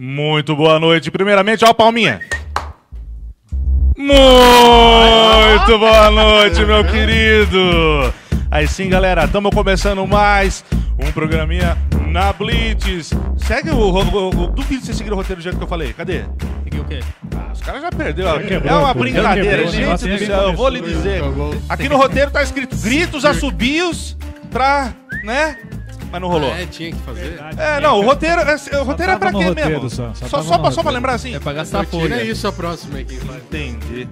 [0.00, 1.10] Muito boa noite.
[1.10, 2.20] Primeiramente, ó, Palminha.
[3.96, 8.14] Muito boa noite, meu querido.
[8.48, 10.64] Aí sim, galera, estamos começando mais
[11.04, 11.76] um programinha
[12.06, 13.10] na Blitz.
[13.38, 13.76] Segue o.
[13.76, 15.92] o, o, o duvido você seguir o roteiro do jeito que eu falei.
[15.92, 16.22] Cadê?
[16.62, 17.00] Seguiu o quê?
[17.36, 18.38] Ah, os caras já perderam.
[18.38, 20.42] quebrou, é uma brincadeira, gente do céu.
[20.42, 21.22] Eu vou lhe dizer.
[21.68, 24.16] Aqui no roteiro tá escrito gritos, assobios
[24.48, 24.92] pra.
[25.24, 25.58] né?
[26.10, 26.54] Mas não rolou.
[26.54, 27.38] É, tinha que fazer.
[27.56, 29.90] É, não, o roteiro, é, o roteiro é pra quê roteiro mesmo?
[29.90, 31.34] só, só Só, só, pra, só pra lembrar assim?
[31.34, 32.22] É pra gastar folha.
[32.22, 33.12] isso a próxima faz.
[33.42, 34.08] Entendi.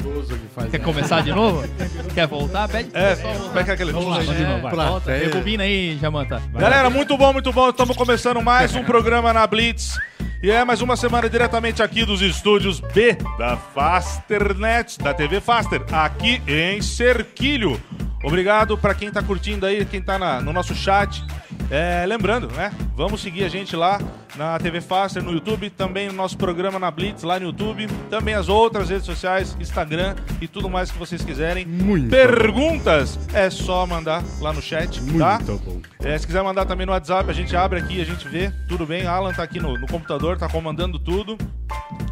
[0.54, 0.70] Faz.
[0.70, 0.84] Quer né?
[0.84, 1.66] começar de novo?
[2.14, 2.68] Quer voltar?
[2.68, 3.52] Pede pro É, pessoal voltar.
[3.54, 3.92] pega aquele.
[3.92, 4.74] Vamos lá, vamos de novo, vai.
[4.74, 5.24] Volta, Plateia.
[5.28, 6.42] rebobina aí, Jamanta.
[6.52, 7.70] Galera, muito bom, muito bom.
[7.70, 9.96] Estamos começando mais um programa na Blitz.
[10.42, 15.82] E é mais uma semana diretamente aqui dos estúdios B da Fasternet, da TV Faster,
[15.92, 17.80] aqui em Cerquilho.
[18.22, 21.24] Obrigado para quem tá curtindo aí, quem tá na- no nosso chat.
[21.70, 22.72] É, lembrando, né?
[22.94, 24.00] Vamos seguir a gente lá
[24.36, 28.34] na TV Faster, no YouTube, também no nosso programa na Blitz, lá no YouTube, também
[28.34, 31.66] as outras redes sociais, Instagram e tudo mais que vocês quiserem.
[31.66, 35.38] Muito Perguntas é só mandar lá no chat, tá?
[35.38, 35.80] Muito bom.
[36.02, 38.52] É, se quiser mandar também no WhatsApp, a gente abre aqui, a gente vê.
[38.68, 41.36] Tudo bem, Alan tá aqui no, no computador, tá comandando tudo.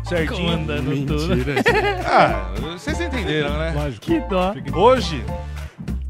[0.04, 0.50] Certinho.
[0.50, 1.36] Comandando tudo.
[1.36, 1.54] Mentira.
[2.06, 3.72] Ah, vocês entenderam, né?
[3.74, 4.06] Lógico.
[4.06, 4.54] Que dó.
[4.74, 5.24] Hoje,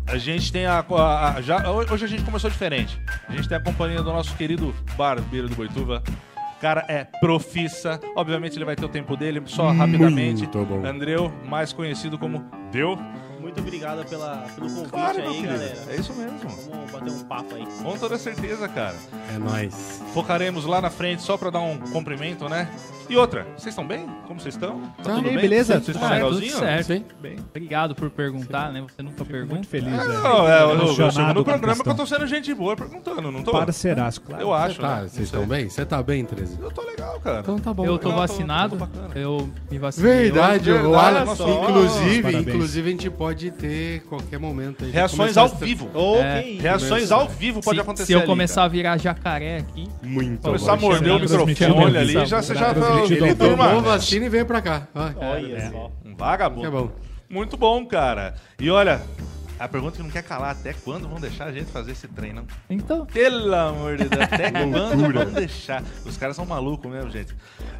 [0.06, 2.98] a gente tem a, a- a- já, hoje a gente começou diferente.
[3.28, 6.02] A gente tem a companhia do nosso querido barbeiro do Boituva.
[6.56, 8.00] O cara é profissa.
[8.16, 10.46] Obviamente ele vai ter o tempo dele, só rapidamente.
[10.46, 10.86] bom.
[10.86, 12.98] Andreu, mais conhecido como Deu.
[13.40, 15.78] Muito obrigado pela, pelo convite Claro, aí, galera.
[15.90, 16.38] É isso mesmo.
[16.70, 17.66] Vamos bater um papo aí.
[17.82, 18.96] Com toda certeza, cara.
[19.34, 20.02] É nóis.
[20.14, 22.66] Focaremos lá na frente só pra dar um cumprimento, né?
[23.08, 24.06] E outra, vocês estão bem?
[24.26, 24.80] Como vocês estão?
[24.80, 25.74] Tá Tá tudo bem, beleza?
[25.74, 26.58] Vocês estão Ah, tudo legalzinho?
[26.58, 26.86] certo.
[26.86, 27.04] Sim.
[27.20, 28.80] Bem, Obrigado por perguntar, né?
[28.80, 29.68] Você nunca Muito pergunta.
[29.68, 30.16] feliz, Não, velho.
[30.26, 32.74] é, o- é o Emocionado segundo com a programa que eu tô sendo gente boa
[32.74, 33.52] perguntando, não tô?
[33.52, 34.42] Parceiraço, claro.
[34.42, 35.00] Eu acho, Tá, né?
[35.02, 35.68] vocês Não estão bem?
[35.68, 36.58] Você tá bem, 13?
[36.60, 37.40] Eu tô legal, cara.
[37.40, 37.84] Então tá bom.
[37.84, 38.76] Eu tô Eu tô- vacinado,
[39.12, 40.10] tô eu me vacinei.
[40.30, 41.24] Verdade, Verdade, o Alan,
[41.68, 44.90] inclusive, inclusive a gente pode ter qualquer momento aí.
[44.90, 45.90] Reações ao vivo.
[46.22, 46.40] É.
[46.60, 50.76] Reações ao vivo pode acontecer se eu começar a virar jacaré aqui, Muito Começar a
[50.76, 50.88] bom.
[50.88, 53.36] morder o microfone ali, já, você já Ao vivo.
[53.36, 54.88] turma, Tomou vacina e veio pra cá.
[54.94, 55.90] Olha só.
[56.04, 56.66] Um Que vagabundo.
[56.66, 56.90] é bom.
[57.28, 58.34] Muito bom, cara.
[58.60, 59.00] E olha,
[59.58, 62.32] a pergunta que não quer calar, até quando vão deixar a gente fazer esse trem,
[62.32, 62.44] não?
[62.68, 63.06] então...
[63.06, 65.82] Pelo amor de Deus, até quando vão deixar?
[66.04, 67.34] Os caras são malucos mesmo, gente.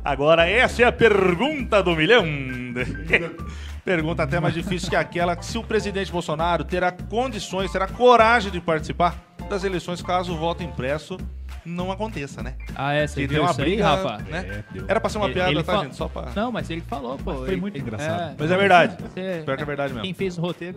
[0.04, 2.24] Agora, essa é a pergunta do milhão.
[3.84, 8.60] pergunta até mais difícil que aquela: se o presidente Bolsonaro terá condições, terá coragem de
[8.60, 9.16] participar
[9.48, 11.18] das eleições caso o voto impresso
[11.64, 12.54] não aconteça, né?
[12.74, 14.18] Ah, é, você Que tem viu uma isso aí, briga, Rafa?
[14.30, 14.64] né?
[14.74, 14.80] É.
[14.88, 15.96] Era pra ser uma Ele- piada, ele tá, fa- gente?
[15.96, 16.28] Só pra.
[16.36, 17.34] Não, mas ele falou, pô.
[17.34, 18.36] foi ele- muito engraçado.
[18.38, 18.96] Mas é verdade.
[19.02, 20.04] Você- Pior que é verdade mesmo.
[20.04, 20.76] Quem fez o roteiro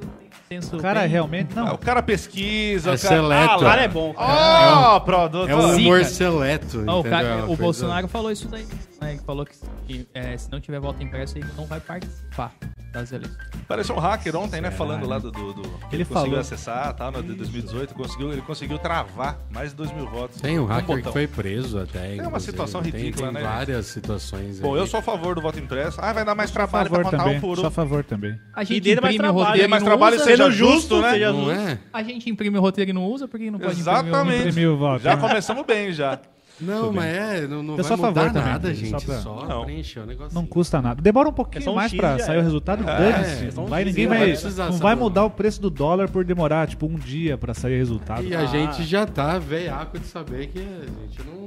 [0.50, 1.74] tem senso O cara bem- realmente Ah, não.
[1.74, 3.16] o cara pesquisa, É o cara.
[3.16, 3.52] seleto.
[3.52, 4.14] Ah, O lá cara é bom.
[4.18, 5.50] Ó, produto.
[5.50, 5.76] É um Zica.
[5.82, 6.78] humor seleto.
[6.80, 8.66] Não, o, cara- É o Bolsonaro falou isso daí.
[9.00, 9.12] Né?
[9.14, 9.56] Ele falou que,
[9.88, 12.54] que, é, se não tiver voto impresso, ele não vai participar
[12.94, 13.38] das eleições.
[13.68, 14.72] Pareceu um hacker ontem, né?
[14.72, 15.30] Falando lá do.
[15.32, 16.40] do, do- que Ele conseguiu falou.
[16.40, 17.94] acessar tal, no de 2018.
[17.94, 20.40] Conseguiu, ele conseguiu travar mais de 2 mil votos.
[20.42, 22.14] Tem um hacker que foi preso até.
[22.16, 22.52] uma inclusive.
[22.52, 24.60] situação Tem- ridícula, tem né, várias situações.
[24.60, 24.80] Bom, aí.
[24.80, 26.00] eu sou a favor do voto impresso.
[26.02, 27.38] Ah, vai dar mais trabalho pra contar também.
[27.38, 28.40] um por Sou a favor também.
[28.56, 29.38] A gente dê mais imprime o trabalho.
[29.46, 31.12] roteiro Dê e mais trabalho, seja Sendo justo, justo, né?
[31.12, 31.52] seja Não justo.
[31.60, 31.80] é?
[31.94, 34.48] A gente imprime o roteiro e não usa, por que não pode Exatamente.
[34.48, 35.04] Imprimir o voto.
[35.04, 35.22] Já né?
[35.22, 36.20] começamos bem já.
[36.60, 39.06] Não, mas é, não, não Eu vai a mudar favor também, nada, só gente.
[39.06, 39.66] pra- Só Não.
[39.66, 40.34] preencher o negócio.
[40.34, 41.02] Não custa nada.
[41.02, 42.40] Demora um pouquinho É só um mais X pra já sair é.
[42.40, 42.84] o resultado.
[42.90, 43.46] É, Dane-se.
[43.48, 45.70] é só um Não vai, ninguém não vai, vai não vai mudar o preço do
[45.70, 48.24] dólar por demorar, tipo, um dia pra sair o resultado.
[48.24, 48.46] E a Ah.
[48.48, 50.64] gente já tá veiaco de saber que a
[51.06, 51.46] gente não,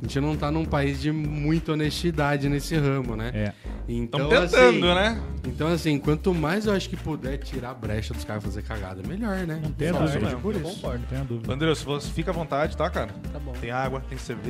[0.00, 3.30] a gente não tá num país de muita honestidade nesse ramo, né?
[3.34, 3.52] É.
[3.88, 5.20] Então, Estamos tentando, assim, né?
[5.46, 9.02] Então, assim, quanto mais eu acho que puder tirar a brecha dos caras fazer cagada,
[9.06, 9.60] melhor, né?
[9.62, 10.36] Não Só dúvida.
[10.36, 10.74] por Eu isso.
[10.76, 11.00] concordo.
[11.00, 11.52] Não tenha dúvida.
[11.52, 13.10] André, se você fica à vontade, tá, cara?
[13.32, 13.52] Tá bom.
[13.60, 14.43] Tem água, tem cerveja,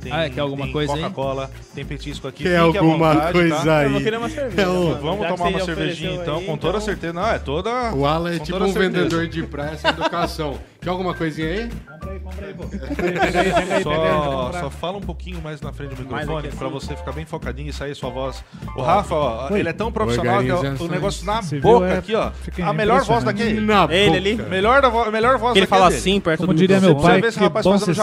[0.00, 0.92] tem, Ah, é, quer alguma tem coisa?
[0.92, 2.44] Coca-Cola, tem petisco aqui.
[2.44, 3.78] Quer Fique à alguma vontade, coisa tá?
[3.78, 3.84] aí?
[3.86, 4.62] Eu vou querer uma cerveja.
[4.62, 4.94] É o-.
[5.00, 7.12] Vamos tomar você uma cervejinha então, aí, com toda certeza.
[7.12, 7.92] Não, é toda.
[7.94, 8.78] O Alan é tipo um certeza.
[8.80, 10.58] vendedor de praia sem educação.
[10.80, 11.68] Quer alguma coisinha aí?
[11.86, 12.64] Compra aí, compra aí, pô.
[13.82, 16.74] Só, só fala um pouquinho mais na frente do microfone aqui, pra assim.
[16.78, 18.42] você ficar bem focadinho e sair sua voz.
[18.76, 19.60] O Rafa, ó, Oi.
[19.60, 22.30] ele é tão profissional que o negócio na Você viu, boca é- aqui, ó.
[22.64, 23.52] A melhor voz daqui.
[23.54, 24.16] Na Ele boca.
[24.18, 24.50] ali.
[24.50, 26.00] Melhor, da vo melhor voz ele daqui fala dele.
[26.00, 27.94] assim perto Como do diria meu pai, vê esse que rapaz bom fazendo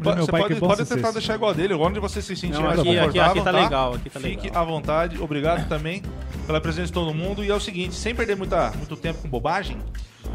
[0.00, 2.78] meu Você pai, pode, pode tentar deixar igual a dele, onde você se sentir mais
[2.78, 3.30] aqui- aqui- confortável.
[3.32, 4.62] aqui tá legal, aqui tá Fique legal.
[4.62, 5.22] à vontade.
[5.22, 6.02] Obrigado também
[6.46, 7.44] pela presença de todo mundo.
[7.44, 9.76] E é o seguinte, sem perder muita, muito tempo com bobagem,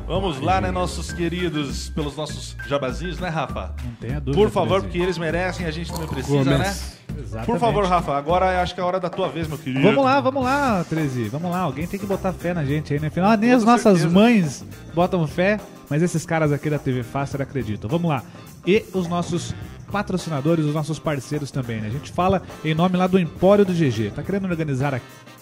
[0.08, 3.74] vamos lá, né, nossos queridos, pelos nossos jabazinhos, né, Rafa?
[3.84, 4.42] Não tenha dúvida.
[4.44, 6.60] Por favor, porque eles merecem, a gente também precisa, Gomes.
[6.60, 6.76] né?
[7.22, 7.46] Exatamente.
[7.48, 9.82] Por favor, Rafa, agora acho que é a hora da tua vez, meu querido.
[9.82, 11.28] Vamos lá, vamos lá, 13.
[11.28, 13.08] Vamos lá, alguém tem que botar fé na gente aí, né?
[13.08, 14.10] Afinal, nem as Com nossas certeza.
[14.10, 14.64] mães
[14.94, 15.60] botam fé,
[15.90, 17.90] mas esses caras aqui da TV Faster acreditam.
[17.90, 18.24] Vamos lá.
[18.66, 19.54] E os nossos
[19.92, 21.88] patrocinadores, os nossos parceiros também, né?
[21.88, 24.12] A gente fala em nome lá do Empório do GG.
[24.16, 24.94] Tá querendo organizar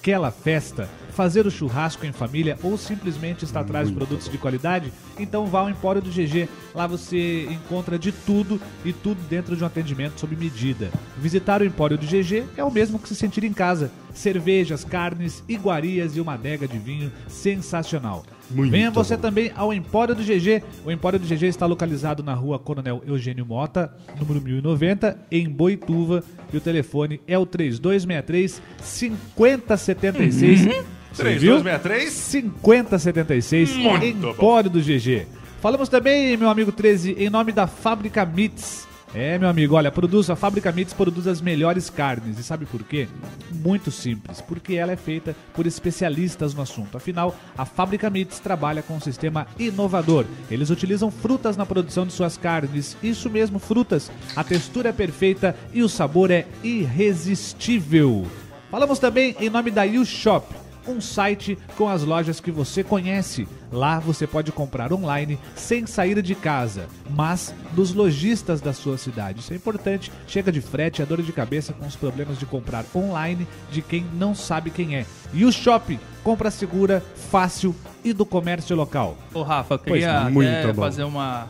[0.08, 4.94] aquela festa, fazer o churrasco em família ou simplesmente estar atrás de produtos de qualidade,
[5.20, 6.48] então vá ao Empório do GG.
[6.74, 10.92] Lá você encontra de tudo e tudo dentro de um atendimento sob medida.
[11.18, 13.92] Visitar o Empório do GG é o mesmo que se sentir em casa.
[14.14, 18.24] Cervejas, carnes, iguarias e uma adega de vinho sensacional.
[18.50, 19.22] Muito Venha você bom.
[19.24, 20.64] também ao Empório do GG.
[20.86, 26.24] O Empório do GG está localizado na rua Coronel Eugênio Mota, número 1090, em Boituva.
[26.52, 29.97] E o telefone é o 3263 5070.
[30.00, 30.66] 5076.
[30.66, 30.84] Uhum.
[31.16, 34.78] 3263 5076 Muito Empório bom.
[34.78, 35.26] do GG.
[35.60, 38.88] Falamos também, meu amigo 13, em nome da Fábrica Mits.
[39.16, 42.38] É, meu amigo, olha, produz, a Fábrica Mits produz as melhores carnes.
[42.38, 43.08] E sabe por quê?
[43.52, 46.98] Muito simples, porque ela é feita por especialistas no assunto.
[46.98, 50.26] Afinal, a Fábrica Mits trabalha com um sistema inovador.
[50.52, 52.96] Eles utilizam frutas na produção de suas carnes.
[53.02, 54.12] Isso mesmo, frutas.
[54.36, 58.28] A textura é perfeita e o sabor é irresistível.
[58.70, 60.46] Falamos também em nome da You Shop
[60.88, 63.48] um site com as lojas que você conhece.
[63.72, 69.42] Lá você pode comprar online sem sair de casa, mas dos lojistas da sua cidade.
[69.42, 70.12] Isso é importante.
[70.28, 74.06] Chega de frete, a dor de cabeça com os problemas de comprar online de quem
[74.14, 75.06] não sabe quem é.
[75.34, 79.18] E o Shop, compra segura, fácil e do comércio local.
[79.34, 80.82] Ô, Rafa, eu Pois queria bom.
[80.82, 81.48] fazer uma.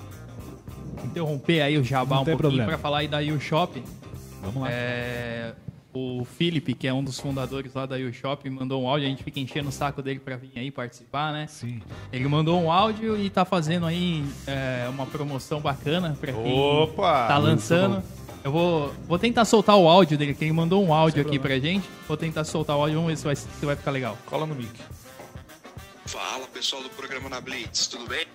[1.03, 3.81] Interromper aí o jabá Não um pouquinho pra falar aí da U Shop.
[4.41, 4.67] Vamos lá.
[4.71, 5.53] É,
[5.97, 9.07] o Felipe, que é um dos fundadores lá da U Shop, mandou um áudio.
[9.07, 11.47] A gente fica enchendo o saco dele pra vir aí participar, né?
[11.47, 11.81] Sim.
[12.11, 17.27] Ele mandou um áudio e tá fazendo aí é, uma promoção bacana pra quem Opa!
[17.27, 18.03] tá lançando.
[18.43, 21.59] Eu vou, vou tentar soltar o áudio dele, que ele mandou um áudio aqui pra
[21.59, 21.87] gente.
[22.07, 24.17] Vou tentar soltar o áudio, vamos ver se vai, se vai ficar legal.
[24.25, 24.69] Cola no mic.
[26.05, 28.25] Fala pessoal do programa na Blitz, tudo bem?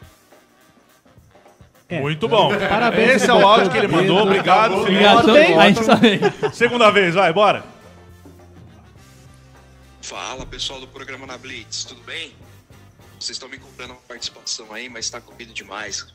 [1.92, 2.00] É.
[2.00, 2.56] Muito bom.
[2.56, 4.22] Parabéns, Esse é o áudio que ele mandou.
[4.22, 4.76] Obrigado.
[4.76, 6.20] Obrigado, também.
[6.52, 7.64] Segunda vez, vai, bora.
[10.00, 12.32] Fala pessoal do programa na Blitz, tudo bem?
[13.18, 16.06] Vocês estão me cobrando uma participação aí, mas tá corrido demais.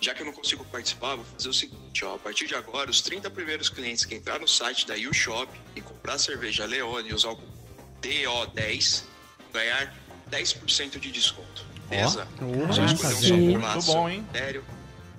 [0.00, 2.14] Já que eu não consigo participar, vou fazer o seguinte, ó.
[2.14, 5.80] A partir de agora, os 30 primeiros clientes que entrar no site da U-Shop e
[5.80, 7.56] comprar a cerveja Leone e usar o cupom
[8.02, 9.02] DO10
[9.38, 9.94] vão ganhar
[10.30, 11.64] 10% de desconto.
[11.88, 12.26] Beleza?
[12.72, 14.26] Só escolher um sabor lá, bom, hein?
[14.32, 14.64] Sério,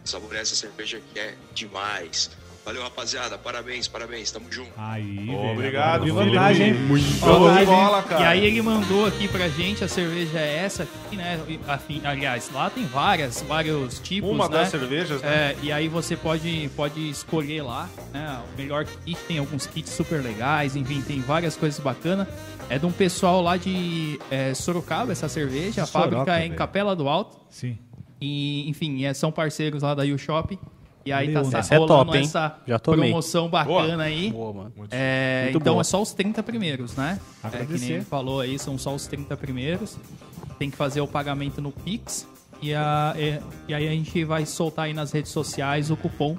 [0.08, 2.30] saborear essa cerveja que é demais.
[2.66, 3.38] Valeu, rapaziada.
[3.38, 4.30] Parabéns, parabéns.
[4.30, 4.72] Tamo junto.
[4.76, 5.52] Aí, velho.
[5.54, 6.18] Obrigado, Felipe.
[6.18, 6.74] vantagem, hein?
[6.74, 7.66] Muito Vantagem.
[7.66, 8.22] bola, cara.
[8.22, 11.40] E aí ele mandou aqui pra gente a cerveja é essa aqui, né?
[11.66, 14.58] Afim- aliás, lá tem várias, vários tipos, Uma né?
[14.58, 15.30] das cervejas, né?
[15.54, 18.42] É, e aí você pode, pode escolher lá, né?
[18.54, 22.28] O melhor kit, tem alguns kits super legais, enfim, tem várias coisas bacanas.
[22.70, 25.84] É de um pessoal lá de é, Sorocaba, essa cerveja.
[25.84, 26.56] A Soroca, fábrica é em velho.
[26.58, 27.38] Capela do Alto.
[27.50, 27.78] Sim.
[28.20, 30.58] E, enfim, é, são parceiros lá da U Shop.
[31.06, 31.52] E aí tá, Leona.
[31.52, 32.24] tá Essa é top, hein?
[32.26, 33.10] essa Já tomei.
[33.10, 34.04] promoção bacana Boa.
[34.04, 34.30] aí.
[34.32, 34.74] Boa, mano.
[34.92, 35.82] É, Muito então boa.
[35.82, 37.18] é só os 30 primeiros, né?
[37.44, 37.86] É, que Agradecer.
[37.86, 39.98] nem ele falou aí, são só os 30 primeiros.
[40.60, 42.28] Tem que fazer o pagamento no Pix.
[42.62, 46.36] E, a, e, e aí a gente vai soltar aí nas redes sociais o cupom,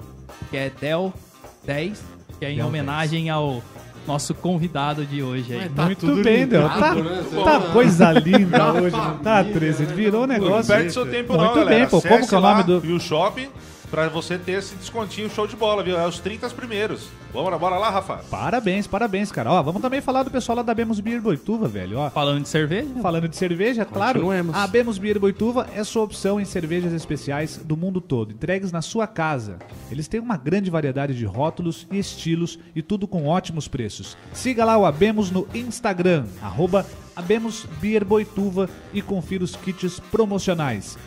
[0.51, 1.97] que é DEL10,
[2.37, 3.63] que é em Del homenagem ao
[4.07, 5.69] nosso convidado de hoje aí.
[5.69, 6.67] Tá Muito tudo bem, Del.
[6.67, 7.23] Tá, né?
[7.43, 9.83] Tá coisa linda Tá hoje, não tá, família, 13?
[9.83, 9.93] né?
[9.93, 10.73] Virou um Não negócio.
[10.73, 11.79] perde seu tempo Muito não, galera.
[11.79, 12.01] bem, pô.
[12.01, 13.49] Como que é o nome do- E o Shop
[13.89, 15.97] pra você ter esse descontinho show de bola, viu?
[15.99, 17.07] É os 30 primeiros.
[17.33, 18.17] Vamos lá, bora lá, Rafa.
[18.29, 19.51] Parabéns, parabéns, cara.
[19.51, 21.99] Ó, vamos também falar do pessoal lá da Bemos Beer Boituva, velho.
[21.99, 24.55] Ó, Falando de cerveja, Falando de cerveja, claro, Continuemos.
[24.55, 28.81] a Bemos Beer Boituva é sua opção em cervejas especiais do mundo todo, entregues na
[28.81, 29.57] sua casa.
[29.91, 34.17] Eles têm uma grande variedade de rótulos e estilos e tudo com ótimos preços.
[34.33, 36.83] Siga lá o Abemos no Instagram, arroba
[37.15, 40.97] Abemos Beer Boituva e confira os kits promocionais.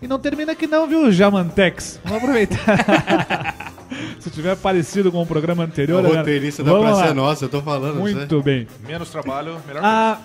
[0.00, 2.00] E não termina aqui não, viu, Jamantex?
[2.04, 3.72] Vamos aproveitar.
[4.20, 5.98] Se tiver parecido com o programa anterior...
[6.00, 7.06] O galera, roteirista da Praça lá.
[7.08, 7.94] é Nossa, eu tô falando.
[7.94, 8.00] né?
[8.00, 8.68] Muito bem.
[8.86, 10.18] Menos trabalho, melhor Ah,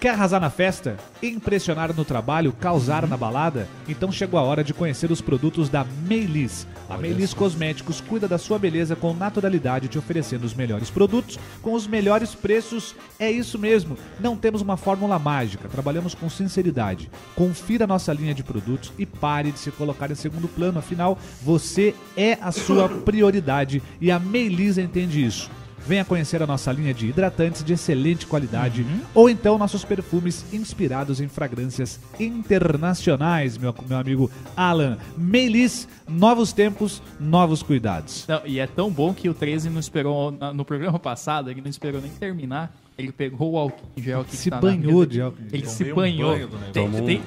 [0.00, 0.96] quer arrasar na festa?
[1.22, 2.54] Impressionar no trabalho?
[2.54, 3.68] Causar na balada?
[3.86, 6.66] Então chegou a hora de conhecer os produtos da Meilis.
[6.88, 11.74] A Meilis Cosméticos cuida da sua beleza com naturalidade, te oferecendo os melhores produtos com
[11.74, 12.96] os melhores preços.
[13.18, 17.10] É isso mesmo, não temos uma fórmula mágica, trabalhamos com sinceridade.
[17.36, 21.94] Confira nossa linha de produtos e pare de se colocar em segundo plano, afinal, você
[22.16, 25.59] é a sua prioridade e a Meilis entende isso.
[25.86, 29.00] Venha conhecer a nossa linha de hidratantes de excelente qualidade Uhum.
[29.14, 35.88] ou então nossos perfumes inspirados em fragrâncias internacionais, meu, meu amigo Alan Meilis.
[36.08, 38.24] Novos tempos, novos cuidados.
[38.28, 41.70] Não, e é tão bom que o 13 não esperou, no programa passado, ele não
[41.70, 42.74] esperou nem terminar.
[42.98, 45.92] Ele pegou o álcool em gel que Se tá banhou de álcool Ele se Tomei
[45.92, 46.36] um banhou.
[46.36, 46.72] negócio.
[46.72, 47.22] tem, um tem-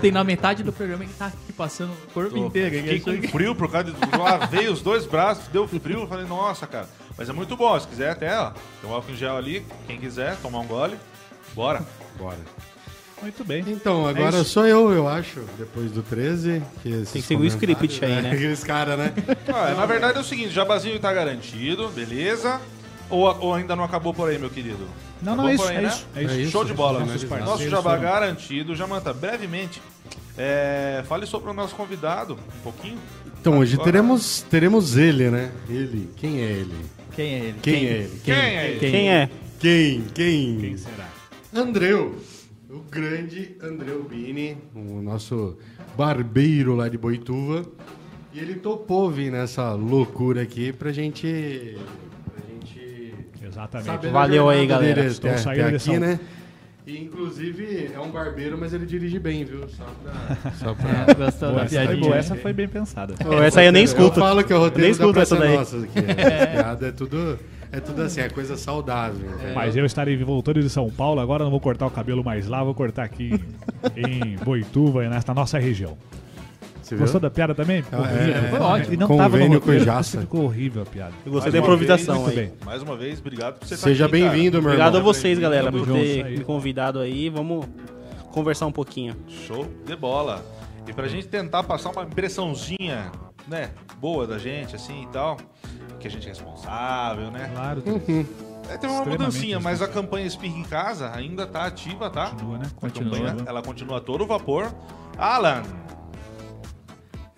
[0.00, 2.76] tem na metade do programa ele tá aqui passando o corpo inteiro.
[2.76, 3.98] Ele Fiquei com que- frio por causa de.
[4.16, 6.06] Lavei os dois braços, deu frio.
[6.06, 6.88] Falei, nossa, cara.
[7.18, 7.78] Mas é muito bom.
[7.78, 8.52] Se quiser, até, ó.
[8.80, 9.66] Tem um álcool em gel ali.
[9.86, 10.96] Quem quiser tomar um gole,
[11.54, 11.82] bora.
[12.16, 12.38] Bora.
[13.20, 13.64] Muito bem.
[13.66, 16.62] Então, agora sou eu, eu acho, depois do 13.
[16.82, 18.30] Que esses Tem que seguir o script aí, né?
[18.32, 19.12] Aqueles caras, né?
[19.52, 22.60] Ah, na verdade é o seguinte: jabazinho tá garantido, beleza?
[23.10, 24.86] Ou, ou ainda não acabou por aí, meu querido?
[25.20, 25.88] Não, não, Acabou é isso, por aí, é né?
[25.88, 26.34] isso, é isso.
[26.34, 26.50] É isso.
[26.52, 27.00] Show de bola.
[27.00, 28.76] Nossos Nosso jabá garantido.
[28.76, 29.82] Jamanta, brevemente,
[30.36, 32.98] é, fale sobre o nosso convidado, um pouquinho.
[33.40, 35.50] Então, hoje Agora- teremos, teremos ele, né?
[35.68, 36.08] Ele.
[36.16, 36.97] Quem é ele?
[37.18, 37.54] Quem é ele?
[37.60, 38.20] Quem, é ele?
[38.22, 38.78] Quem é ele?
[38.78, 39.30] Quem é?
[39.58, 40.02] Quem?
[40.14, 40.58] Quem?
[40.60, 41.08] Quem será?
[41.52, 42.14] Andreu.
[42.70, 45.58] O grande Andreu Bini, o nosso
[45.96, 47.66] barbeiro lá de Boituva.
[48.32, 51.76] E ele topou vir nessa loucura aqui pra gente.
[52.24, 54.06] Pra gente Exatamente.
[54.12, 54.94] Valeu aí, galera.
[54.94, 56.20] dele Estou até- saindo até de aqui, né?
[56.88, 59.68] E, inclusive, é um barbeiro, mas ele dirige bem, viu?
[59.68, 60.50] Só pra.
[60.56, 60.90] Só pra...
[61.06, 62.00] É, gostou Boa, da essa, foi piadinha?
[62.00, 63.12] boa, essa foi bem pensada.
[63.22, 64.18] Pô, essa aí eu nem Eu escuto.
[64.18, 65.54] falo que é o roteiro Nem escuto essa daí.
[65.54, 66.00] Nossa aqui.
[66.00, 66.12] Né?
[66.40, 67.38] As piadas é tudo,
[67.70, 69.28] é tudo assim, é coisa saudável.
[69.34, 69.54] entendeu?
[69.54, 72.64] Mas eu estarei voltando de São Paulo, agora não vou cortar o cabelo mais lá,
[72.64, 73.38] vou cortar aqui
[73.94, 75.94] em, em Boituva, nesta nossa região.
[76.88, 77.04] Você viu?
[77.04, 77.82] Gostou da piada também?
[77.82, 78.34] Ficou É, horrível.
[78.34, 78.94] é, Foi ótimo.
[78.94, 80.20] E não Convênio tava no roteiro, Jaça.
[80.22, 81.12] Ficou horrível a piada.
[81.26, 82.52] Eu gostei da improvisação vez, aí.
[82.64, 84.12] Mais uma vez, obrigado por você estar Seja cara.
[84.12, 85.12] bem-vindo, meu Obrigado a irmão.
[85.12, 87.28] vocês, galera, por ter me convidado aí.
[87.28, 87.66] Vamos
[88.32, 89.14] conversar um pouquinho.
[89.28, 90.44] Show de bola.
[90.86, 93.12] E pra gente tentar passar uma impressãozinha,
[93.46, 95.36] né, boa da gente, assim e tal,
[96.00, 97.50] que a gente é responsável, né?
[97.52, 97.82] Claro,
[98.70, 102.26] É, teve uma mudancinha, mas a campanha Espirra em Casa ainda tá ativa, tá?
[102.30, 102.64] continua, né?
[102.76, 103.10] A Continua.
[103.18, 104.70] campanha, ela continua a todo vapor.
[105.16, 105.62] Alan,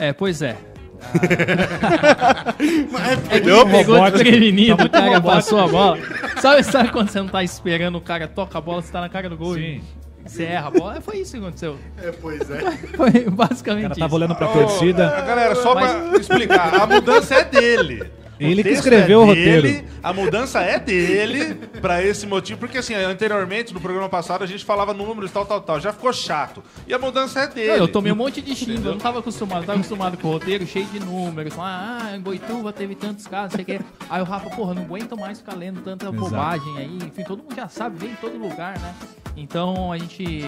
[0.01, 0.51] É, pois é.
[0.51, 0.57] É
[3.37, 5.99] É que ele pegou desprevenido, Tá o cara passou a bola.
[6.41, 9.09] Sabe, sabe quando você não tá esperando o cara toca a bola, você tá na
[9.09, 9.81] cara do gol Sim.
[10.27, 10.97] você erra a bola?
[10.97, 11.77] É, Foi isso que aconteceu.
[12.03, 12.61] É, pois é.
[12.97, 14.01] Foi O basicamente cara isso.
[14.01, 15.09] tava olhando pra torcida.
[15.17, 18.11] a galera, só pra explicar, a mudança é dele.
[18.41, 19.89] Ele que texto escreveu o dele, roteiro.
[20.03, 24.65] A mudança é dele pra esse motivo, porque assim, anteriormente, no programa passado, a gente
[24.65, 25.81] falava números tal, tal, tal.
[25.81, 26.63] Já ficou chato.
[26.87, 27.81] E a mudança é dele.
[27.81, 30.33] Eu tomei um monte de xingo, eu não tava acostumado, eu tava acostumado com o
[30.33, 31.55] roteiro cheio de números.
[31.59, 33.85] Ah, ah, em Boituva teve tantos casos, não sei o quê.
[34.09, 36.21] Aí o Rafa, porra, não aguento mais ficar lendo tanta Exato.
[36.21, 36.99] bobagem aí.
[37.07, 38.95] Enfim, todo mundo já sabe, vem em todo lugar, né?
[39.37, 40.45] Então a gente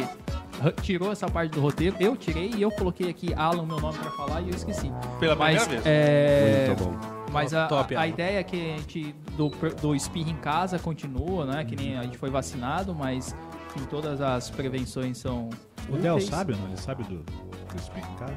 [0.83, 4.11] tirou essa parte do roteiro, eu tirei e eu coloquei aqui Alan, meu nome pra
[4.11, 4.91] falar, e eu esqueci.
[5.19, 5.87] Pela Mas, primeira vez.
[5.87, 6.67] é...
[6.69, 7.22] Muito bom.
[7.33, 9.49] Mas a, Top, a, a ideia é que a gente do,
[9.81, 11.65] do espirro em casa continua, né?
[11.65, 13.35] Que nem a gente foi vacinado, mas
[13.75, 15.49] enfim, todas as prevenções são.
[15.89, 16.67] O Del sabe ou não?
[16.69, 18.35] Ele sabe do, do Speak em casa?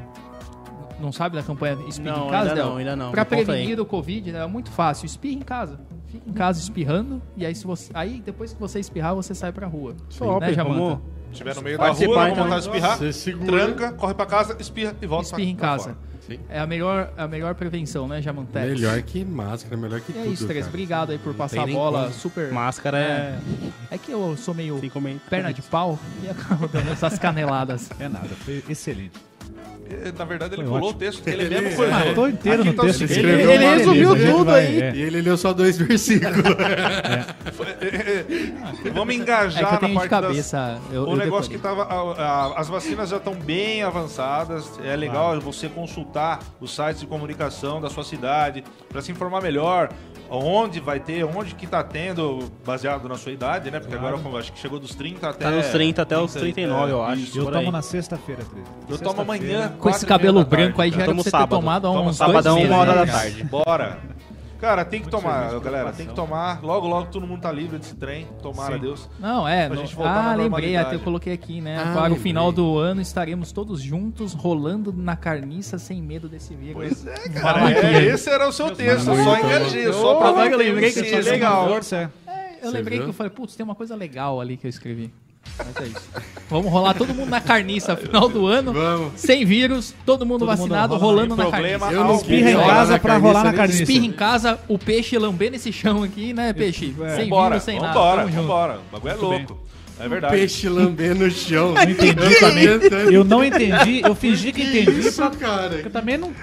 [0.99, 2.65] Não sabe da campanha Espirra Não, em casa, ainda Del?
[2.69, 3.11] não, ainda não.
[3.11, 5.05] Pra prevenir do Covid, né, é muito fácil.
[5.05, 5.79] Espirra em casa.
[6.07, 9.51] Fica em casa espirrando e aí, se você, aí depois que você espirrar, você sai
[9.51, 9.93] pra rua.
[10.17, 11.01] Top, né, Jamanta?
[11.25, 12.13] Se estiver no meio da rua, então.
[12.13, 13.51] vamos vontade de espirrar, Você segura.
[13.65, 15.83] tranca, corre pra casa, espirra e volta Espirra em casa.
[15.83, 15.97] fora.
[16.27, 16.39] Sim.
[16.49, 18.67] É a melhor, a melhor prevenção, né, Jamantex?
[18.73, 20.33] Melhor que máscara, melhor que E é tudo.
[20.33, 20.67] isso, Três.
[20.67, 22.13] Obrigado aí por passar tem a bola como.
[22.13, 22.51] super.
[22.51, 23.39] Máscara é.
[23.91, 24.81] É que eu sou meio
[25.29, 27.89] perna de pau e acabo dando essas caneladas.
[27.99, 29.19] É nada, foi excelente.
[29.87, 30.95] E, Na verdade, ele Foi pulou ótimo.
[30.95, 32.15] o texto que ele mesmo foi Ah, ler.
[32.15, 33.01] tô inteiro Aqui no tá o texto.
[33.03, 34.81] Ele- escreveu ele uma resumiu tudo vai- aí.
[34.81, 34.95] é.
[34.95, 36.43] E ele leu só dois versículos.
[38.93, 40.21] Vamos É engajar que eu tenho na de parte das...
[40.21, 40.81] cabeça.
[40.91, 41.85] Eu, O eu negócio que decorei.
[41.85, 41.93] tava.
[42.21, 42.23] a-
[42.55, 44.79] a- as vacinas já estão bem avançadas.
[44.83, 49.89] É legal você consultar os sites de comunicação da sua cidade para se informar melhor.
[50.29, 53.79] Onde vai ter, onde que tá tendo, baseado na sua idade, né?
[53.79, 55.45] Porque agora como acho que chegou dos 30 até.
[55.45, 57.21] Tá nos 30 até os 30, 39, eu é, acho.
[57.21, 57.39] isso.
[57.39, 57.71] Eu tomo aí.
[57.71, 58.67] na sexta-feira, 13.
[58.89, 59.73] Eu tomo amanhã.
[59.79, 61.49] Com esse cabelo branco aí já era pra você ter sábado.
[61.59, 63.43] tomado há Sabadão, dois uma hora né, da tarde.
[63.43, 64.14] Bora.
[64.65, 65.91] Cara, tem que Muito tomar, serviço, galera.
[65.93, 66.59] Tem que tomar.
[66.63, 68.27] Logo, logo todo mundo tá livre desse trem.
[68.41, 68.81] Tomara Sim.
[68.81, 69.07] Deus.
[69.19, 69.67] Não, é.
[69.67, 71.77] Pra no- gente voltar ah, na lembrei, até eu coloquei aqui, né?
[71.79, 76.55] Ah, Para o final do ano estaremos todos juntos rolando na carniça sem medo desse
[76.55, 76.73] vírus.
[76.73, 77.71] Pois é, cara.
[77.71, 79.07] É, esse era o seu texto.
[79.11, 79.93] Eu só engajei.
[79.93, 81.69] Só pra Agora eu lembrei que esse tinha legal.
[81.69, 82.09] É.
[82.63, 83.05] Eu Você lembrei viu?
[83.05, 85.13] que eu falei, putz, tem uma coisa legal ali que eu escrevi.
[85.57, 86.09] Mas é isso.
[86.49, 88.73] Vamos rolar todo mundo na carniça final do ano.
[88.73, 89.13] Vamos.
[89.15, 91.85] Sem vírus, todo mundo Todo mundo vacinado, rola rolando na carniça.
[91.91, 92.15] Eu não algum.
[92.21, 93.83] Espirra em casa pra rolar na carniça.
[93.83, 96.93] Espirra em casa, o peixe lambendo esse chão aqui, né, peixe?
[97.01, 97.15] É.
[97.15, 97.93] Sem Vambora, vírus, sem nada.
[97.93, 98.79] vambora, vambora.
[98.89, 99.39] O bagulho é Muito bem.
[99.47, 99.65] louco.
[99.97, 100.35] É verdade.
[100.35, 101.71] Peixe lambendo o chão.
[101.73, 102.65] Não entendi também.
[103.13, 104.99] Eu não entendi, eu fingi que entendi.
[105.07, 105.75] Isso, pra- cara.
[105.75, 106.33] Eu também não.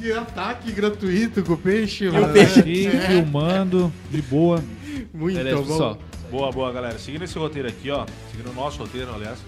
[0.00, 2.26] Que ataque gratuito com o peixe, mano.
[2.26, 4.64] o peixe aqui, filmando, de boa.
[5.12, 5.62] Muito Beleza, bom.
[5.66, 5.98] pessoal.
[6.30, 6.98] Boa, boa, galera.
[6.98, 8.04] Seguindo esse roteiro aqui, ó.
[8.30, 9.38] Seguindo o nosso roteiro, aliás.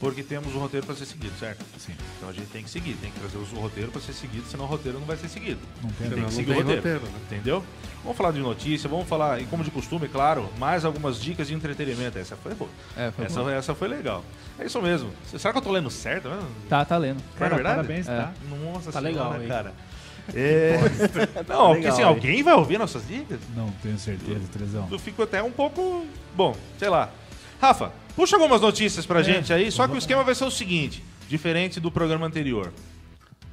[0.00, 1.64] Porque temos um roteiro pra ser seguido, certo?
[1.76, 1.92] Sim.
[2.16, 4.64] Então a gente tem que seguir, tem que trazer o roteiro pra ser seguido, senão
[4.64, 5.58] o roteiro não vai ser seguido.
[5.82, 7.10] Não tem Tem que seguir tem o roteiro, roteiro, né?
[7.26, 7.64] entendeu?
[8.04, 11.54] Vamos falar de notícia, vamos falar, e como de costume, claro, mais algumas dicas de
[11.54, 12.16] entretenimento.
[12.16, 12.70] Essa foi boa.
[12.96, 13.50] É, foi essa, bom.
[13.50, 14.24] essa foi legal.
[14.56, 15.10] É isso mesmo.
[15.36, 16.28] Será que eu tô lendo certo?
[16.68, 17.20] Tá, tá lendo.
[17.36, 17.74] Cara, é verdade?
[17.76, 18.16] parabéns, É.
[18.16, 18.32] tá?
[18.48, 19.74] Nossa Tá senhora, legal, cara.
[20.34, 20.78] É...
[21.48, 23.38] Não, porque assim, alguém vai ouvir nossas dicas?
[23.56, 24.86] Não tenho certeza, Trezão.
[24.90, 26.04] Eu fico até um pouco.
[26.36, 27.10] Bom, sei lá.
[27.60, 31.02] Rafa, puxa algumas notícias pra gente aí, só que o esquema vai ser o seguinte:
[31.28, 32.72] diferente do programa anterior.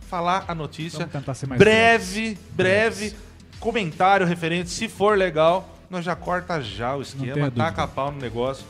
[0.08, 3.14] Falar a notícia, Vamos tentar ser mais breve, breve,
[3.60, 8.20] comentário referente, se for legal, nós já corta já o esquema, taca a pau no
[8.20, 8.66] negócio.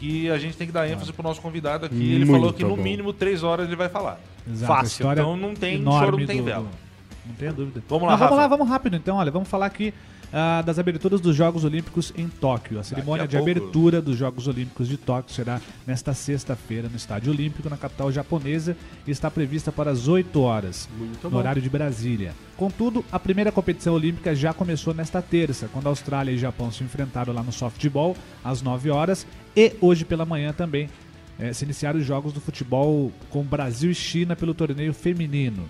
[0.00, 1.96] E a gente tem que dar ênfase pro nosso convidado aqui.
[2.14, 2.82] Ele Muito falou que no bom.
[2.82, 4.20] mínimo três horas ele vai falar.
[4.48, 5.10] Exato, Fácil.
[5.12, 6.62] Então não tem choro, não tem do- vela.
[6.62, 6.87] do-
[7.28, 7.82] Não tenha dúvida.
[7.88, 8.42] Vamos lá, Mas vamos Rafa.
[8.42, 9.16] lá, vamos rápido então.
[9.18, 9.92] Olha, vamos falar aqui
[10.32, 12.78] ah, das aberturas dos Jogos Olímpicos em Tóquio.
[12.78, 13.50] A cerimônia a de pouco.
[13.50, 18.76] abertura dos Jogos Olímpicos de Tóquio será nesta sexta-feira no Estádio Olímpico, na capital japonesa,
[19.06, 21.36] e está prevista para as 8 horas, Muito no bom.
[21.38, 22.34] horário de Brasília.
[22.56, 26.82] Contudo, a primeira competição olímpica já começou nesta terça, quando a Austrália e Japão se
[26.82, 30.90] enfrentaram lá no softball, às 9 horas, e hoje pela manhã também
[31.38, 35.68] eh, se iniciaram os jogos do futebol com Brasil e China pelo torneio feminino.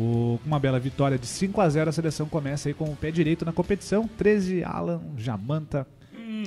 [0.00, 3.10] O- uma bela vitória de 5 a 0 a seleção começa aí com o pé
[3.10, 4.06] direito na competição.
[4.16, 5.84] 13, Alan, Jamanta.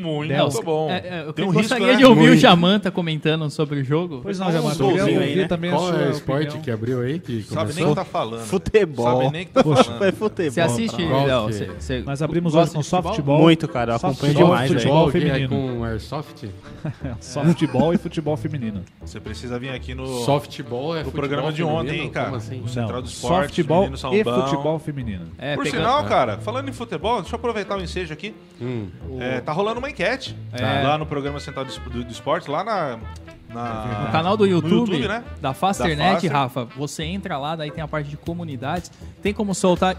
[0.02, 0.90] Muito Del- bom.
[0.90, 1.98] É, é, eu Tem um gostaria risco, né?
[1.98, 2.40] de ouvir o Muito.
[2.40, 4.20] Jamanta comentando sobre o jogo.
[4.24, 5.48] Pois não, Jamanta, eu queria aí, ouvir né?
[5.48, 6.62] também Qual é o esporte opinião.
[6.64, 7.20] que abriu aí?
[7.20, 7.90] Que Sabe nem o começou?
[7.90, 8.42] que tá falando.
[8.46, 9.06] Futebol.
[9.22, 10.04] Sabe nem o que tá Poxa, falando.
[10.06, 10.52] É futebol.
[10.52, 11.50] Você assiste, Léo?
[11.50, 13.40] que- Nós abrimos hoje com softball.
[13.42, 13.92] Muito, cara.
[13.94, 15.50] Eu acompanho Softball, demais, futebol é feminino.
[15.50, 16.50] com airsoft?
[17.20, 18.84] softball e futebol feminino.
[19.06, 22.04] Você precisa vir aqui no, Softball é futebol programa de ontem, feminino?
[22.06, 22.38] hein, cara?
[22.38, 22.62] Assim?
[22.62, 25.26] O Central do Esporte, softball e futebol feminino.
[25.38, 28.34] É, Por sinal, cara, falando em futebol, deixa eu aproveitar o ensejo aqui.
[28.62, 28.88] Hum.
[29.20, 30.84] É, tá rolando uma enquete É.
[30.84, 32.98] lá no programa Central do, do, do Esporte, lá na.
[33.50, 35.24] na- No canal do YouTube, YouTube, né?
[35.42, 36.32] da Fasternet, Faster.
[36.32, 39.96] Rafa, você entra lá, daí tem a parte de comunidades, tem como soltar...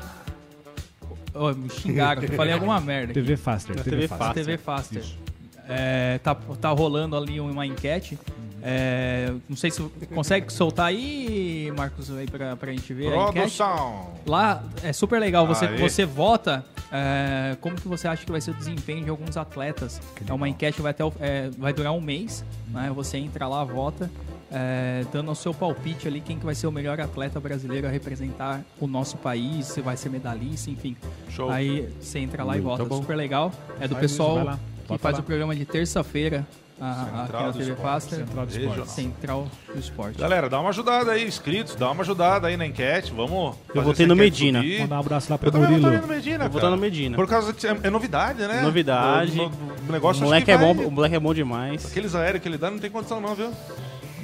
[1.35, 3.05] Oh, me xingaram, eu falei alguma merda.
[3.13, 3.15] aqui.
[3.15, 3.75] TV Faster.
[3.77, 4.27] TV, TV Faster.
[4.27, 4.45] Faster.
[4.45, 5.05] TV Faster.
[5.69, 8.19] É, tá, tá rolando ali uma enquete.
[8.65, 9.83] É, não sei se
[10.15, 13.11] consegue soltar aí, Marcos, aí pra, pra gente ver.
[13.11, 14.13] Produção.
[14.25, 15.77] Lá é super legal, você, Aê.
[15.77, 20.01] você vota é, como que você acha que vai ser o desempenho de alguns atletas.
[20.27, 22.93] É uma enquete que vai, até, é, vai durar um mês, né?
[22.95, 24.09] Você entra lá, vota,
[24.51, 27.91] é, dando o seu palpite ali, quem que vai ser o melhor atleta brasileiro a
[27.91, 30.97] representar o nosso país, se vai ser medalhista, enfim.
[31.31, 31.51] Show.
[31.51, 33.01] Aí você entra lá e Muito vota, bom.
[33.01, 33.51] super legal.
[33.81, 36.47] É do Faz pessoal que faz o programa de terça-feira
[36.79, 37.83] Central do TV Esporte.
[37.83, 38.19] Faster.
[38.19, 38.57] Central do.
[38.59, 38.91] Esporte.
[38.91, 40.19] Central do Esporte.
[40.19, 43.13] Galera, dá uma ajudada aí, inscritos, dá uma ajudada aí na enquete.
[43.13, 43.55] Vamos.
[43.69, 44.61] fazer votei no Medina.
[44.61, 44.81] subir.
[44.81, 45.81] Mandar um abraço lá pro Eu Murilo.
[45.83, 46.45] votei no Medina.
[46.45, 47.17] Eu vou no Medina.
[47.17, 48.63] Por causa que é, é novidade, né?
[48.63, 49.39] Novidade.
[49.39, 49.47] O,
[49.89, 51.87] o negócio O moleque que é vai- bom, o moleque é bom demais.
[51.87, 53.53] Aqueles aéreos que ele dá não tem condição, não, viu?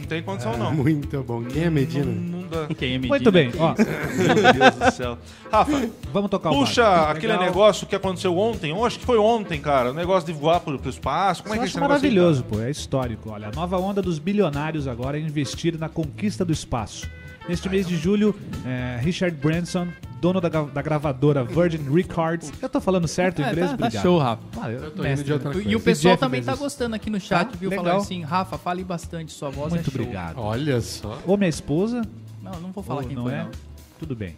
[0.08, 0.72] Não tem condição, não.
[0.72, 1.44] Muito bom.
[1.44, 2.06] Quem é Medina?
[2.06, 2.66] Não, não dá.
[2.74, 5.18] Quem é Muito bem, ó, Meu Deus do céu.
[5.52, 7.46] Rafa, vamos tocar o puxa aquele Legal.
[7.46, 8.70] negócio que aconteceu ontem.
[8.70, 9.90] Eu acho que foi ontem, cara.
[9.90, 11.42] O negócio de voar pro, pro espaço.
[11.42, 12.58] Como é Eu que é esse negócio aí, maravilhoso, pô.
[12.58, 13.30] É histórico.
[13.30, 17.06] Olha, a nova onda dos bilionários agora é investir na conquista do espaço.
[17.48, 18.34] Neste mês de julho,
[18.66, 19.88] é, Richard Branson,
[20.20, 22.52] dono da, da gravadora Virgin Records.
[22.60, 23.70] Eu tô falando certo, É, inglês?
[23.70, 24.42] tá, tá show, Rafa.
[24.60, 25.76] Ah, eu tô mestre, indo de outra E coisa.
[25.76, 26.60] o pessoal Jeff também tá Bezos.
[26.64, 27.56] gostando aqui no chat, Tá?
[27.58, 27.70] viu?
[27.70, 27.84] Legal.
[27.86, 30.00] Falando assim, Rafa, fale bastante, sua voz Muito é show.
[30.02, 30.38] obrigado.
[30.38, 31.18] Olha só.
[31.26, 32.02] Ou minha esposa,
[32.42, 33.42] Não, não vou falar quem não foi, é?
[33.44, 33.50] não.
[33.98, 34.36] Tudo bem.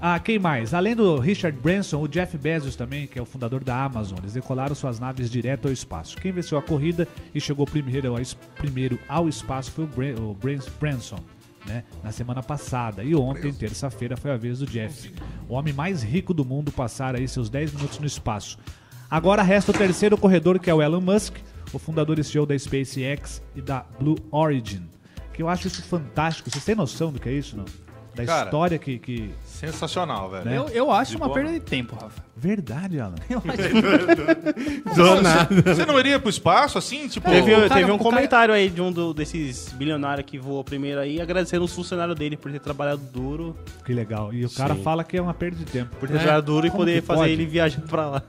[0.00, 0.72] Ah, quem mais?
[0.74, 4.18] Além do Richard Branson, o Jeff Bezos também, que é o fundador da Amazon.
[4.18, 6.16] Eles decolaram suas naves direto ao espaço.
[6.16, 8.20] Quem venceu a corrida e chegou primeiro ao,
[8.56, 11.18] primeiro ao espaço foi o, Bran- o Brans- Branson.
[11.66, 13.04] Né, na semana passada.
[13.04, 15.14] E ontem, terça-feira, foi a vez do Jeff.
[15.48, 18.58] O homem mais rico do mundo passar aí seus 10 minutos no espaço.
[19.08, 21.36] Agora resta o terceiro corredor, que é o Elon Musk,
[21.72, 24.88] o fundador e CEO da SpaceX e da Blue Origin.
[25.32, 26.50] Que eu acho isso fantástico.
[26.50, 27.64] Vocês têm noção do que é isso, não?
[28.14, 29.30] Da Cara, história que, que...
[29.46, 30.44] Sensacional, velho.
[30.44, 30.58] Né?
[30.58, 31.38] Eu, eu acho De uma boa.
[31.38, 32.22] perda de tempo, Rafa.
[32.36, 33.14] Verdade, Alan.
[33.30, 35.74] Eu acho Do nada.
[35.74, 37.06] Você não iria pro espaço assim?
[37.08, 37.30] Tipo.
[37.30, 40.62] Teve, cara- teve um o cara- comentário aí de um do- desses bilionários que voou
[40.64, 44.32] primeiro aí, agradecendo os funcionários dele por ter trabalhado duro, Que legal.
[44.34, 44.82] E o cara Sim.
[44.82, 45.94] fala que é uma perda de tempo.
[45.98, 47.32] por ter trabalhado duro e Como poder que fazer pode?
[47.32, 48.22] ele viajar pra lá.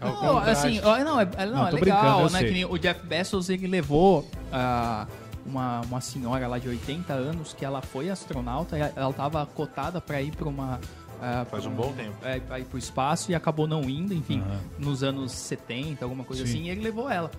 [0.00, 2.44] Não, assim, não, é, é- não, Não, é legal, né?
[2.44, 5.06] Que nem o Jeff Bezos, ele levou ah,
[5.48, 10.00] uma, uma senhora lá de 80 anos que ela foi astronauta e ela tava cotada
[10.00, 10.78] pra ir pra uma...
[11.20, 12.16] ah, Faz pra um bom tempo.
[12.22, 14.42] É, pra ir pro espaço e acabou não indo, enfim,
[14.78, 16.50] nos anos 70, alguma coisa Sim.
[16.50, 17.30] assim, e ele levou ela.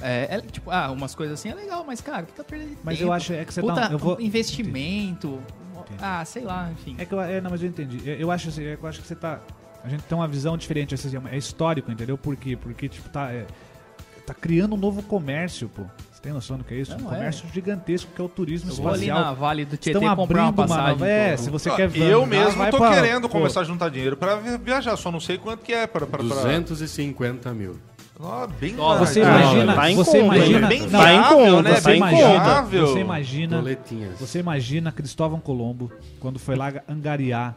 [0.00, 3.08] É, é, tipo, ah, umas coisas assim é legal, mas, cara, fica perdendo Mas tempo.
[3.08, 3.92] eu acho é que você Puta, não.
[3.92, 4.20] Eu vou...
[4.20, 5.40] investimento.
[6.00, 6.96] Ah, sei lá, enfim.
[6.98, 8.00] É que eu, é, não, mas eu entendi.
[8.04, 9.38] Eu, eu acho assim, é que eu acho que você tá.
[9.84, 12.16] A gente tem uma visão diferente, assim, é histórico, entendeu?
[12.18, 12.56] Por quê?
[12.56, 13.30] Porque, tipo, tá.
[13.32, 13.46] é,
[14.26, 15.84] tá criando um novo comércio, pô.
[16.24, 16.92] Tem noção do que é isso?
[16.92, 19.24] Não, um comércio gigantesco que é o turismo Eu vou ali espacial.
[19.26, 21.06] na Vale do Tietê Estão comprar uma abrindo uma passagem.
[21.06, 24.36] É, se você Ah, quer eu mesmo tô pra- querendo começar a juntar dinheiro pra
[24.36, 26.06] vi- viajar, só não sei quanto que é pra...
[26.06, 26.26] pra, pra...
[26.26, 27.78] 250 mil.
[28.18, 29.00] Ah, bem Dólar.
[29.00, 31.74] Você imagina, tá em você conta, imagina, bem tá em conta, né?
[31.80, 33.62] você imagina, você imagina,
[34.18, 37.54] você imagina Cristóvão Colombo quando foi lá angariar.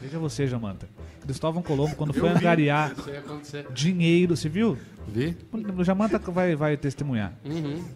[0.00, 0.88] Veja você, Jamanta.
[1.22, 3.66] Cristóvão Colombo quando foi angariar Isso ia acontecer.
[3.74, 4.78] dinheiro, você viu?
[5.08, 5.36] Vi?
[5.76, 7.32] O Jamanta vai, vai testemunhar.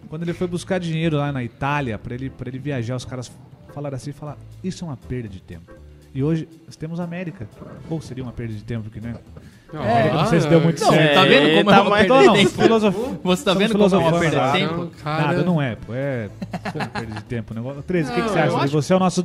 [0.08, 3.30] Quando ele foi buscar dinheiro lá na Itália pra ele, pra ele viajar, os caras
[3.72, 5.72] falaram assim, falaram, isso é uma perda de tempo.
[6.14, 7.48] E hoje nós temos a América.
[7.88, 9.14] Ou seria uma perda de tempo, porque né?
[9.72, 11.14] Não, A América não sei se deu muito Não, certo.
[11.14, 12.50] tá vendo como é tá uma perda de tempo?
[12.62, 12.96] filosof...
[13.24, 14.90] Você tá vendo como é uma perda de Ah, tempo?
[15.02, 15.94] Nada, não é, pô.
[15.94, 16.28] É
[16.92, 17.52] perda de tempo.
[17.52, 17.82] o Negócio...
[17.82, 18.56] 13, o que, que você eu acha?
[18.58, 19.24] acho- Você é o nosso...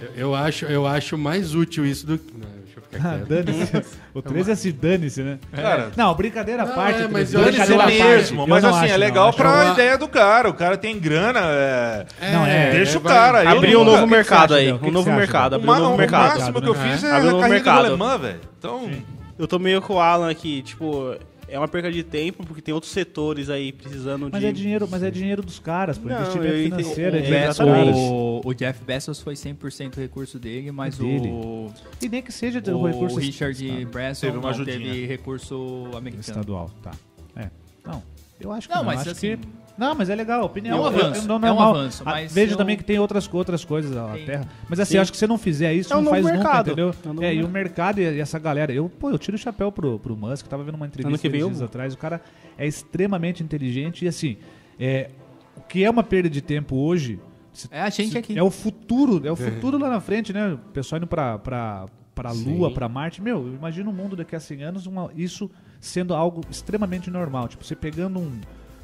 [0.00, 2.32] Eu, eu acho, eu acho mais útil isso do que.
[2.32, 3.98] Não, deixa eu ficar Ah, dane-se.
[4.14, 5.38] O 13 é se dane-se, né?
[5.54, 7.02] Cara, Não, brincadeira à parte.
[7.02, 8.02] é, mas 13, eu acho brincadeira parte.
[8.02, 10.48] mesmo, Eu mas assim, acho, é legal acho- pra eu- ideia do cara.
[10.48, 12.06] O cara tem grana, é...
[12.32, 13.44] Não, é, Deixa o vai- cara.
[13.44, 14.72] eu Abriu um novo mercado aí.
[14.72, 15.52] O Um novo mercado.
[15.52, 16.38] O, Abriu um novo o mercado.
[16.38, 16.90] máximo que eu né?
[16.92, 17.86] fiz é um de mercado.
[17.86, 18.40] alemã, velho.
[18.58, 18.90] Então,
[19.38, 21.14] Eu tô meio com o Alan aqui, tipo,
[21.48, 24.46] é uma perca de tempo, porque tem outros setores aí precisando Mas de.
[24.46, 25.98] é dinheiro, mas é dinheiro dos caras.
[25.98, 27.96] Não, Investimento financeiro, é O dinheiro dos caras.
[27.96, 31.28] O, o Jeff Bezos foi 100% recurso dele, mas Dele.
[31.28, 31.70] o,
[32.02, 33.90] E nem que seja o o recurso Richard estadual.
[33.92, 34.78] Branson Teve uma não ajudinha.
[34.78, 36.20] teve recurso americano.
[36.20, 36.92] estadual, tá.
[37.36, 37.50] É.
[37.86, 38.02] Não,
[38.40, 38.86] eu acho que Não, não.
[38.90, 39.48] mas acho assim, que...
[39.78, 40.76] Não, mas é legal, a opinião.
[40.76, 42.82] É um Eu- eu- avanço, não, é um avanço, Ah, mas Vejo eu- também que
[42.84, 44.26] tem outras, outras coisas à Tem.
[44.26, 44.48] terra.
[44.68, 44.98] Mas assim, Sim.
[44.98, 46.66] acho que você não fizer isso, É um não faz novo nunca, mercado.
[46.66, 46.94] entendeu?
[47.04, 47.98] É um É, e o mercado.
[47.98, 48.72] mercado e essa galera.
[48.72, 51.62] Eu, pô, eu tiro o chapéu pro, pro Musk, tava vendo uma entrevista que dias
[51.62, 51.94] atrás.
[51.94, 52.20] O cara
[52.58, 54.36] é extremamente inteligente e assim,
[54.80, 55.10] é,
[55.56, 57.20] o que é uma perda de tempo hoje...
[57.52, 58.36] se- É a gente se- aqui.
[58.38, 60.54] É o futuro, é o futuro lá na frente, né?
[60.54, 62.74] O pessoal indo pra, pra, pra Lua, Sim.
[62.74, 63.22] pra Marte.
[63.22, 65.48] Meu, imagina um mundo daqui a 100 anos, uma- isso
[65.80, 67.46] sendo algo extremamente normal.
[67.46, 68.40] Tipo, você pegando um.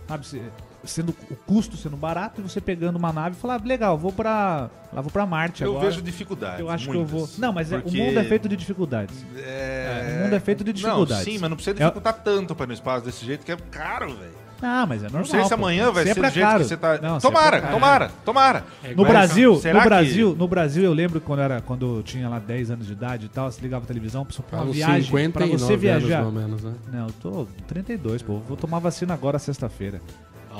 [0.06, 0.42] Sabe, você-
[0.86, 4.12] sendo o custo sendo barato e você pegando uma nave e falar, ah, legal, vou
[4.12, 4.68] pra.
[4.92, 5.86] Lá vou pra Marte eu agora.
[5.86, 6.60] vejo dificuldades.
[6.60, 7.10] Eu acho muitas.
[7.10, 7.28] que eu vou.
[7.38, 9.24] Não, mas é- Porque- o mundo é feito de dificuldades.
[9.36, 10.16] É...
[10.20, 11.26] o mundo é feito de dificuldades.
[11.26, 13.50] Não, sim, mas não precisa É- dificultar tanto pra ir no espaço desse jeito, que
[13.52, 14.44] é caro, velho.
[14.62, 15.22] Ah, mas é normal.
[15.22, 15.54] Não sei se pô.
[15.56, 16.58] amanhã vai Sempre ser do é jeito caro.
[16.60, 16.98] que você tá.
[17.02, 17.72] Não, tomara, é caro.
[17.74, 18.64] tomara, tomara.
[18.84, 22.28] É No Brasil, no que- Brasil, no Brasil eu lembro quando era quando eu tinha
[22.28, 25.10] lá 10 anos de idade e tal, você ligava a televisão, pra Há uma viagem,
[25.10, 26.20] pra 59 você viajar.
[26.20, 26.72] anos, pelo menos, né?
[26.90, 28.38] Não, eu tô 32, pô.
[28.38, 30.00] Vou tomar vacina agora sexta-feira.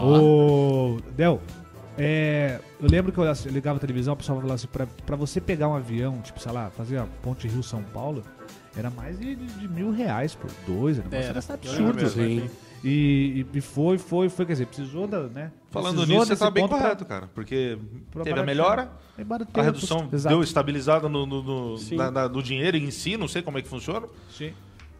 [0.03, 1.41] Ô, Del,
[1.97, 5.41] é, eu lembro que eu ligava a televisão, o pessoal falava assim, pra, pra você
[5.41, 8.23] pegar um avião, tipo, sei lá, fazer a ponte Rio-São Paulo,
[8.77, 11.25] era mais de, de- de mil reais por dois, era, Era.
[11.27, 12.01] era absurdo.
[12.01, 12.51] Era Sim.
[12.83, 15.51] E, e- e foi, foi, foi, quer dizer, precisou da, né?
[15.71, 17.31] Falando precisou nisso, você tá bem ponto pra- correto, cara.
[17.35, 17.79] Porque
[18.23, 19.23] teve a melhora, É
[19.61, 23.41] a redução deu estabilizada no, no, no, na- na- no dinheiro em si, não sei
[23.41, 24.07] como é que funciona.
[24.31, 24.53] Sim.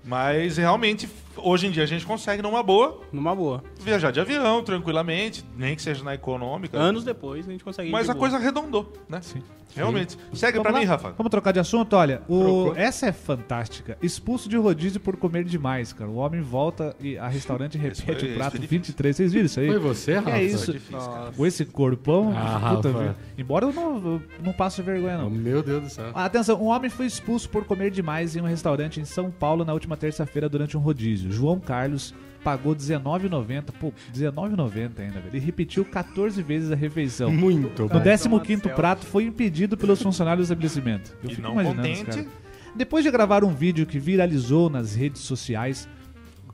[0.05, 3.63] Mas realmente, hoje em dia a gente consegue, numa boa, Numa boa.
[3.81, 6.79] viajar de avião tranquilamente, nem que seja na econômica.
[6.79, 7.89] Anos depois a gente consegue.
[7.89, 8.21] ir Mas de a boa.
[8.21, 9.21] coisa arredondou, né?
[9.23, 9.43] Sim.
[9.75, 10.17] Realmente.
[10.33, 10.79] Segue Vamos pra lá?
[10.79, 11.11] mim, Rafa.
[11.19, 11.95] Vamos trocar de assunto?
[11.97, 12.73] Olha, o...
[12.77, 13.99] Essa é fantástica.
[14.01, 16.09] Expulso de rodízio por comer demais, cara.
[16.09, 18.79] O homem volta e a restaurante repete foi- o prato foi difícil.
[18.95, 19.17] 23.
[19.17, 19.67] Vocês viram isso aí?
[19.67, 20.31] Foi você, Que Rafa?
[20.39, 20.73] é isso?
[20.73, 21.33] difícil, cara.
[21.37, 23.01] Com esse corpão, Ah, puta Rafa.
[23.03, 23.17] vida.
[23.37, 25.29] Embora eu não, eu não passe vergonha, não.
[25.29, 26.13] Meu Deus do céu.
[26.15, 29.73] Atenção, um homem foi expulso por comer demais em um restaurante em São Paulo na
[29.73, 31.31] última terça-feira durante um rodízio.
[31.33, 33.65] João Carlos pagou R$19,90.
[33.81, 35.35] Pô, R$19,90 ainda, velho.
[35.35, 37.31] E repetiu 14 vezes a refeição.
[37.33, 38.01] Muito No bom.
[38.01, 41.17] 15º prato foi impedido pelos funcionários do estabelecimento.
[41.23, 42.27] Eu E fico imaginando contente- cara.
[42.77, 45.89] Depois de gravar um vídeo que viralizou nas redes sociais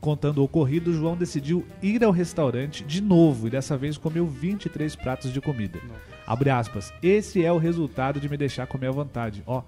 [0.00, 4.94] contando o ocorrido, João decidiu ir ao restaurante de novo e dessa vez comeu 23
[4.96, 5.78] pratos de comida.
[6.26, 6.92] Abre aspas.
[7.02, 9.42] Esse é o resultado de me deixar comer à vontade.
[9.46, 9.62] Ó,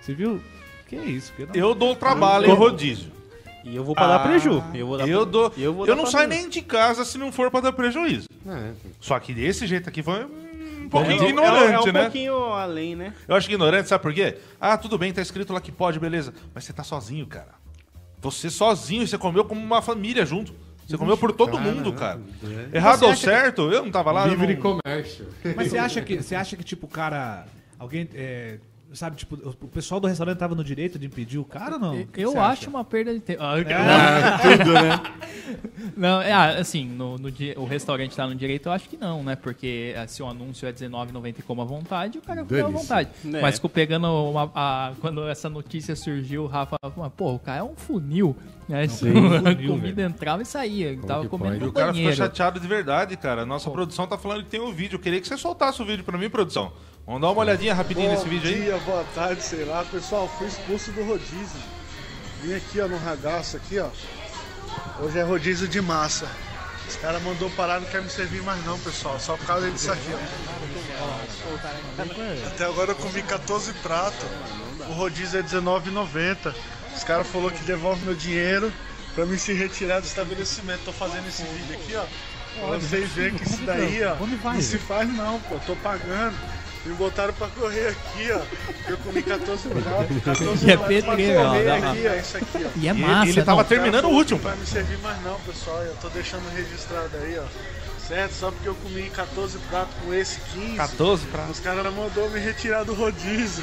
[0.00, 0.40] você viu?
[0.88, 1.32] Que é isso?
[1.34, 3.12] Que não- Eu dou trabalho em rodízio.
[3.64, 4.62] E eu vou pra dar preju.
[4.64, 7.04] Ah, Eu, vou dar Eu, dou, eu vou eu dar não saio nem de casa
[7.04, 8.28] se não for pra dar prejuízo.
[8.46, 12.02] É, Só que desse jeito aqui foi um pouquinho É, ignorante, é, um né?
[12.04, 13.12] pouquinho além, né?
[13.26, 14.38] Eu acho que ignorante, sabe por quê?
[14.60, 16.32] Ah, tudo bem, tá escrito lá que pode, beleza.
[16.54, 17.58] Mas você tá sozinho, cara.
[18.20, 20.52] Você sozinho, você comeu como uma família junto.
[20.86, 22.18] Você comeu por todo cara, mundo, cara.
[22.72, 22.76] é.
[22.78, 24.26] Errado ou acha que- certo, eu não tava lá.
[24.26, 25.28] Livre não- comércio.
[25.54, 27.44] Mas você acha que, você acha que tipo, o cara.
[27.78, 28.08] Alguém.
[28.14, 28.58] é,
[28.92, 32.06] sabe, tipo, o pessoal do restaurante tava no direito de impedir o cara ou não?
[32.16, 32.70] Eu você acho acha?
[32.70, 33.42] uma perda de tempo.
[33.42, 35.00] Ah, Ah, tudo, né?
[35.96, 39.22] Não, é, ah, assim, no, no o restaurante tá no direito, eu acho que não,
[39.22, 39.34] né?
[39.34, 42.66] Porque ah, se o anúncio é R$19,90 e come à vontade, o cara come à
[42.68, 43.08] vontade.
[43.24, 43.40] É.
[43.40, 47.62] Mas pegando uma, a- quando essa notícia surgiu, o Rafa falou, pô, o cara é
[47.62, 48.36] um funil,
[48.68, 48.84] né?
[48.84, 51.56] a funil, comida entrava e saía, ele tava comendo?
[51.56, 53.46] E no o cara ficou chateado de verdade, cara.
[53.46, 54.96] Nossa produção tá falando que tem um vídeo.
[54.96, 56.72] Eu queria que você soltasse o vídeo pra mim, produção.
[57.06, 58.62] Vamos dar uma olhadinha rapidinho nesse Bom vídeo aí.
[58.62, 59.84] dia, boa tarde, sei lá.
[59.84, 61.60] Pessoal, fui expulso do rodízio.
[62.42, 63.88] Vim aqui, ó, no ragaço aqui, ó.
[65.00, 66.28] Hoje é rodízio de massa.
[66.86, 69.18] Os caras mandou parar, não quer me servir mais não, pessoal.
[69.18, 70.18] Só por causa disso aqui, ó.
[72.46, 74.26] Até agora eu comi 14 pratos.
[74.88, 76.54] O rodízio é R$19,90.
[76.98, 78.72] Os caras falaram que devolve meu dinheiro
[79.14, 80.80] pra me se retirar do estabelecimento.
[80.84, 82.66] Tô fazendo esse vídeo aqui, ó.
[82.66, 85.54] Pra vocês verem que isso daí, ó, Onde vai, não se faz não, pô.
[85.64, 86.34] Tô pagando.
[86.84, 88.40] Me botaram pra correr aqui, ó.
[88.90, 90.22] Eu comi 14 pratos.
[90.24, 92.14] 14 E é pratos pra pedreiro, ó, correr aqui, ó.
[92.14, 92.68] Isso aqui, ó.
[92.76, 93.68] E é E massa, ele tava não.
[93.68, 95.80] terminando o último, Não vai me servir mais não, pessoal.
[95.84, 97.44] Eu tô deixando registrado aí, ó.
[98.08, 98.32] Certo?
[98.32, 100.76] Só porque eu comi 14 pratos com esse 15.
[100.76, 101.44] 14 pra.
[101.44, 103.62] Os caras mandou me retirar do rodízio.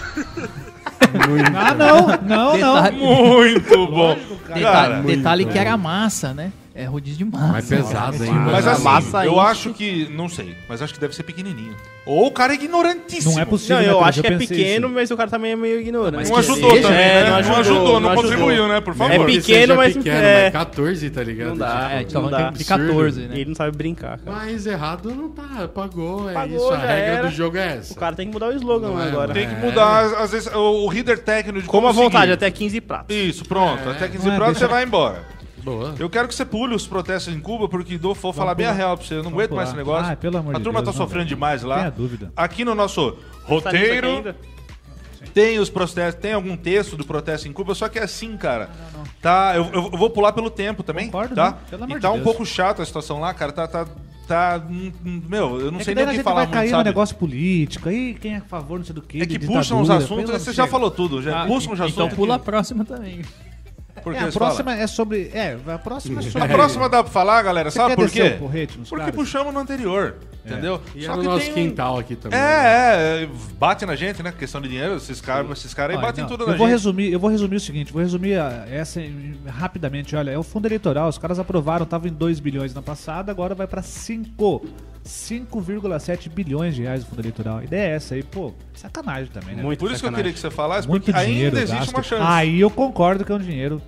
[1.56, 2.76] Ah, não, não, não.
[2.76, 4.16] Detalhe, Muito bom.
[4.16, 6.52] detalhe, Cara, detalhe que era massa, né?
[6.78, 7.48] É rodízio de massa.
[7.54, 8.34] Mais pesado ainda.
[8.52, 8.72] mas né?
[8.74, 10.10] assim, massa eu acho que.
[10.14, 11.74] Não sei, mas acho que deve ser pequenininho.
[12.06, 13.34] Ou o cara é ignorantíssimo.
[13.34, 13.78] Não é possível.
[13.78, 14.10] Não, né, eu Pedro?
[14.10, 14.94] acho que é pensei pequeno, isso.
[14.96, 16.18] mas o cara também é meio ignorante.
[16.18, 17.30] Mas Não ajudou seja, também, é, né?
[17.42, 18.68] não Não ajudou, não não contribuiu, ajudou.
[18.68, 18.82] né?
[18.82, 19.26] Por É favor.
[19.26, 20.44] Que pequeno, mas- pequeno, é.
[20.44, 21.48] mas 14, tá ligado?
[21.48, 21.72] Não dá.
[21.80, 22.78] Tipo, É, então Não de dá.
[22.78, 23.36] 14, né?
[23.40, 24.38] Ele não sabe brincar, cara.
[24.38, 27.28] Mas errado não tá, pagou, é Pagou, isso, a já regra era.
[27.30, 27.94] do jogo é essa.
[27.94, 29.34] O cara tem que mudar o slogan Não é, agora.
[29.34, 29.60] Tem que É.
[29.66, 33.16] mudar, às vezes, o, o reader técnico de Como à vontade, até 15 pratos.
[33.16, 33.88] Isso, pronto.
[33.88, 33.92] É.
[33.94, 35.35] Até 15 Não é, pratos deixa- você vai embora.
[35.66, 35.96] Boa.
[35.98, 38.70] Eu quero que você pule os protestos em Cuba, porque vou, vou falar bem a
[38.70, 38.78] pular.
[38.78, 39.14] real pra você.
[39.16, 39.96] Eu não Vamos aguento mais esse pular.
[39.98, 40.14] negócio.
[40.14, 41.78] Ah, pelo amor a de turma Deus, tá não, sofrendo demais lá.
[41.78, 42.32] Tenha dúvida.
[42.38, 44.36] Aqui no nosso Tá roteiro
[45.34, 48.70] tem os protestos, tem algum texto do protesto em Cuba, só que é assim, cara.
[49.22, 51.52] Tá, eu, eu vou pular pelo tempo também, Concordo, tá?
[51.52, 52.24] não, pelo amor e de tá um Deus.
[52.24, 53.52] pouco chato a situação lá, cara.
[53.52, 53.86] Tá, tá,
[54.28, 56.70] tá, hum, hum, meu, eu não É sei nem o que falar vai muito, cair
[56.72, 56.90] no sabe?
[56.90, 59.22] negócio político, aí quem é a favor, não sei do que.
[59.22, 62.14] É que puxam os assuntos, você já falou tudo, já Ah, puxam os então assuntos.
[62.16, 63.22] pula a próxima também.
[64.04, 65.32] Porque É, a próxima é sobre.
[65.34, 66.44] É, a próxima é sobre.
[66.44, 68.22] A próxima dá pra falar, galera, Você sabe quer por quê?
[68.36, 69.16] o porrete nos Porque caras?
[69.16, 70.82] puxamos no anterior, entendeu?
[70.94, 72.38] E Só é no que nosso tem quintal aqui também.
[72.38, 72.46] né?
[72.46, 74.34] É, é, bate na gente, né?
[74.38, 76.74] Questão de dinheiro, esses caras esses caras aí batem não, tudo eu na vou gente.
[76.76, 80.16] resumir, eu vou resumir o seguinte, vou resumir a- essa em- rapidamente.
[80.16, 83.56] Olha, é o fundo eleitoral, os caras aprovaram, tava em 2 bilhões na passada, agora
[83.56, 84.62] vai pra 5.
[85.06, 87.58] 5,7 bilhões de reais o fundo eleitoral.
[87.60, 89.62] A ideia é essa aí, pô, sacanagem também, né?
[89.62, 91.94] Muito Por isso que eu queria que você falasse, Muito porque dinheiro ainda existe gasto.
[91.96, 92.24] uma chance.
[92.26, 93.82] Aí eu concordo que é um dinheiro,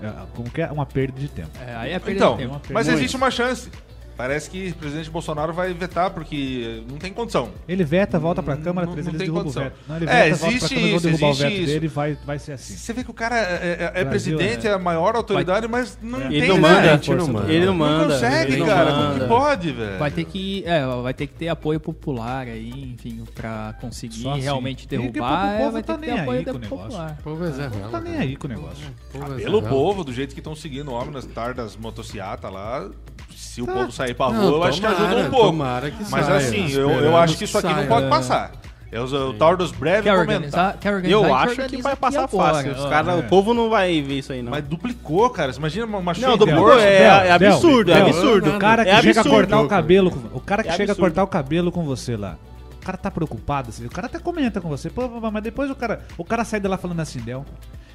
[0.00, 1.50] é, como que é uma perda de tempo.
[1.60, 2.60] É, aí é perda então, de tempo.
[2.70, 3.70] mas existe uma chance.
[4.16, 7.50] Parece que o presidente Bolsonaro vai vetar, porque não tem condição.
[7.68, 9.70] Ele veta, volta pra Câmara, Não- não tem o condição.
[9.88, 11.66] Não, ele É, veta, existe Câmara, isso, derrubar o existe isso.
[11.66, 12.76] dele, vai, vai ser assim.
[12.76, 14.70] Você vê que o cara é, é- é Brasil, presidente, é.
[14.70, 16.60] é a maior autoridade, mas não tem Ele não né?
[16.60, 17.52] manda, gente, não manda.
[17.52, 18.14] ele não Não manda.
[18.14, 18.90] consegue, ele não cara.
[18.92, 19.20] Como manda.
[19.20, 19.98] que pode, velho?
[19.98, 24.40] Vai ter que, é, vai ter que ter apoio popular aí, enfim, pra conseguir assim.
[24.40, 26.58] realmente o derrubar, é, povo vai tá ter que nem ter apoio aí com o
[26.58, 26.84] negócio.
[26.86, 27.16] popular.
[27.18, 28.86] O povo é tá nem aí com o negócio.
[29.14, 32.88] O é Pelo povo, do jeito que estão seguindo o homem nas tardas motocicletas lá,
[33.36, 33.72] se o Tá.
[33.72, 35.46] povo sair pra rua, Não, eu acho que ajuda tomara, um pouco.
[35.46, 36.36] tomara que Mas saia.
[36.38, 38.52] assim, eu, eu acho que isso aqui não pode passar.
[38.92, 40.34] É o, o tal dos breves Quer comentar.
[40.36, 41.16] organizar, quer organizar?
[41.26, 42.72] Eu a acho que vai passar agora, fácil.
[42.72, 42.88] Os ó.
[42.88, 43.14] cara, é.
[43.16, 44.52] O povo não vai ver isso aí, não.
[44.52, 45.52] Mas duplicou, cara.
[45.52, 48.50] Você imagina uma, uma Não, duplicou, é, é absurdo, é absurdo.
[48.50, 49.34] O cara que É chega a absurdo.
[49.48, 51.00] cortar o cabelo, com- o cara que É chega a absurdo.
[51.08, 52.36] cortar o cabelo com você lá.
[52.80, 55.74] O cara tá preocupado, assim, o cara até comenta com você, pô, mas depois o
[55.74, 57.44] cara, o cara sai de lá falando assim, Del,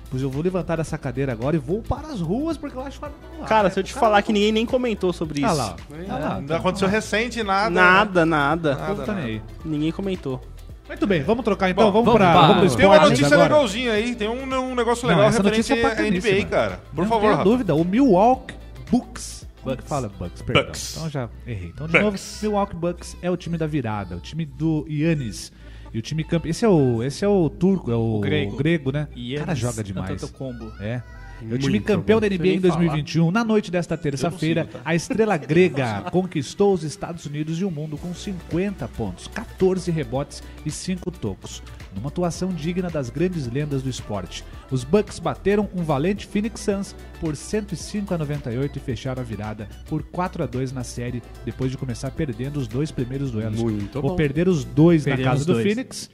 [0.09, 2.99] pois eu vou levantar dessa cadeira agora e vou para as ruas porque eu acho
[2.99, 3.05] que
[3.39, 5.57] não Cara, se eu te falar que ninguém nem comentou sobre Ah isso.
[5.57, 5.95] lá, ó.
[6.09, 7.69] Ah lá, Não aconteceu recente nada.
[7.69, 8.75] Nada, nada.
[8.75, 9.41] povo tá nem aí.
[9.63, 10.41] Ninguém comentou.
[10.87, 13.27] Muito bem, vamos trocar então, Bom, vamos, vamos pra, para- vamos pro Tem uma notícia
[13.27, 13.43] agora.
[13.43, 14.41] legalzinha aí, tem um,
[14.71, 16.11] um negócio Não, legal essa referente notícia é à.
[16.39, 16.79] NBA, cara.
[16.95, 17.43] Por Não favor, Rafa.
[17.43, 18.55] dúvida, o Milwaukee
[18.89, 19.47] Bucks.
[19.57, 19.85] Que Bucks.
[19.87, 20.41] fala Bucks?
[20.41, 20.63] Perdão.
[20.65, 20.95] Bucks.
[20.97, 21.67] Então já errei.
[21.75, 22.03] Então, de Bucks.
[22.03, 25.51] novo, Milwaukee Bucks é o time da virada, o time do Yannis.
[25.93, 26.49] E o time campeão.
[26.49, 28.57] Esse é o, esse é o turco, é o, grego.
[28.57, 28.91] grego.
[28.91, 29.07] né?
[29.15, 30.23] E o cara joga demais.
[30.31, 30.71] combo.
[30.79, 31.01] É.
[31.41, 32.27] É o Muito time campeão bom.
[32.27, 32.75] da NBA em nem falar.
[32.77, 33.31] 2021.
[33.31, 34.79] Na noite desta terça-feira, tá?
[34.83, 40.43] a estrela grega conquistou os Estados Unidos e o mundo com 50 pontos, 14 rebotes
[40.65, 41.63] e 5 tocos.
[41.95, 44.43] Numa atuação digna das grandes lendas do esporte.
[44.69, 49.67] Os Bucks bateram um valente Phoenix Suns por 105 a 98 e fecharam a virada
[49.87, 53.59] por 4 a 2 na série, depois de começar perdendo os dois primeiros duelos.
[53.61, 54.15] Muito Ou bom.
[54.15, 55.65] perder os dois na Perdemos casa do dois.
[55.65, 56.09] Phoenix.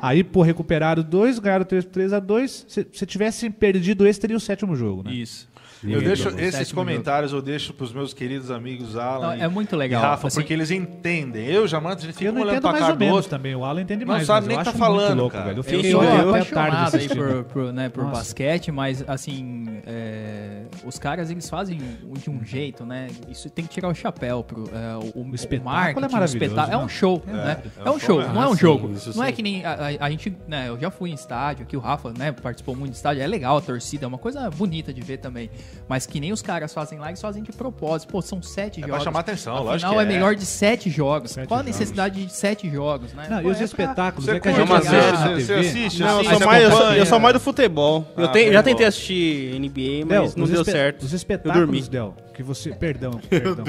[0.00, 4.36] Aí, pô, recuperaram dois, ganharam 3, 3 a 2 Se, se tivessem perdido esse, teria
[4.36, 5.12] o sétimo jogo, né?
[5.12, 5.48] Isso.
[5.84, 6.80] Eu deixo esses jogo.
[6.80, 10.28] comentários, eu deixo pros meus queridos amigos Alan Não, e- é muito e legal, Rafa,
[10.28, 10.40] assim.
[10.40, 11.46] porque eles entendem.
[11.46, 13.06] Eu, Jamanta, a gente fica Eu não um olhando entendo pra mais cara ou do
[13.06, 13.30] outro.
[13.30, 13.54] também.
[13.54, 14.26] O Alan entende Não mais.
[14.26, 15.44] sabe mas nem eu o que tá falando, louco, cara.
[15.46, 15.54] velho.
[15.56, 19.80] Eu Eu fiquei sou até tarde apaixonado aí por, por, né, por basquete, mas assim,
[19.86, 21.80] é, os caras eles fazem
[22.22, 23.08] de um jeito, né?
[23.28, 26.42] Isso tem que tirar o chapéu pro é, o, o, espetáculo marketing, é maravilhoso, o
[26.44, 26.74] espetáculo.
[26.74, 26.84] É né?
[26.84, 27.62] um show, né?
[27.84, 28.90] É, um show, não é um jogo.
[29.14, 30.68] não é que nem a gente, né?
[30.68, 32.32] Eu já fui em estádio, aqui o Rafa, né?
[32.32, 35.50] Participou muito de estádio, é legal a torcida, é uma coisa bonita de ver também.
[35.88, 38.10] Mas que nem os caras fazem lá, eles fazem de propósito.
[38.10, 39.04] Pô, são sete É pra jogos.
[39.04, 40.06] chamar atenção, Afinal, lógico que é é.
[40.06, 41.32] melhor de sete jogos.
[41.32, 41.78] Sete Qual a jogos.
[41.78, 43.26] necessidade de sete jogos, né?
[43.28, 46.02] Não, Pô, e os é pra- espetáculos, Você é que a gente você- assiste você-?
[46.04, 48.06] Não, eu sou, mais, eu, sou, eu sou mais do futebol.
[48.16, 48.62] Eu, Ah, tenho, já futebol.
[48.62, 51.02] tentei assistir NBA, mas Del, não deu certo.
[51.02, 51.82] Os Eu espetáculos, dormi.
[51.82, 52.70] Del, que você...
[52.70, 53.64] Perdão, perdão.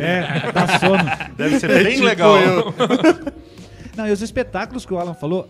[0.00, 1.04] É, dá sono.
[1.36, 2.32] Deve ser bem legal.
[3.96, 5.48] Não, e os espetáculos que o Alan falou,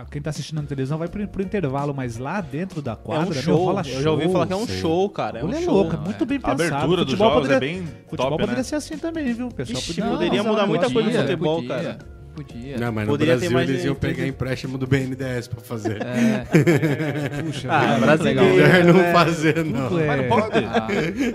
[0.00, 2.96] ah, quem tá assistindo na televisão vai pro, pro intervalo, mas lá dentro da É
[2.96, 3.64] quadra, um meu, show.
[3.64, 4.80] rola Eu já ouvi show, falar que é um sei.
[4.80, 5.38] show, cara.
[5.38, 5.74] É um Olha, é show.
[5.74, 6.62] louco, é muito bem A pensado.
[6.74, 8.62] abertura dos Futebol jogos é poderia- bem Futebol top, poderia né?
[8.62, 9.78] ser assim também, viu, pessoal?
[9.78, 11.98] Ixi, Podia- poderia Não, mudar muita coisa no futebol, podia, cara.
[12.34, 12.78] Podia.
[12.78, 15.98] Não, mas no Poderia ter Brasil mais eles iam pegar empréstimo do BNDES pra fazer.
[17.44, 18.40] Puxa, Ah, vida, brasileiro.
[18.42, 18.56] legal.
[18.68, 19.12] Melhor não né?
[19.12, 20.00] fazer, não.
[20.00, 20.58] É- Mas não pode?
[20.64, 20.88] Ah,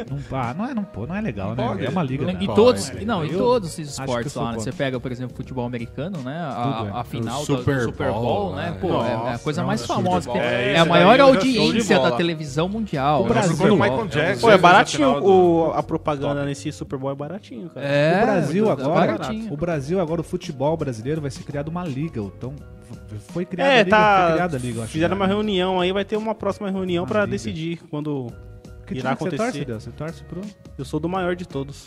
[0.09, 1.67] Não, ah, não é, não, pô, não é legal, né?
[1.67, 1.85] pode.
[1.85, 2.23] É uma liga.
[2.31, 2.53] Em né?
[2.55, 4.59] todos, não, Eu todos esses esportes lá, né?
[4.59, 6.53] Você pega, por exemplo, futebol americano, né?
[6.63, 6.91] Tudo é.
[6.91, 8.71] A, a final O do, do Super Super Bowl, né?
[8.71, 8.77] né?
[8.79, 10.21] Pô, é- é, a Nossa, coisa mais nossa, famosa.
[10.21, 10.49] Super que Bowl.
[10.49, 10.59] tem.
[10.69, 13.23] É, É, a maior audiência da televisão mundial.
[13.23, 13.27] O?
[13.27, 14.07] Brasil- Quando o Super Michael.
[14.07, 14.41] Jackson.
[14.41, 15.09] Pô, é a baratinho.
[15.23, 17.85] O, a propaganda nesse Super Bowl é baratinho, cara.
[17.85, 19.53] É, o Brasil agora, baratinho.
[19.53, 20.88] o Brasil agora, o futebol brasileiro
[21.21, 22.21] vai ser criado uma liga.
[22.21, 22.53] Então,
[23.31, 24.31] foi criada a É, liga, foi tá.
[24.33, 24.91] criada a liga, acho.
[24.91, 27.31] Fizeram uma reunião aí, vai ter uma próxima reunião liga.
[27.31, 28.27] decidir quando
[28.85, 29.65] Que irá que você torce, acontecer.
[29.65, 29.79] Del?
[29.79, 30.41] Você torce pro...
[30.77, 31.85] Eu sou do maior de todos.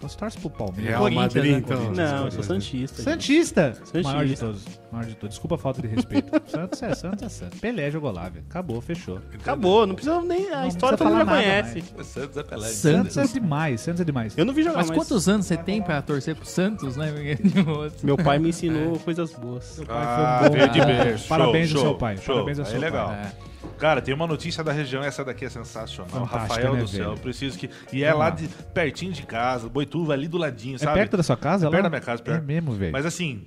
[0.00, 0.86] Você torce pro Palmeiras.
[0.88, 1.58] Real Corinthians, Madrid, né?
[1.58, 1.90] então.
[1.92, 3.02] Não, eu sou Santista.
[3.02, 3.74] Santista.
[3.74, 4.02] Santista.
[4.02, 4.64] Maior de todos.
[4.92, 5.28] Maior de todos.
[5.34, 6.30] Desculpa a falta de respeito.
[6.50, 7.60] Santos é Santos é Santos.
[7.60, 8.44] Pelé jogou lá, velho.
[8.48, 9.20] Acabou, fechou.
[9.34, 10.50] Acabou, não precisa nem.
[10.52, 11.84] A Não história todo mundo já conhece.
[12.04, 12.68] Santos é Pelé.
[12.68, 14.38] Santos é demais, Santos é demais.
[14.38, 17.12] Eu não vi jogar, Mas mas, quantos anos você tem pra torcer pro Santos, né?
[17.12, 19.80] Porque- meu pai me ensinou coisas boas.
[19.88, 21.18] Ah, foi um bom.
[21.28, 23.08] parabéns Show, ao seu pai, parabéns ao seu legal.
[23.08, 23.16] pai.
[23.44, 23.47] É.
[23.78, 26.10] Cara, tem uma notícia da região, essa daqui é sensacional.
[26.10, 27.20] Fantástica, Rafael né, do céu, velho?
[27.20, 27.68] preciso que.
[27.92, 30.94] E é lá de pertinho de casa, Boituva, ali do ladinho, É sabe?
[30.98, 31.64] perto da sua casa?
[31.64, 31.70] É lá?
[31.72, 32.44] perto da minha casa, É perto.
[32.44, 32.92] mesmo, velho.
[32.92, 33.42] Mas assim,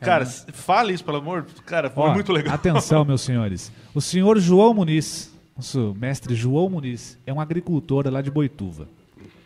[0.00, 1.46] cara, s- fala isso, pelo amor.
[1.66, 2.54] Cara, foi Ó, muito legal.
[2.54, 3.72] Atenção, meus senhores.
[3.94, 8.86] O senhor João Muniz, nosso mestre João Muniz, é um agricultor lá de Boituva.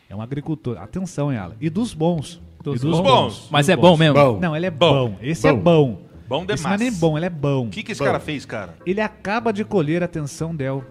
[0.09, 0.79] É um agricultor.
[0.79, 1.57] Atenção, Yala.
[1.61, 2.41] E dos bons.
[2.63, 3.49] Dos e dos bons.
[3.51, 4.15] Mas Dos é bom mesmo?
[4.15, 4.39] Bom.
[4.41, 5.11] Não, ele é Bom.
[5.11, 5.19] bom.
[5.23, 6.03] Esse é Bom.
[6.29, 6.45] Bom.
[6.47, 6.93] Bom Esse não é demais.
[6.93, 7.67] nem bom, ele é bom.
[7.67, 8.07] O que, que esse Bom.
[8.07, 8.75] cara fez, cara?
[8.87, 10.85] Ele acaba de colher, atenção, Del.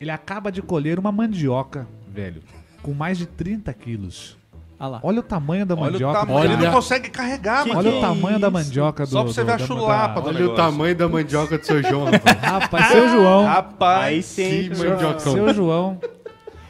[0.00, 2.42] Ele acaba de colher uma mandioca, velho,
[2.82, 4.36] com mais de 30 quilos.
[4.78, 5.00] Ah lá.
[5.04, 6.18] Olha o tamanho da Olha o mandioca.
[6.26, 6.44] tamanho.
[6.52, 7.78] Ele não consegue carregar, mano.
[7.78, 8.52] Olha Que o tamanho da isso?
[8.56, 9.10] mandioca do.
[9.10, 10.52] Só pra você ver a da- chulapa do Olha negócio.
[10.54, 12.38] o tamanho da mandioca do seu João, rapaz.
[12.40, 13.44] Rapaz, seu João.
[13.44, 14.74] Rapaz, Aí sim.
[14.74, 16.00] Seu João.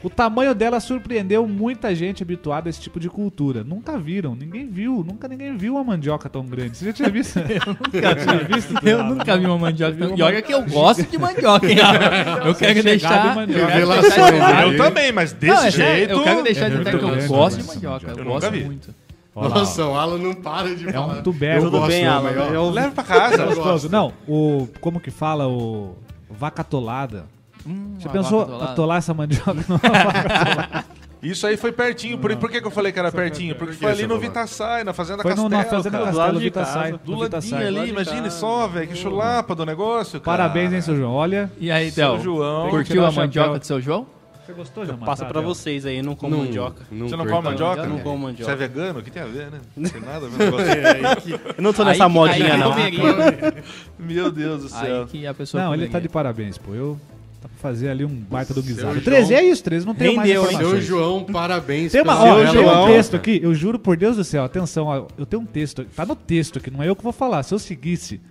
[0.03, 3.63] O tamanho dela surpreendeu muita gente habituada a esse tipo de cultura.
[3.63, 6.75] Nunca viram, ninguém viu, nunca ninguém viu uma mandioca tão grande.
[6.77, 7.39] Você já tinha visto?
[7.39, 8.73] Nunca tinha visto?
[8.85, 9.93] Eu Não, nunca vi uma mandioca.
[9.93, 11.77] viu uma E olha que eu gosto de mandioca, hein?
[12.45, 13.33] Eu quero deixar.
[13.33, 13.61] mandioca.
[13.61, 14.65] eu quero Revelações, deixar- né?
[14.65, 16.11] eu também, mas desse Não, é jeito.
[16.11, 18.11] eu quero deixar É de ver que eu grande, gosto de mandioca.
[18.11, 18.95] Eu gosto Eu muito.
[19.35, 21.13] Olha lá, Nossa, o Alan não para de É falar.
[21.19, 21.71] um tubérculo.
[21.71, 22.29] Tudo bem, Alan.
[22.29, 23.35] eu- Eu Leva pra casa.
[23.41, 23.63] Eu Gostoso.
[23.69, 23.89] gosto.
[23.89, 24.67] Não, o.
[24.81, 25.47] Como que fala?
[25.47, 25.95] O.
[26.29, 27.25] Vaca atolada.
[27.65, 30.85] Hum, Você uma pensou atolar essa mandioca vaca?
[31.23, 32.17] Isso aí foi pertinho.
[32.17, 33.55] Por, por que, que eu falei que era pertinho?
[33.55, 34.19] Porque Por que foi ali você no?
[34.19, 35.63] Vitaçai, na Fazenda Foi no, Castelo.
[35.63, 36.11] na fazenda cara.
[36.11, 36.91] Do Castelo do de Vita sai.
[36.91, 37.03] casa.
[37.05, 38.87] Do ladinho ali, imagine só, velho.
[38.89, 40.37] Que chulapa do negócio, cara.
[40.39, 41.13] Parabéns, hein, seu João?
[41.13, 41.49] Olha.
[41.57, 42.21] E aí, Seu Del?
[42.23, 42.69] João.
[42.69, 44.05] Curtiu a mandioca do seu João?
[44.45, 44.97] Você gostou, João?
[44.97, 46.81] Passa pra vocês aí, eu não como Não- mandioca.
[46.91, 47.85] não Você não come mandioca?
[47.87, 48.55] Não como Você é mandioca.
[48.57, 48.99] vegano?
[48.99, 49.61] O que tem a ver, né?
[49.77, 51.39] Não tem nada a ver com o negócio.
[51.57, 52.73] Eu não tô Aí nessa que- modinha, aí não.
[53.97, 55.01] Meu Deus do céu.
[55.03, 56.73] Aí que a pessoa Não, ele tá de parabéns, pô.
[56.75, 56.99] Eu.
[57.43, 58.93] Dá pra fazer ali um baita do guisado.
[58.93, 60.29] João- 13 é isso, 13 não tem mais?
[60.31, 60.85] Seu informações.
[60.85, 61.91] João, parabéns.
[61.91, 65.07] Tem, uma, ó, tem um texto aqui, eu juro por Deus do céu, atenção, ó,
[65.17, 67.53] eu tenho um texto, tá no texto aqui, não é eu que vou falar, se
[67.53, 68.21] eu seguisse.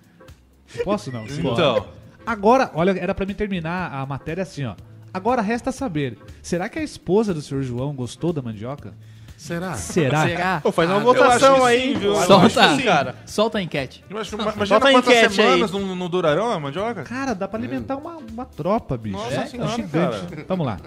[0.75, 1.29] Eu posso não?
[1.29, 1.43] Sim.
[1.53, 1.87] Então,
[2.25, 4.75] Agora, olha, era pra mim terminar a matéria assim, ó.
[5.13, 8.95] Agora resta saber, será que a esposa do senhor João gostou da mandioca?
[9.43, 9.75] Será?
[9.75, 10.23] Será?
[10.23, 10.61] Será?
[10.61, 11.95] Pô, faz uma eu acho votação aí.
[11.95, 12.13] sim, viu?
[12.13, 12.83] Eu acho Solta, sim.
[12.85, 13.17] cara.
[13.27, 14.05] solta a enquete.
[14.09, 15.47] Imagina, imagina Bota a quantas enquete aí.
[15.47, 17.03] semanas não, não durarão a mandioca?
[17.03, 19.17] Cara, dá pra alimentar uma, uma tropa, bicho.
[19.17, 20.45] Nossa é, senhora, gigante.
[20.47, 20.79] Vamos lá.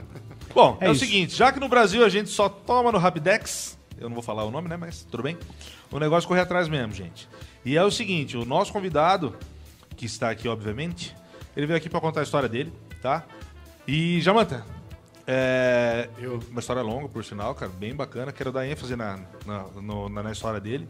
[0.53, 3.77] Bom, é, É o seguinte, já que no Brasil a gente só toma no Rapidex,
[3.99, 5.37] eu não vou falar o nome, né, mas tudo bem.
[5.91, 7.27] O negócio é correr atrás mesmo, gente.
[7.65, 9.35] E é o seguinte, o nosso convidado,
[9.97, 11.13] que está aqui, obviamente,
[11.57, 13.23] ele veio aqui pra contar a história dele, tá?
[13.85, 14.63] E, Jamanta,
[15.27, 16.39] é, Eu.
[16.51, 18.31] uma história longa, por sinal, cara, bem bacana.
[18.31, 20.87] Quero dar ênfase na, na, no- na- na história dele.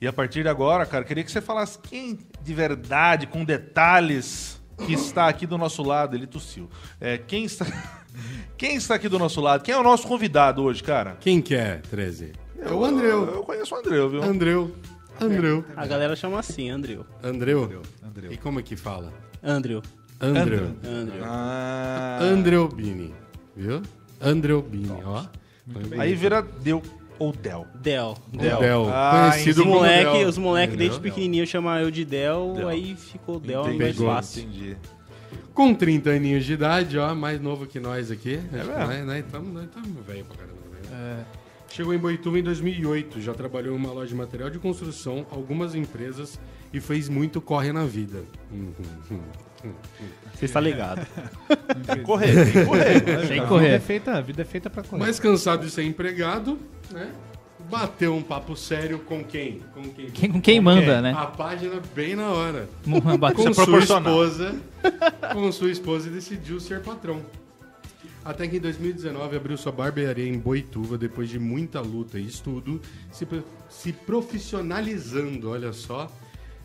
[0.00, 4.60] E a partir de agora, cara, queria que você falasse quem de verdade, com detalhes,
[4.86, 6.14] que está aqui do nosso lado.
[6.16, 6.70] Ele tossiu.
[7.00, 7.66] É, quem, está,
[8.56, 9.62] quem está aqui do nosso lado?
[9.64, 11.16] Quem é o nosso convidado hoje, cara?
[11.20, 12.32] Quem que é, 13?
[12.60, 13.24] É o Andreu.
[13.26, 14.22] Eu conheço o Andreu, viu?
[14.22, 14.74] Andreu.
[15.20, 15.64] Andreu.
[15.76, 17.04] A galera chama assim, Andrew.
[17.22, 17.82] Andreu.
[18.30, 19.12] E como é que fala?
[19.42, 19.82] Andrew.
[20.20, 20.74] Andreu.
[20.84, 21.24] Andrew.
[21.24, 23.12] Ah, Andreu Bini.
[23.58, 23.82] Viu?
[24.20, 25.24] Andreobini, ó.
[25.98, 26.82] Aí vira Deu
[27.18, 27.66] ou Del.
[27.74, 28.16] Del.
[28.32, 28.58] Del.
[28.58, 28.88] Del.
[28.90, 30.28] Ah, conhecido Os como moleque, Del.
[30.28, 32.68] os moleque desde pequenininho chamam eu de Del, Del.
[32.68, 33.78] aí ficou Del Entendi.
[33.78, 34.42] mais fácil.
[34.44, 34.76] Entendi.
[35.52, 38.38] Com 30 aninhos de idade, ó, mais novo que nós aqui.
[38.38, 39.06] Que mesmo?
[39.06, 40.58] nós, estamos velho pra caramba.
[40.90, 41.24] Né?
[41.70, 45.74] Chegou em Boituva em 2008, já trabalhou em uma loja de material de construção, algumas
[45.74, 46.38] empresas
[46.72, 48.22] e fez muito corre na vida.
[48.50, 48.72] Uhum,
[49.10, 49.20] uhum.
[50.38, 51.04] Você está ligado.
[51.84, 52.84] Tem que correr, tem que correr.
[52.84, 53.80] Tem que A vida é correr.
[53.80, 55.02] feita, a vida é feita pra correr.
[55.02, 56.56] Mais cansado de ser empregado,
[56.92, 57.10] né?
[57.68, 59.60] Bateu um papo sério com quem?
[59.74, 60.10] Com quem?
[60.10, 61.12] Quem, com quem manda, né?
[61.12, 62.68] A página bem na hora.
[62.84, 64.54] Com é sua esposa,
[65.32, 67.20] com sua esposa decidiu ser patrão.
[68.24, 72.80] Até que em 2019 abriu sua barbearia em Boituva depois de muita luta e estudo,
[73.10, 73.26] se,
[73.68, 76.10] se profissionalizando, olha só,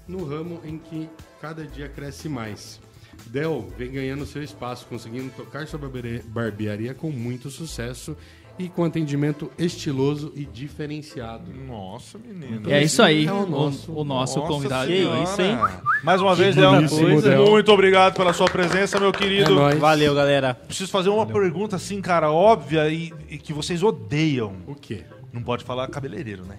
[0.08, 1.10] no ramo em que
[1.42, 2.80] cada dia cresce mais.
[3.28, 8.16] Del vem ganhando seu espaço, conseguindo tocar sua barbearia- barbearia com muito sucesso
[8.60, 11.52] e com atendimento estiloso e diferenciado.
[11.68, 12.70] Nossa, menino.
[12.70, 15.24] E é isso aí, É o nosso- o nosso Nossa convidado que hoje.
[15.24, 15.58] isso, hein?
[16.04, 17.50] Mais uma vez, boníssimo, Del, Del.
[17.50, 19.56] muito obrigado pela sua presença, meu É querido.
[19.56, 19.80] nóis.
[19.80, 20.54] Valeu, galera.
[20.54, 24.54] Preciso fazer uma pergunta assim, cara, óbvia e, e que vocês odeiam.
[24.68, 25.04] O quê?
[25.32, 26.58] Não pode falar cabeleireiro, né?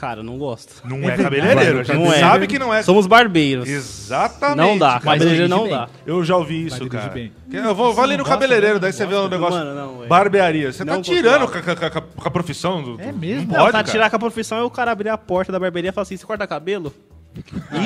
[0.00, 0.72] Cara, não gosto.
[0.82, 2.18] Não é, cabeleireiro, a gente Não é.
[2.20, 2.82] sabe que não é.
[2.82, 3.68] Somos barbeiros.
[3.68, 4.56] Exatamente.
[4.56, 5.90] Não dá, cabeleireiro não dá.
[6.06, 7.30] Eu já ouvi isso, cara.
[7.52, 9.58] Eu vou, vou ali no cabeleireiro, daí você vê um negócio.
[9.58, 10.08] Mano, não, velho.
[10.08, 10.72] barbearia.
[10.72, 12.98] Você tá tirando com a, com a- profissão do.
[12.98, 13.52] É mesmo?
[13.52, 15.58] Não Não, pode, tá tirar com a profissão é o cara abrir a porta da
[15.60, 16.94] barbearia e falar assim, você corta cabelo?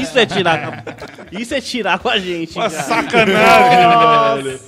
[0.01, 0.93] Isso é tirar com...
[1.39, 2.83] Isso é tirar com a gente, Uma cara.
[2.85, 4.61] sacanagem, velho.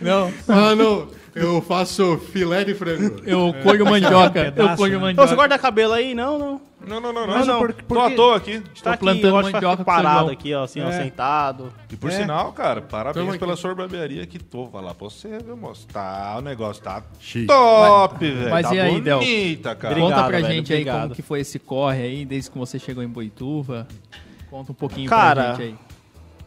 [0.00, 1.08] Não, Ah, não.
[1.34, 3.20] Eu faço filé de frango.
[3.26, 4.38] eu colho mandioca.
[4.38, 5.10] eu pedaço, colho né?
[5.12, 5.36] Então, você mandioca.
[5.36, 6.14] corta cabelo aí?
[6.14, 6.60] Não, não.
[6.86, 7.34] Não, não, não, não.
[7.34, 7.58] Mas não.
[7.60, 8.62] por- Tô à toa aqui.
[8.82, 11.02] Tá aqui, plantando ficar mandioca com parado aqui, ó, assim, ó, É.
[11.02, 11.72] sentado.
[11.90, 12.12] E por É.
[12.14, 13.38] sinal, cara, parabéns aqui.
[13.38, 14.66] pela sua barbearia que tô.
[14.66, 15.86] Vai lá pra você, viu, moço?
[15.86, 17.46] Tá, o negócio tá Chique.
[17.46, 18.50] top, velho.
[18.50, 19.18] mas tá e aí, Del?
[19.18, 19.94] bonita, cara.
[19.94, 21.02] Obrigado, Conta pra velho, gente aí obrigado.
[21.04, 23.88] como que foi esse corre aí, desde que você chegou em Boituva.
[24.50, 25.74] Conta um pouquinho Cara, pra gente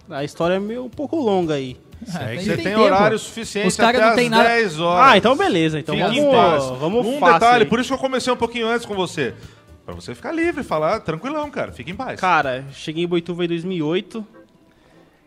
[0.10, 1.76] A história é meio um pouco longa aí.
[2.16, 2.40] Aí.
[2.44, 2.80] Você tem, tempo.
[2.82, 5.12] horário suficiente Os até não às tem nada- 10 horas.
[5.12, 5.80] Ah, então beleza.
[5.80, 7.70] Então Fique vamos, vamos um fácil detalhe, aí.
[7.70, 9.34] por isso que eu comecei um pouquinho antes com você.
[9.86, 11.72] Pra você ficar livre, falar tranquilão, cara.
[11.72, 12.20] Fique em paz.
[12.20, 14.26] Cara, cheguei em Boituva em 2008.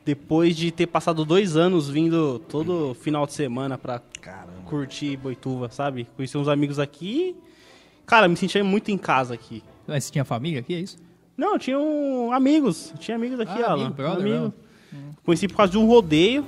[0.05, 4.53] Depois de ter passado dois anos vindo todo final de semana pra Caramba.
[4.67, 6.07] curtir Boituva, sabe?
[6.17, 7.37] Conheci uns amigos aqui.
[8.07, 9.63] Cara, me sentia muito em casa aqui.
[9.87, 10.97] Mas você tinha família aqui, é isso?
[11.37, 12.93] Não, tinha um, amigos.
[12.99, 13.73] Tinha amigos aqui, Ah, ó.
[13.75, 14.55] amigo, brother, amigo.
[15.25, 16.45] Conheci por causa de um rodeio.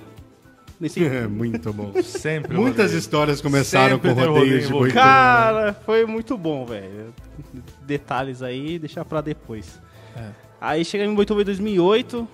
[0.83, 1.05] Nesse...
[1.05, 1.93] É, muito bom.
[2.03, 2.57] Sempre.
[2.57, 2.99] Muitas rodeio.
[2.99, 4.93] histórias começaram Sempre com rodeios rodeio de.
[4.93, 7.15] Cara, foi muito bom, velho.
[7.87, 9.79] Detalhes aí, deixar pra depois.
[10.17, 10.31] É.
[10.61, 12.27] Aí cheguei em Boituva em 2008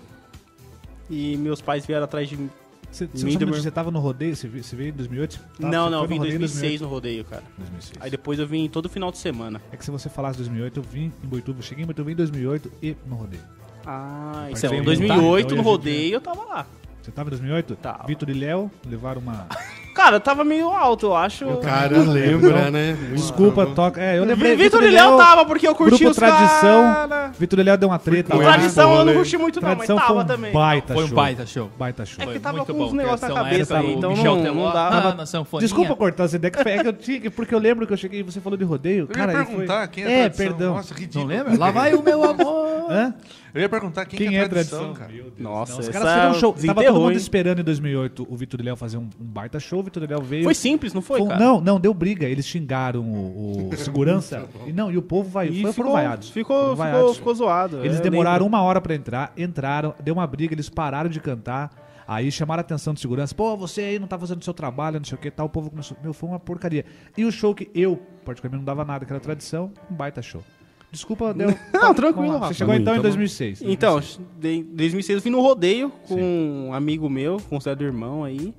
[1.11, 2.49] e meus pais vieram atrás de mim.
[2.91, 3.37] Você, Mim
[3.71, 4.35] tava no rodeio?
[4.35, 5.39] Você veio, você veio em 2008?
[5.61, 7.43] Tá, não, não, eu vim em rodeio 2006 no rodeio, cara.
[7.59, 7.99] 2006.
[8.01, 9.61] Aí depois eu vim todo final de semana.
[9.71, 11.61] É que se você falasse 2008, eu vim em Boituva.
[11.61, 13.43] Cheguei em Boituva em 2008 e no rodeio.
[13.85, 16.67] Ah, então, veio em militar, 2008 então no rodeio eu tava lá.
[17.09, 17.77] Você tava em 2008?
[17.77, 18.07] Tava.
[18.07, 19.49] Vitor e Léo levaram uma...
[19.99, 21.45] Cara, tava meio alto, eu acho.
[21.45, 22.97] O cara lembra, né?
[23.15, 24.01] Desculpa, toca...
[24.01, 24.55] É, eu lembrei...
[24.55, 26.83] Vitor e Léo tava, porque eu curti Grupo os Tradição.
[26.85, 27.33] cara.
[27.37, 28.45] Vitor e Léo deu uma treta ele.
[28.45, 30.53] Tradição eu não curti muito não, mas tava foi um também.
[30.53, 31.69] baita Foi um baita show.
[31.77, 32.23] Baita show.
[32.23, 34.73] É que tava muito com uns negócios na cabeça aí, o então Michel não, não
[34.73, 35.17] dava.
[35.21, 35.59] Ah.
[35.59, 38.23] Desculpa cortar essa ideia, é que eu tinha, porque eu lembro que eu cheguei e
[38.23, 39.01] você falou de rodeio.
[39.01, 39.89] Eu cara, ia perguntar foi...
[39.89, 40.47] quem é, É, tradição.
[40.47, 40.75] perdão.
[40.77, 41.25] Nossa, ridículo.
[41.25, 41.59] Não lembra?
[41.59, 42.69] Lá vai o meu amor.
[42.89, 43.15] Hã?
[43.55, 44.95] Eu ia perguntar quem, Quem que é é tradição, tradição?
[44.95, 45.33] cara.
[45.39, 46.53] Nossa, Os caras fizeram um show.
[46.53, 47.17] Tava todo desenterrou, mundo hein?
[47.17, 49.83] esperando em 2008 o Vitor e Léo fazer um, um baita show.
[49.91, 50.45] Vitor veio.
[50.45, 51.41] Foi simples, não foi, Foi- cara?
[51.41, 52.27] Não, não, deu briga.
[52.27, 54.47] Eles xingaram o, o segurança.
[54.67, 55.47] e não, e o povo vai.
[55.49, 56.31] E Foi, ficou, foram vaiados.
[56.31, 57.17] ficou, Foram ficou, vaiados.
[57.17, 57.85] ficou zoado.
[57.85, 61.71] Eles eu demoraram uma hora pra entrar, entraram, deu uma briga, eles pararam de cantar.
[62.07, 63.35] Aí chamaram a atenção do segurança.
[63.35, 65.45] Pô, você aí não tá fazendo o seu trabalho, não sei o que tal.
[65.45, 65.95] O povo começou.
[66.03, 66.87] Meu, foi uma porcaria.
[67.15, 70.43] E o show que eu, particularmente, não dava nada, que era tradição, um baita show.
[70.91, 71.53] Desculpa, deu.
[71.71, 72.33] Não, tranquilo.
[72.39, 72.47] Rafa.
[72.49, 73.09] Você chegou então em Muito bom.
[73.11, 73.61] 2006.
[73.61, 74.01] Então,
[74.43, 78.55] em 2006 eu vim no rodeio com um amigo meu, considerado irmão aí.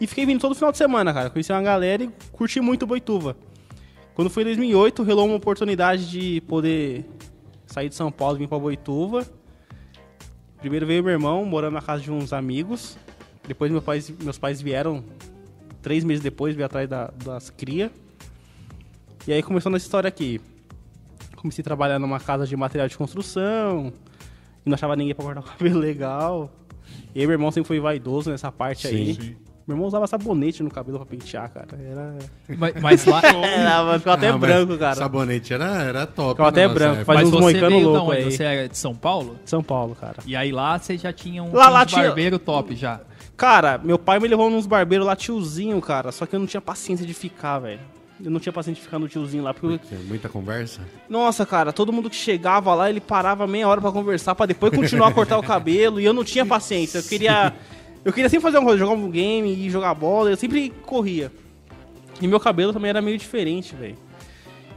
[0.00, 1.28] E fiquei vindo todo final de semana, cara.
[1.30, 3.36] Conheci uma galera e curti muito Boituva.
[4.14, 7.04] Quando foi em 2008, rolou uma oportunidade de poder
[7.66, 9.26] sair de São Paulo e vir pra Boituva.
[10.58, 12.96] Primeiro veio meu irmão, morando na casa de uns amigos.
[13.46, 15.02] Depois meus pais, meus pais vieram,
[15.82, 17.90] três meses depois, veio atrás da- das cria.
[19.26, 20.40] E aí começou nessa história aqui.
[21.36, 23.92] Comecei a trabalhar numa casa de material de construção.
[24.64, 26.50] E não achava ninguém pra cortar o cabelo legal.
[27.14, 29.14] E aí meu irmão sempre foi vaidoso nessa parte aí.
[29.14, 29.36] Sim.
[29.66, 31.68] Meu irmão usava sabonete no cabelo pra pentear, cara.
[31.78, 32.18] Era.
[32.58, 33.20] Mas, mas lá.
[33.44, 34.94] Era, ficava até Ah, branco, cara.
[34.96, 36.40] Sabonete era, era top.
[36.40, 37.32] Na até branco, fazia Mas uns
[37.84, 38.16] loucos onde?
[38.16, 38.24] aí.
[38.32, 39.36] Você era de São Paulo?
[39.44, 40.16] São Paulo, cara.
[40.26, 43.00] E aí lá você já tinha um, Lá- lá tinha- barbeiro top já.
[43.36, 46.10] Cara, meu pai me levou nos barbeiros lá tiozinho, cara.
[46.10, 47.80] Só que eu não tinha paciência de ficar, velho.
[48.22, 49.54] Eu não tinha paciência de ficar no tiozinho lá.
[49.54, 50.80] Porque, Tem Muita conversa?
[51.08, 54.74] nossa, cara, todo mundo que chegava lá, ele parava meia hora pra conversar, pra depois
[54.74, 55.98] continuar a cortar o cabelo.
[56.00, 56.98] E eu não tinha paciência.
[56.98, 57.54] Eu queria.
[58.04, 60.30] Eu queria sempre fazer uma coisa, jogar um game e jogar bola.
[60.30, 61.30] Eu sempre corria.
[62.20, 63.96] E meu cabelo também era meio diferente, velho.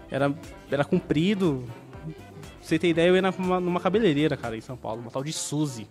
[0.09, 0.33] Era,
[0.69, 1.63] era comprido.
[2.05, 2.13] Pra
[2.61, 5.01] você ter ideia, eu ia numa, numa cabeleireira, cara, em São Paulo.
[5.01, 5.87] Uma tal de Suzy.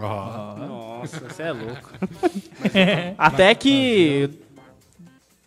[0.00, 1.92] Ó, Nossa, você é louco.
[3.16, 4.30] Até que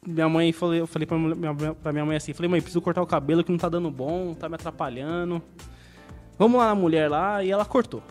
[0.06, 3.02] minha mãe falei, eu falei pra minha, pra minha mãe assim, falei, mãe, preciso cortar
[3.02, 5.42] o cabelo que não tá dando bom, tá me atrapalhando.
[6.38, 8.02] Vamos lá na mulher lá e ela cortou.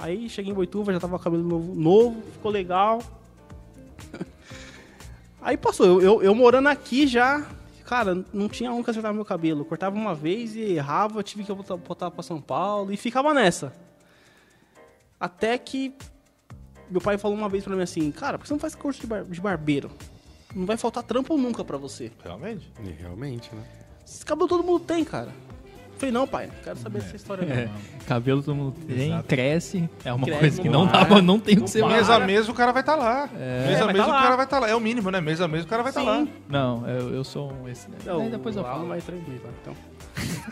[0.00, 3.00] Aí cheguei em Boituva, já tava com o cabelo novo, novo ficou legal.
[5.42, 7.46] Aí passou, eu, eu, eu morando aqui já,
[7.84, 9.64] cara, não tinha um que acertava meu cabelo.
[9.64, 13.72] Cortava uma vez e errava, tive que botar, botar pra São Paulo e ficava nessa.
[15.18, 15.94] Até que
[16.90, 19.00] meu pai falou uma vez pra mim assim, cara, por que você não faz curso
[19.00, 19.90] de, bar- de barbeiro?
[20.54, 22.10] Não vai faltar trampo nunca pra você.
[22.24, 22.70] Realmente?
[22.98, 23.62] realmente, né?
[24.04, 25.32] Esse cabelo todo mundo tem, cara.
[26.00, 27.72] Eu falei, não, pai, não quero saber dessa história É, não.
[28.06, 29.28] cabelo todo mundo tem, Exato.
[29.28, 29.90] cresce.
[30.02, 31.80] É uma Cresce, coisa que não não para, dá, pra- não tem o que ser
[31.80, 31.88] para.
[31.92, 33.28] Mês a mês o cara vai estar lá.
[33.66, 34.22] mês a vai mês tá o lá.
[34.22, 34.68] cara vai estar lá.
[34.70, 35.20] É o mínimo, né?
[35.20, 36.20] Mês a mês o cara vai estar lá.
[36.20, 36.28] Sim.
[36.48, 37.86] Não, eu, eu sou um esse.
[38.06, 38.88] Não, Aí depois eu lá falo.
[38.88, 39.48] vai tranquilo, tá?
[39.60, 39.74] Então.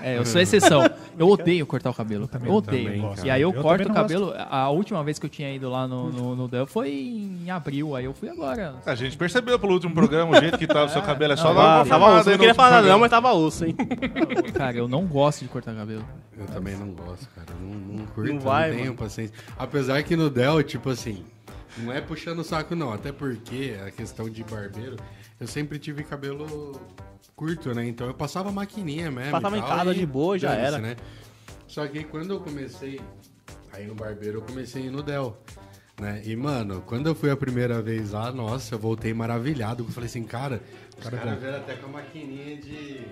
[0.01, 0.83] É, eu sou exceção.
[1.19, 2.25] Eu odeio cortar o cabelo.
[2.25, 2.85] Eu também- odeio.
[3.03, 4.33] também, e aí eu, Eu corto o não cabelo.
[4.49, 7.97] A última vez que eu tinha ido lá no, no, no Dell foi em abril.
[7.97, 8.77] Aí eu fui agora.
[8.87, 11.33] A gente percebeu pelo último programa o jeito que tá o seu cabelo.
[11.33, 12.29] É só Não, uma Tava, tava osso.
[12.29, 13.77] Eu não queria falar nada não, mas tava osso, hein?
[14.55, 16.05] Cara, eu não gosto de cortar cabelo.
[16.39, 17.49] Eu também não gosto, cara.
[17.61, 17.69] Não,
[17.99, 18.97] não curto, Não não, vai, tenho mano.
[18.97, 19.35] paciência.
[19.59, 21.25] Apesar que no Dell, tipo assim,
[21.79, 22.93] não é puxando o saco, não.
[22.93, 24.97] Até porque a questão de barbeiro,
[25.41, 26.81] eu sempre tive cabelo
[27.39, 27.87] curto, né?
[27.87, 29.31] Então eu passava maquininha mesmo.
[29.31, 30.79] Passava em casa de boa e já era.
[30.79, 30.97] Né?
[31.69, 33.01] Só que quando eu comecei
[33.73, 35.37] aí no barbeiro, eu comecei a ir no Dell.
[36.01, 36.23] Né?
[36.25, 39.85] E, mano, quando eu fui a primeira vez lá, nossa, eu voltei maravilhado.
[39.85, 40.61] Eu falei assim, cara,
[40.97, 43.03] os caras vieram até com a maquininha de,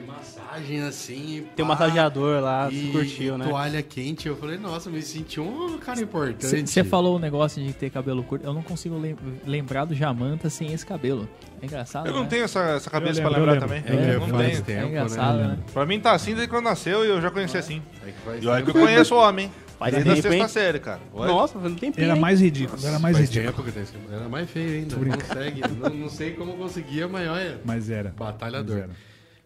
[0.00, 1.46] de massagem assim.
[1.56, 3.46] Tem um massageador lá, E, você curtiu, e né?
[3.48, 6.68] toalha quente, eu falei, nossa, me senti um cara importante.
[6.70, 8.44] Você falou o negócio de ter cabelo curto.
[8.46, 11.28] Eu não consigo lem- lembrar do Jamanta sem esse cabelo.
[11.60, 12.06] É engraçado.
[12.06, 12.28] Eu não né?
[12.28, 13.82] tenho essa, essa cabeça Eu pra lembro, lembrar também.
[13.82, 14.04] lembro.
[14.04, 14.64] É, não faz tenho.
[14.64, 15.46] tempo, É engraçado, né?
[15.48, 15.58] né?
[15.72, 17.82] Pra mim tá assim desde quando nasceu e eu já conheci assim.
[18.06, 19.50] É que faz E olha que eu conheço o homem.
[19.78, 20.48] Faz Desde a sexta hein?
[20.48, 20.98] série, cara.
[21.14, 21.28] Olha.
[21.30, 22.20] Nossa, faz um tempinho, Era hein?
[22.20, 23.44] mais ridículo, era mais ridículo.
[23.52, 24.96] tempo que eu tenho- Era mais feio ainda.
[24.96, 25.60] Não consegue.
[25.80, 27.60] não, não sei como conseguia, mas olha.
[27.64, 28.12] Mas era.
[28.18, 28.74] Batalhador.
[28.74, 28.90] Mas era.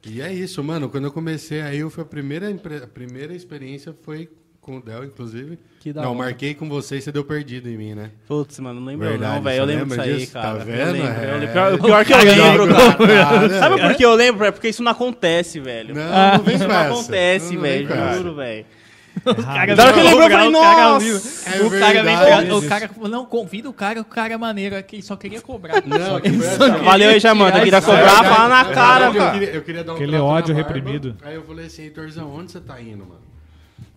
[0.06, 0.88] E é isso, mano.
[0.88, 4.28] Quando eu comecei aí, eu foi a primeira, a primeira experiência foi
[4.60, 5.58] com o Del, inclusive.
[5.80, 6.18] Que da não, hora.
[6.18, 8.10] marquei com você e você deu perdido em mim, né?
[8.28, 9.60] Putz, mano, não lembro Verdade, não, velho.
[9.60, 10.32] Eu lembro disso aí, disso?
[10.32, 10.54] cara.
[10.58, 10.92] Tá Eu vendo?
[10.92, 11.32] lembro, eu É.
[11.38, 11.52] lembro.
[11.52, 13.48] Pior, pior que eu lembro, cara.
[13.58, 14.44] Sabe por que eu lembro?
[14.44, 15.94] É porque isso não acontece, velho.
[15.94, 17.88] Não, não vem Isso não acontece, Não velho.
[18.16, 18.66] Juro, velho.
[19.44, 21.50] Cara, Na hora que lembrou, eu falei, o cara nossa.
[21.50, 24.74] É o cara vem pra- o cara não convida o cara, o cara é maneiro,
[24.74, 25.82] é que ele só queria cobrar.
[25.86, 27.60] Não, que queria Valeu aí, Jamanta.
[27.60, 29.32] Queria cobrar, falar na cara, verdade, eu mano.
[29.38, 30.68] queria, eu queria dar um Aquele ódio barba.
[30.74, 31.16] reprimido.
[31.22, 33.20] Aí eu falei assim, Heitorzão, onde você tá indo, mano?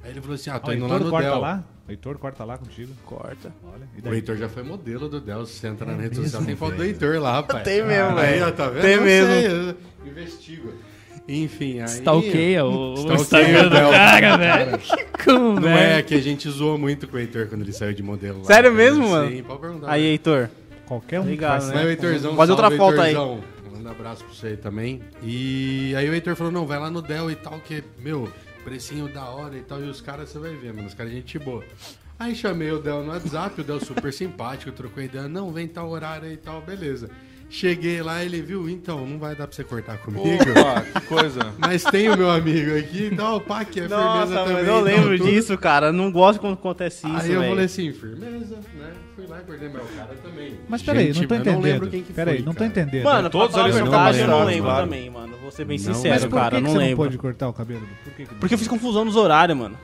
[0.04, 1.40] Aí ele falou assim, ah, tô indo lá no corta Del.
[1.40, 1.64] lá.
[1.88, 2.92] Heitor corta lá contigo.
[3.06, 3.52] Corta.
[3.64, 4.12] Olha.
[4.12, 4.14] O?
[4.14, 6.84] Heitor já foi modelo do Del, se você entrar na rede social, tem foto do?
[6.84, 7.64] Heitor lá, rapaz.
[7.64, 8.52] Tem mesmo, Aí, velho.
[8.52, 8.82] tá vendo?
[8.82, 9.76] Tem mesmo.
[10.06, 10.74] investigo.
[11.28, 11.88] Enfim, aí...
[11.88, 13.90] Stalkeia o, o Stalkeia Instagram o do Del.
[13.90, 14.80] cara, velho.
[15.26, 15.78] Como, Não velho?
[15.78, 18.46] é que a gente zoou muito com o Heitor quando ele saiu de modelo lá.
[18.46, 18.84] Sério cara.
[18.84, 19.32] mesmo, mano?
[19.32, 19.92] Sim, pode perguntar.
[19.92, 20.50] Aí, Heitor.
[20.86, 21.84] Qualquer um Obrigado, faz né?
[21.84, 23.16] O Heitorzão, Fazer outra foto aí.
[23.16, 25.02] Manda um abraço pra você aí também.
[25.24, 28.30] E aí o Heitor falou, não, vai lá no Dell e tal, que, meu,
[28.64, 29.82] precinho da hora e tal.
[29.82, 31.64] E os caras, você vai ver, mano, os caras gente boa.
[32.18, 35.90] Aí chamei o Del no WhatsApp, o Del super simpático, trocou ideia, não, vem tal
[35.90, 37.10] horário aí e tal, beleza.
[37.48, 40.26] Cheguei lá, ele viu, então, não vai dar pra você cortar comigo.
[40.60, 41.54] Opa, que coisa.
[41.60, 44.58] Mas tem o meu amigo aqui e tal, pá, que é Nossa, firmeza também.
[44.58, 45.30] eu tal, lembro tudo.
[45.30, 45.92] disso, cara.
[45.94, 47.66] Não gosto quando acontece isso, Aí eu falei velho.
[47.66, 48.92] assim, firmeza, né?
[49.16, 50.54] Fui lá e cortei meu cara também.
[50.68, 51.54] Mas peraí, não tô eu entendendo.
[51.56, 52.70] Não lembro quem que peraí, foi, não tô cara.
[52.72, 53.04] entendendo.
[53.04, 54.84] Mano, Todos pra falar a eles são verdade, eu não lembro claro.
[54.84, 55.38] também, mano.
[55.42, 56.50] Vou ser bem Não, Mas sincero, por cara.
[56.50, 56.92] que, que não você lembro.
[56.92, 57.88] não pôde cortar o cabelo?
[58.04, 59.78] Por que que- Porque eu fiz confusão nos horários, mano.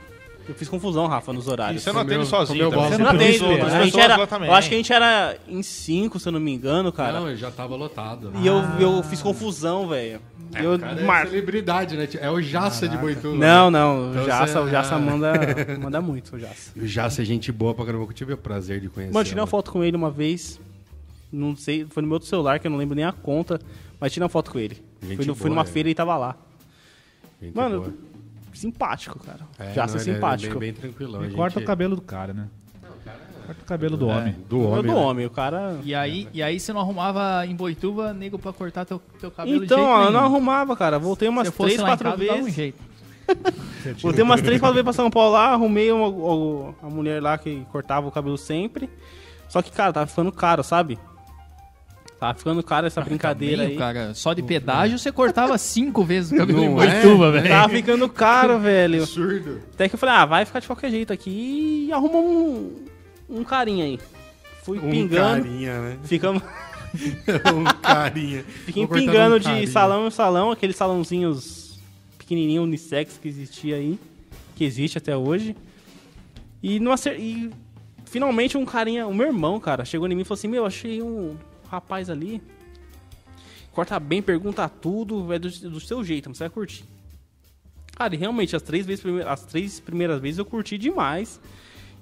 [0.48, 1.82] Eu fiz confusão, Rafa, nos E horários.
[1.82, 2.70] você não atende Comeu- sozinho.
[2.70, 2.90] também.
[2.90, 3.80] Você Eu não esperar.
[3.80, 4.16] A gente era,
[4.46, 7.20] eu acho que a gente era em cinco, se eu não me engano, cara.
[7.20, 8.32] Não, eu já tava lotado.
[8.42, 10.20] E eu, eu fiz confusão, velho.
[10.54, 11.26] Eu O cara é mar...
[11.28, 12.08] celebridade, né?
[12.20, 13.36] É o Jaça de Boituva.
[13.36, 14.10] Não, não.
[14.10, 14.98] Então o Jaça, você- o Jaça ah.
[14.98, 15.32] manda,
[15.80, 16.72] manda muito, o Jaça.
[16.76, 19.14] O Jaça é gente boa pra caramba, eu tive o prazer de conhecer.
[19.14, 20.60] Mano, tirei uma foto com ele uma vez.
[21.32, 23.58] Não sei, foi no meu outro celular, que eu não lembro nem a conta.
[23.98, 24.82] Mas tirei uma foto com ele.
[25.02, 25.72] Gente Fui, no- fui boa, numa é.
[25.72, 26.36] feira e tava lá.
[27.40, 27.94] Gente Mano, boa.
[28.54, 29.40] Simpático, cara.
[29.58, 30.58] É, Jaça não, é ele simpático.
[30.58, 31.20] bem, bem tranquilão.
[31.22, 32.48] E a gente- corta o cabelo do cara, né?
[33.46, 34.36] Corta o cabelo do homem.
[34.48, 34.82] Do homem.
[34.82, 34.94] do né?
[34.94, 35.78] homem, o cara.
[35.82, 39.58] E aí, e aí você não arrumava em Boituva, nego, pra cortar teu, teu cabelo
[39.60, 40.98] de Então, ó, eu não arrumava, cara.
[40.98, 42.54] Voltei umas três, quatro casa, dava um vezes.
[42.54, 42.78] jeito.
[44.00, 47.36] Voltei umas três, quatro vezes pra São Paulo lá, arrumei uma, o- a mulher lá
[47.38, 48.88] que cortava o cabelo sempre.
[49.48, 50.98] Só que, cara, tava ficando caro, sabe?
[52.22, 53.76] Tava ficando caro essa brincadeira Meio, aí.
[53.76, 54.14] cara.
[54.14, 57.02] Só de pedágio você cortava cinco vezes o cabelo Não em é?
[57.02, 57.48] Boituva, velho.
[57.48, 59.02] Tava ficando caro, velho.
[59.02, 59.60] Absurdo.
[59.74, 62.76] Até que eu falei, ah, vai ficar de qualquer jeito aqui e arruma um,
[63.28, 63.98] um carinha aí.
[64.62, 65.42] Fui Um pingando.
[65.42, 65.98] carinha, né?
[66.04, 66.44] Ficamos,
[67.52, 68.44] um carinha.
[68.66, 69.66] fiquei Vou pingando um de carinha.
[69.66, 71.80] salão em salão, aqueles salãozinhos
[72.18, 73.98] pequenininhos unissex que existia aí,
[74.54, 75.56] que existe até hoje.
[76.62, 77.18] E, não acer...
[77.18, 77.50] e
[78.04, 81.02] finalmente um carinha, o meu irmão, cara, chegou em mim e falou assim: Meu, achei
[81.02, 81.34] um
[81.72, 82.42] rapaz ali.
[83.72, 86.84] Corta bem, pergunta tudo, é do, do seu jeito, você vai curtir.
[87.96, 91.40] Cara, e realmente, as três, vezes, as três primeiras vezes eu curti demais.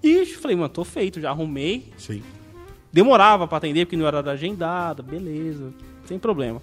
[0.03, 1.93] E falei, mano, tô feito, já arrumei.
[1.97, 2.23] Sim.
[2.93, 5.73] Demorava pra atender porque não era da agendada, beleza,
[6.05, 6.61] sem problema.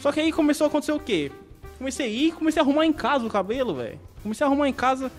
[0.00, 1.30] Só que aí começou a acontecer o quê?
[1.78, 4.00] Comecei a ir, comecei a arrumar em casa o cabelo, velho.
[4.22, 5.12] Comecei a arrumar em casa,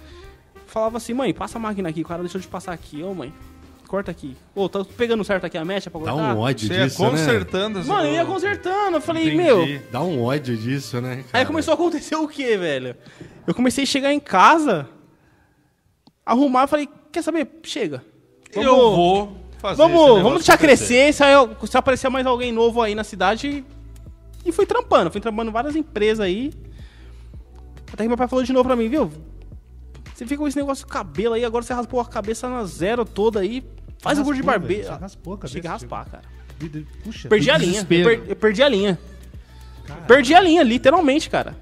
[0.67, 3.33] falava assim, mãe, passa a máquina aqui, o cara deixou de passar aqui, ô mãe,
[3.85, 4.35] corta aqui.
[4.53, 6.35] Ô, tá pegando certo aqui a mecha pra Dá cortar?
[6.35, 7.09] um ódio Você ia disso, né?
[7.09, 9.37] consertando essa Mano, eu ia consertando, eu falei, Entendi.
[9.43, 9.81] meu...
[9.91, 11.17] Dá um ódio disso, né?
[11.17, 11.45] Aí cara?
[11.45, 12.95] começou a acontecer o quê, velho?
[13.45, 14.87] Eu comecei a chegar em casa,
[16.25, 17.47] arrumar, falei, quer saber?
[17.63, 18.03] Chega.
[18.53, 18.63] Eu
[18.95, 21.13] vou fazer Vamos, vamos deixar crescer.
[21.13, 23.63] Se, aí- se aparecer mais alguém novo aí na cidade.
[24.45, 25.11] E fui trampando.
[25.11, 26.53] Fui trampando várias empresas aí.
[27.91, 29.11] Até que meu pai falou de novo pra mim, viu?
[30.15, 33.03] Você fica com esse negócio de cabelo aí, agora você raspou a cabeça na zero
[33.05, 33.63] toda aí.
[33.99, 34.83] Faz o curso de Raspou, barbeiro.
[34.87, 36.23] Você raspou a cabeça, Cheguei a raspar, cara.
[37.03, 37.27] Puxa.
[37.27, 37.85] Perdi a linha.
[38.27, 38.97] Eu, perdi a linha.
[40.07, 41.55] Perdi a linha, literalmente, cara.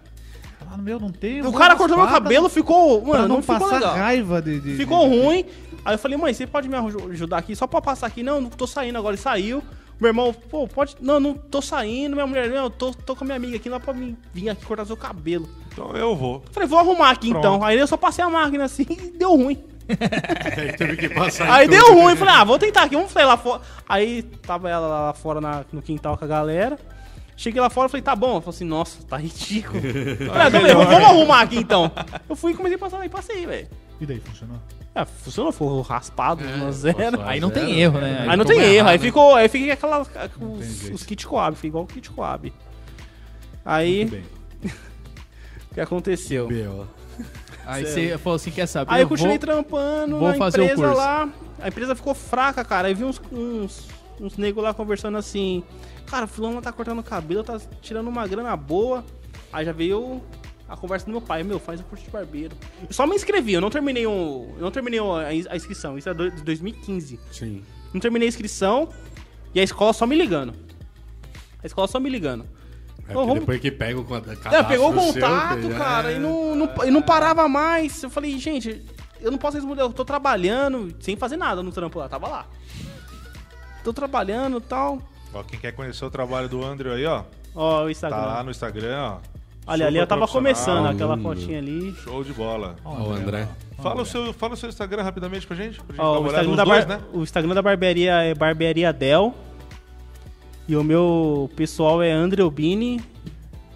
[0.70, 1.41] Ah, meu, não tem.
[1.45, 3.01] O cara cortou meu cabelo, ficou.
[3.04, 3.95] Mano, não, não ficou legal.
[3.95, 4.60] raiva de.
[4.60, 5.45] de- Ficou de- ruim.
[5.86, 8.24] Aí eu falei, mãe, você pode me aju- ajudar aqui só pra passar aqui?
[8.24, 9.16] Não, não tô saindo agora.
[9.16, 9.64] Ele saiu.
[10.00, 10.96] Meu irmão, pô, pode.
[11.00, 12.14] Não, não tô saindo.
[12.16, 14.18] Minha mulher, não, eu tô, tô com a minha amiga aqui, não dá pra mim
[14.34, 15.48] vir aqui cortar seu cabelo.
[15.72, 16.44] Então eu vou.
[16.52, 17.39] Falei, vou arrumar aqui Pronto.
[17.48, 17.64] então.
[17.64, 19.64] Aí eu só passei a máquina assim e deu ruim.
[20.58, 21.76] Aí teve que passar Aí tudo.
[21.78, 22.16] deu ruim.
[22.16, 23.62] Falei, ah, vou tentar aqui, vamos sair lá fora.
[23.88, 26.78] Aí tava ela lá fora na- no quintal com a galera.
[27.36, 28.32] Cheguei lá fora e falei, tá bom.
[28.34, 29.82] Ela falou assim, nossa, tá ridículo.
[29.82, 31.91] Falei, ah, beleza, vamos arrumar aqui então.
[32.30, 33.68] Eu fui e comecei a passar e passei, velho.
[34.00, 34.58] E daí, funcionou?
[34.96, 37.18] É, funcionou, foi raspado, uma zero.
[37.18, 37.26] passou.
[37.26, 38.12] Aí não tem erro, né?
[38.12, 38.26] né?
[38.30, 41.84] Aí não tem erro, aí ficou, aí com aquela, os, os kit coab, fiquei igual
[41.84, 42.54] o kit coab.
[43.66, 44.24] Aí,
[45.72, 46.48] o que aconteceu?
[46.48, 46.86] B.O.
[47.66, 48.94] Aí você falou assim, quer saber?
[48.94, 49.48] Aí eu continuei vou...
[49.48, 50.98] trampando vou na fazer o empresa curso.
[50.98, 51.30] lá,
[51.60, 53.88] a empresa ficou fraca, cara, aí vi uns, uns,
[54.20, 55.64] uns negros lá conversando assim,
[56.06, 59.04] cara, fulano tá cortando o cabelo, tá tirando uma grana boa,
[59.52, 60.22] aí já veio
[60.74, 62.56] a conversa do meu pai, meu, faz o curso de barbeiro.
[62.88, 65.98] Eu só me inscrevi, eu não terminei, o, eu não terminei a, ins- a inscrição,
[65.98, 67.20] isso é de 2015.
[67.32, 67.64] Sim.
[67.94, 68.90] Não terminei a inscrição
[69.54, 70.54] e a escola só me ligando.
[71.64, 72.44] A escola só me ligando.
[72.44, 75.78] É Então, porque vamos- depois que pega o cadastro É, pegou o seu, contato, já-
[75.78, 78.02] cara, e não, não, e não parava mais.
[78.02, 78.84] Eu falei, gente,
[79.22, 82.48] eu não posso responder, eu tô trabalhando, sem fazer nada no trampo lá, tava lá.
[83.84, 85.02] Tô trabalhando e tal.
[85.34, 87.24] Ó, quem quer conhecer o trabalho do Andrew aí, ó,
[87.56, 88.18] Ó, o tá Instagram.
[88.18, 89.33] lá no Instagram, ó.
[89.66, 91.93] Olha, ali eu tava começando aquela fotinha ali.
[92.03, 92.76] Show de bola.
[92.84, 93.47] Ó, o André.
[93.82, 95.82] Fala o, seu, fala o seu Instagram rapidamente pra gente.
[95.82, 97.03] Pra gente dar Ó, uma o, olhada Instagram da dois, bar- né?
[97.14, 99.34] o Instagram da barbearia é Barbearia Del.
[100.68, 103.01] E o meu pessoal é Andreobini,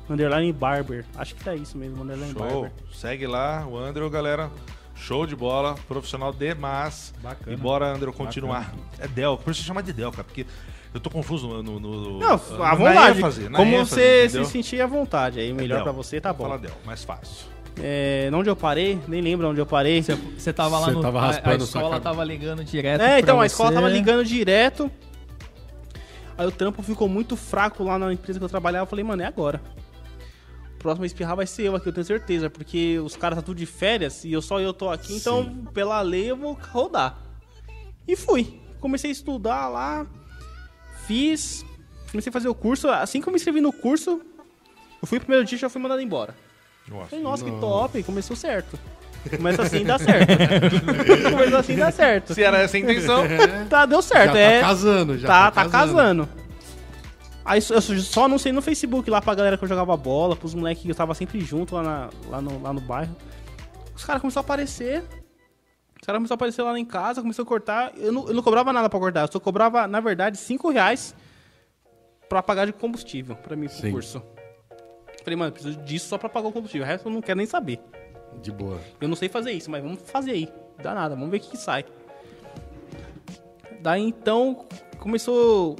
[0.10, 1.06] underline barber.
[1.18, 2.42] Acho que tá isso mesmo, underline Show.
[2.42, 2.72] barber.
[2.94, 4.50] Segue lá, o Andrew, galera.
[4.96, 7.14] Show de bola, profissional demais.
[7.22, 7.54] Bacana.
[7.54, 8.74] E bora, Andrew, continuar.
[8.98, 10.46] É Del, por isso chama de Del, cara, porque
[10.94, 11.64] eu tô confuso no.
[11.64, 12.34] no, no Não,
[12.64, 13.20] à vontade.
[13.20, 14.46] ênfase, Como ênfase, você entendeu?
[14.46, 15.40] se sentir à vontade.
[15.40, 15.84] Aí melhor Del.
[15.84, 16.44] pra você, tá bom.
[16.46, 17.48] Fala Del, mais fácil.
[17.80, 19.00] É, onde eu parei?
[19.08, 20.02] Nem lembro onde eu parei.
[20.02, 21.02] Você, você tava lá Você no...
[21.02, 23.76] tava a- a, raspando sua escola tava ligando direto É, então, pra a escola você.
[23.76, 24.90] tava ligando direto.
[26.38, 28.84] Aí o trampo ficou muito fraco lá na empresa que eu trabalhava.
[28.84, 29.62] Eu falei, mano, é agora.
[30.76, 32.50] O próximo a espirrar vai ser eu aqui, eu tenho certeza.
[32.50, 36.02] Porque os caras tá tudo de férias e eu só eu tô aqui, então pela
[36.02, 37.18] lei eu vou rodar.
[38.08, 38.60] E fui.
[38.80, 40.06] Comecei a estudar lá.
[41.08, 41.66] Fiz.
[42.12, 42.90] Comecei a fazer o curso.
[42.90, 44.22] Assim que eu me inscrevi no curso,
[45.02, 46.36] eu fui o primeiro dia e já fui mandado embora.
[46.88, 47.10] Nossa.
[47.10, 48.78] Falei, nossa, que top, começou certo.
[49.36, 50.32] Começa assim dá certo.
[51.32, 52.34] Começa assim dá certo.
[52.34, 53.24] Se era essa a intenção.
[53.70, 54.34] Tá, deu certo.
[54.34, 56.30] Já é, tá casando, já tá, tá casando.
[57.44, 60.84] Aí eu só anunciei no Facebook lá pra galera que eu jogava bola, pros moleques
[60.84, 63.16] que eu tava sempre junto lá, na- lá, no, lá no bairro.
[63.96, 65.04] Os caras começaram a aparecer.
[66.08, 67.92] Os caras começaram a aparecer lá em casa, começou a cortar.
[67.98, 71.14] Eu não, eu não cobrava nada pra cortar, eu só cobrava, na verdade, 5 reais
[72.30, 73.92] pra pagar de combustível pra mim pro Sim.
[73.92, 74.24] curso.
[75.22, 76.86] Falei, mano, eu preciso disso só pra pagar o combustível.
[76.86, 77.82] O resto eu não quero nem saber.
[78.42, 78.80] De boa.
[79.02, 80.50] Eu não sei fazer isso, mas vamos fazer aí.
[80.82, 81.84] Dá nada, vamos ver o que, que sai.
[83.82, 84.66] Daí então
[85.00, 85.76] começou.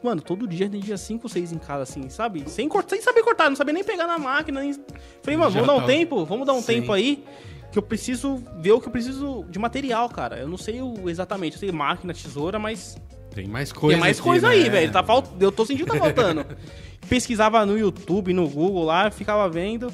[0.00, 2.48] Mano, todo dia tem dia 5, 6 em casa, assim, sabe?
[2.48, 4.60] Sem, cortar, sem saber cortar, não sabia nem pegar na máquina.
[4.60, 4.74] Nem...
[5.22, 6.66] Falei, mano, Já vamos dar um tava- tempo, vamos dar um Sim.
[6.66, 7.24] tempo aí.
[7.72, 10.38] Que eu preciso ver o que eu preciso de material, cara.
[10.38, 12.96] Eu não sei o, exatamente, eu sei máquina, tesoura, mas
[13.34, 14.54] Tem mais coisa Tem mais aqui, coisa né?
[14.54, 14.92] aí, velho.
[14.92, 15.26] Tá falt...
[15.40, 16.44] Eu tô sentindo que tá faltando.
[17.08, 19.92] Pesquisava no YouTube, no Google lá, ficava vendo.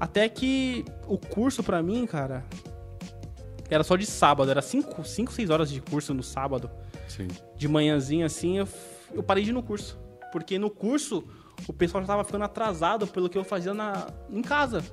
[0.00, 2.44] Até que o curso pra mim, cara,
[3.70, 4.50] era só de sábado.
[4.50, 6.70] Era 5, 6 horas de curso no sábado.
[7.08, 7.28] Sim.
[7.56, 8.68] De manhãzinha assim, eu,
[9.12, 9.98] eu parei de ir no curso.
[10.32, 11.24] Porque no curso,
[11.66, 14.84] o pessoal já tava ficando atrasado pelo que eu fazia na, em casa.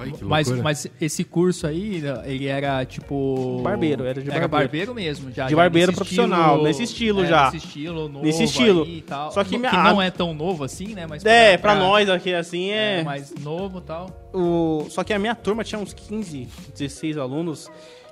[0.00, 0.64] Ai, que Mas, loucura.
[0.64, 3.60] mas esse curso aí, ele era tipo.
[3.62, 4.50] Barbeiro, era de Era barbeiro.
[4.50, 5.46] barbeiro mesmo, já.
[5.46, 7.44] De barbeiro nesse profissional, estilo- nesse estilo é, já.
[7.50, 8.24] Nesse estilo novo.
[8.24, 8.82] Nesse estilo.
[8.84, 9.30] aí tal.
[9.32, 11.06] Só que que minha- não é tão novo assim, né?
[11.06, 13.04] Mas É, pra nós aqui assim É, é.
[13.04, 14.30] mais novo e tal.
[14.32, 14.86] O...
[14.88, 17.68] Só que a minha turma tinha uns 15, 16 alunos.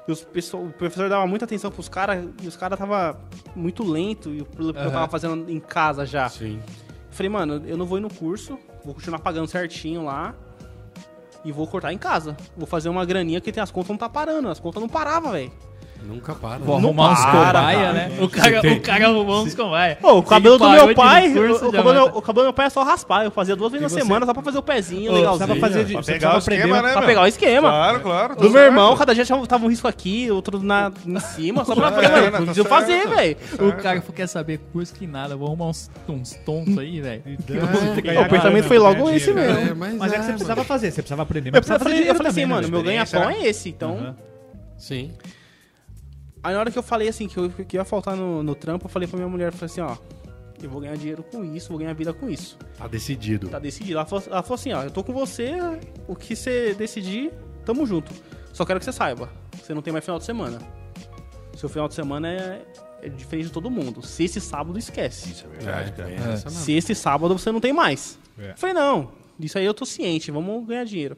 [0.06, 2.24] E os pessoal, o professor dava muita atenção pros caras.
[2.42, 3.20] E os caras tava
[3.54, 4.30] muito lento.
[4.30, 4.90] E o que eu Aham.
[4.90, 6.28] tava fazendo em casa já.
[6.28, 6.58] Sim.
[7.10, 8.58] Falei, mano, eu não vou ir no curso.
[8.84, 10.34] Vou continuar pagando certinho lá.
[11.48, 12.36] E vou cortar em casa.
[12.54, 14.50] Vou fazer uma graninha que tem as contas não tá parando.
[14.50, 15.50] As contas não paravam, velho.
[16.02, 16.58] Nunca para.
[16.58, 17.92] Vou Não arrumar uns para, cobaia, cara.
[17.92, 18.10] né?
[18.20, 19.98] O cara, tem- o cara arrumou uns cobaia.
[20.02, 22.42] Ô, o cabelo do meu pai, o, o cabelo, vai do meu- o cabelo do
[22.44, 23.24] meu pai é só raspar.
[23.24, 25.46] Eu fazia duas vezes na você- semana só pra fazer o pezinho, Ô, legalzinho.
[25.48, 27.08] precisava fazer de- Pra pegar o esquema, né, Pra meu?
[27.08, 27.68] pegar o esquema.
[27.68, 28.36] Claro, claro.
[28.36, 31.88] Do meu irmão, cada dia tava um risco aqui, outro na, em cima, só pra
[31.88, 32.46] É, fazer, mano.
[32.46, 33.36] Preciso fazer, velho.
[33.60, 37.22] O cara quer saber curso que nada, vou arrumar uns, uns tontos aí, velho.
[38.24, 39.58] O pensamento foi logo esse mesmo.
[39.58, 41.50] É, mas, Mas é que você é, precisava fazer, você precisava aprender.
[41.54, 42.86] Eu, falei, fazer assim, mano, meu né?
[42.86, 44.14] ganha-pão é esse, então.
[44.76, 45.10] Sim.
[46.42, 48.86] Aí na hora que eu falei assim, que eu que ia faltar no, no trampo,
[48.86, 49.96] eu falei pra minha mulher, eu falei assim, ó,
[50.62, 52.56] eu vou ganhar dinheiro com isso, vou ganhar vida com isso.
[52.76, 53.48] Tá decidido.
[53.48, 53.94] Tá decidido.
[53.94, 55.52] Ela falou, ela falou assim, ó, eu tô com você,
[56.06, 57.32] o que você decidir,
[57.64, 58.12] tamo junto.
[58.52, 59.30] Só quero que você saiba,
[59.60, 60.58] você não tem mais final de semana.
[61.56, 62.62] Seu final de semana é,
[63.02, 64.04] é diferente de todo mundo.
[64.04, 65.30] Se esse sábado, esquece.
[65.32, 66.08] Isso é verdade, cara.
[66.08, 66.50] É, é essa mesmo.
[66.50, 68.18] Se esse sábado você não tem mais.
[68.38, 68.54] É.
[68.56, 69.10] Falei, não,
[69.40, 71.16] isso aí eu tô ciente, vamos ganhar dinheiro.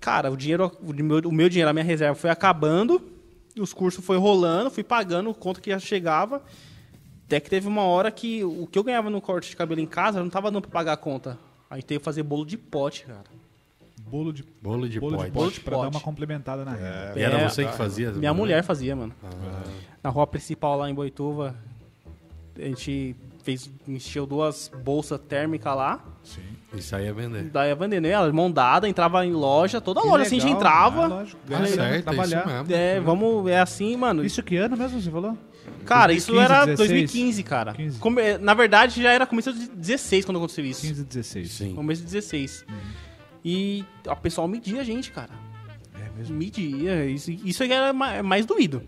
[0.00, 3.00] Cara, o dinheiro, o meu, o meu dinheiro, a minha reserva foi acabando,
[3.60, 6.42] os cursos foi rolando, fui pagando o quanto que já chegava.
[7.26, 9.86] Até que teve uma hora que o que eu ganhava no corte de cabelo em
[9.86, 11.38] casa não tava dando pra pagar a conta.
[11.70, 13.24] Aí teve que fazer bolo de pote, cara.
[14.06, 15.30] Bolo de, Bolo de bolo de pote.
[15.32, 15.96] Bolo pote de pra dar pote.
[15.96, 17.12] uma complementada na renda.
[17.16, 18.12] E era É, você que fazia?
[18.12, 19.14] Minha mulher fazia, mano.
[19.24, 19.62] Ah,
[20.02, 21.56] Na rua principal lá em Boituva,
[22.56, 26.04] a gente fez, encheu duas bolsas térmicas lá.
[26.74, 27.44] Isso aí é vender.
[27.44, 30.54] Daí ia vendendo ela, mão dada, entrava em loja, toda Que loja assim a gente
[30.54, 30.60] legal.
[30.60, 31.04] entrava.
[31.04, 32.46] Ah, lógico, ganha certo, é isso trabalhar.
[32.46, 32.74] mesmo.
[32.74, 34.24] É, vamos, é assim, mano.
[34.24, 35.38] Isso que ano mesmo você falou?
[35.86, 36.88] cara, isso 2015, era 16?
[36.88, 37.72] 2015, cara.
[37.74, 37.98] 15.
[37.98, 40.80] Come- na verdade, já era começo de 16 quando aconteceu isso.
[40.82, 41.50] 15, 16.
[41.52, 41.74] Sim.
[41.74, 42.64] Começo de 16.
[43.44, 45.30] E o pessoal media a gente, cara.
[45.94, 46.34] É mesmo.
[46.36, 47.04] Media.
[47.06, 48.82] Isso, isso é era ma- mais doído.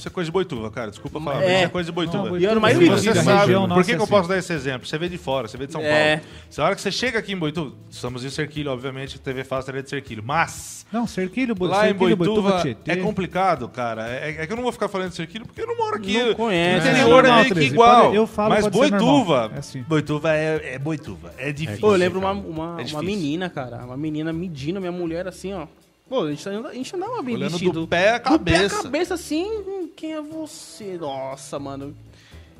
[0.00, 0.90] Isso é coisa de boituva, cara.
[0.90, 1.56] Desculpa falar, É.
[1.56, 2.30] isso é coisa de boituva.
[2.30, 4.10] Não, E era mais você sabe, região por que, é que eu assim.
[4.10, 4.88] posso dar esse exemplo?
[4.88, 6.16] Você veio de fora, você veio de São É.
[6.16, 6.30] Paulo.
[6.48, 9.76] Se a hora que você chega aqui em Boituva, estamos em Cerquilho, obviamente, TV Fácil
[9.76, 12.92] é de Cerquilho, mas Não, Cerquilho, Bo- lá em Boituva Tietê.
[12.92, 14.08] é complicado, cara.
[14.08, 16.18] É, é que eu não vou ficar falando de Cerquilho porque eu não moro aqui.
[16.22, 16.86] Não conhece.
[16.86, 17.72] O É interior é normal, meio que 13.
[17.74, 18.02] igual.
[18.04, 18.66] Pode- eu falo, mas.
[18.68, 19.82] Boituva, É assim.
[19.82, 21.34] Boituva é, é Boituva.
[21.36, 21.80] É difícil.
[21.82, 22.46] Pô, eu lembro uma, cara.
[22.48, 23.84] uma, É uma menina, cara.
[23.84, 25.66] Uma menina medindo minha mulher assim, ó.
[26.10, 27.80] Pô, a gente, a gente andava bem Olhando vestido.
[27.82, 28.82] do pé à Do pé à cabeça.
[28.82, 30.98] cabeça assim, hum, quem é você?
[30.98, 31.96] Nossa, mano.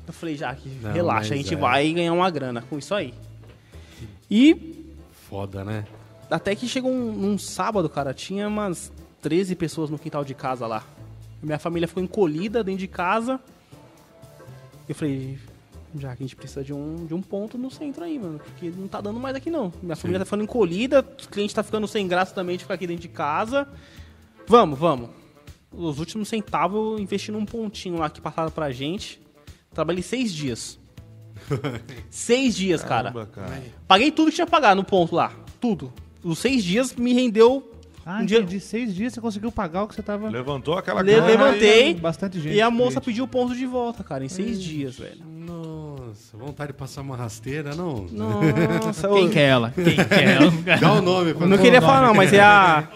[0.07, 1.57] Eu falei, Jaque, Não, relaxa, a gente é.
[1.57, 3.13] vai ganhar uma grana com isso aí.
[4.29, 4.87] E
[5.29, 5.85] Foda, né?
[6.29, 8.89] até que chegou um, um sábado, cara, tinha umas
[9.21, 10.85] 13 pessoas no quintal de casa lá.
[11.43, 13.37] Minha família ficou encolhida dentro de casa.
[14.87, 15.37] Eu falei,
[15.97, 18.39] já que a gente precisa de um, de um ponto no centro aí, mano.
[18.39, 19.71] Porque não tá dando mais aqui não.
[19.81, 22.87] Minha família tá ficando encolhida, o cliente tá ficando sem graça também de ficar aqui
[22.87, 23.67] dentro de casa.
[24.47, 25.09] Vamos, vamos.
[25.71, 29.21] Os últimos centavos eu investi num pontinho lá que passaram pra gente.
[29.73, 30.77] Trabalhei seis dias.
[32.09, 33.11] seis dias, cara.
[33.11, 33.63] Caramba, cara.
[33.87, 35.31] Paguei tudo que tinha que pagar no ponto lá.
[35.59, 35.91] Tudo.
[36.23, 37.67] Os seis dias me rendeu.
[38.05, 38.59] Ah, um dia- entendi.
[38.59, 40.27] Seis dias você conseguiu pagar o que você tava...
[40.29, 41.93] Levantou aquela Le- grana levantei.
[41.93, 42.55] Bastante gente.
[42.55, 43.05] E a moça cliente.
[43.05, 45.23] pediu o ponto de volta, cara, em seis dias, velho.
[46.11, 48.05] Nossa, vontade de passar uma rasteira, não?
[48.11, 49.71] Nossa, Quem que é ela?
[49.75, 50.51] Quem que é ela?
[50.79, 52.07] Dá o nome pra não queria o falar nome.
[52.09, 52.87] não, mas é a...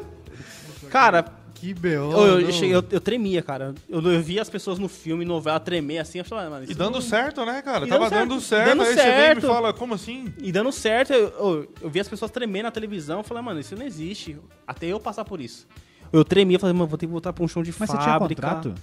[0.90, 1.24] Cara,
[1.54, 2.12] Que B.O.
[2.12, 3.74] eu, eu, cheguei- eu- eu tremia, cara.
[3.88, 6.18] Eu, eu via as pessoas no filme, novela, tremer assim.
[6.18, 7.84] Eu falei, ah, mano, E dando não- certo, né, cara?
[7.86, 8.64] E Tava dando dando certo.
[8.64, 8.78] certo.
[8.78, 9.46] Dando aí você vem e me certo.
[9.46, 10.32] fala, como assim?
[10.42, 13.18] E dando certo, eu, eu, eu vi as pessoas tremer na televisão.
[13.18, 14.36] Eu falei, mano, isso não existe.
[14.66, 15.66] Até eu passar por isso.
[16.12, 18.18] Eu tremia, falei, mano, vou ter que voltar pra um chão de Mas você tinha
[18.18, 18.40] fábrica.
[18.42, 18.74] contrato?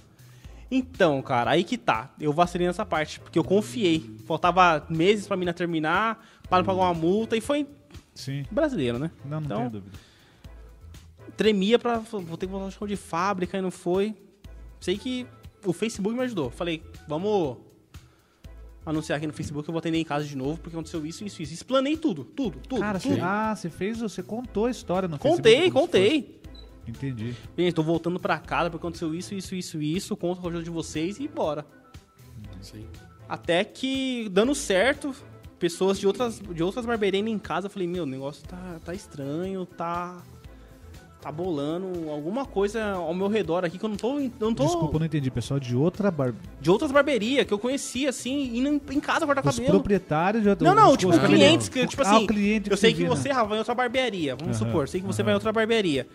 [0.70, 2.12] Então, cara, aí que tá.
[2.20, 4.16] Eu vacilei nessa parte, porque eu confiei.
[4.26, 7.66] Faltava meses pra mina terminar, para pagar uma multa, e foi
[8.14, 8.44] Sim.
[8.50, 9.10] brasileiro, né?
[9.24, 9.98] Não, não Então, tenho dúvida.
[11.36, 11.98] Tremia pra.
[11.98, 14.14] Vou ter que voltar de fábrica e não foi.
[14.80, 15.26] Sei que
[15.64, 16.50] o Facebook me ajudou.
[16.50, 17.58] Falei, vamos
[18.84, 21.24] anunciar aqui no Facebook que eu vou atender em casa de novo, porque aconteceu isso,
[21.24, 21.52] isso, isso.
[21.52, 22.80] Explanei tudo, tudo, tudo.
[22.80, 23.14] Cara, tudo.
[23.14, 26.37] você, ah, você fez, você contou a história no Contei, Facebook, se contei.
[26.88, 27.34] Entendi.
[27.56, 30.64] Gente, tô voltando pra casa porque aconteceu isso, isso, isso, isso, conto com a ajuda
[30.64, 31.66] de vocês e bora.
[32.60, 32.86] Sim.
[33.28, 35.14] Até que, dando certo,
[35.58, 38.80] pessoas de outras, de outras barbearias indo em casa, eu falei, meu, o negócio tá,
[38.84, 40.22] tá estranho, tá.
[41.20, 44.20] Tá bolando alguma coisa ao meu redor aqui que eu não tô.
[44.38, 45.28] Não tô Desculpa, eu não entendi.
[45.32, 46.32] Pessoal de outra bar...
[46.60, 49.72] De outras barbearias que eu conhecia, assim, indo em, casa cortar Os cabelo.
[49.80, 52.94] proprietários de outra Não, não, tipo, clientes, que, tipo Ah, assim, o cliente eu sei
[52.94, 53.08] que né?
[53.08, 56.06] você, Rafa, vai em outra barbearia, vamos supor, sei que você vai em outra barbearia.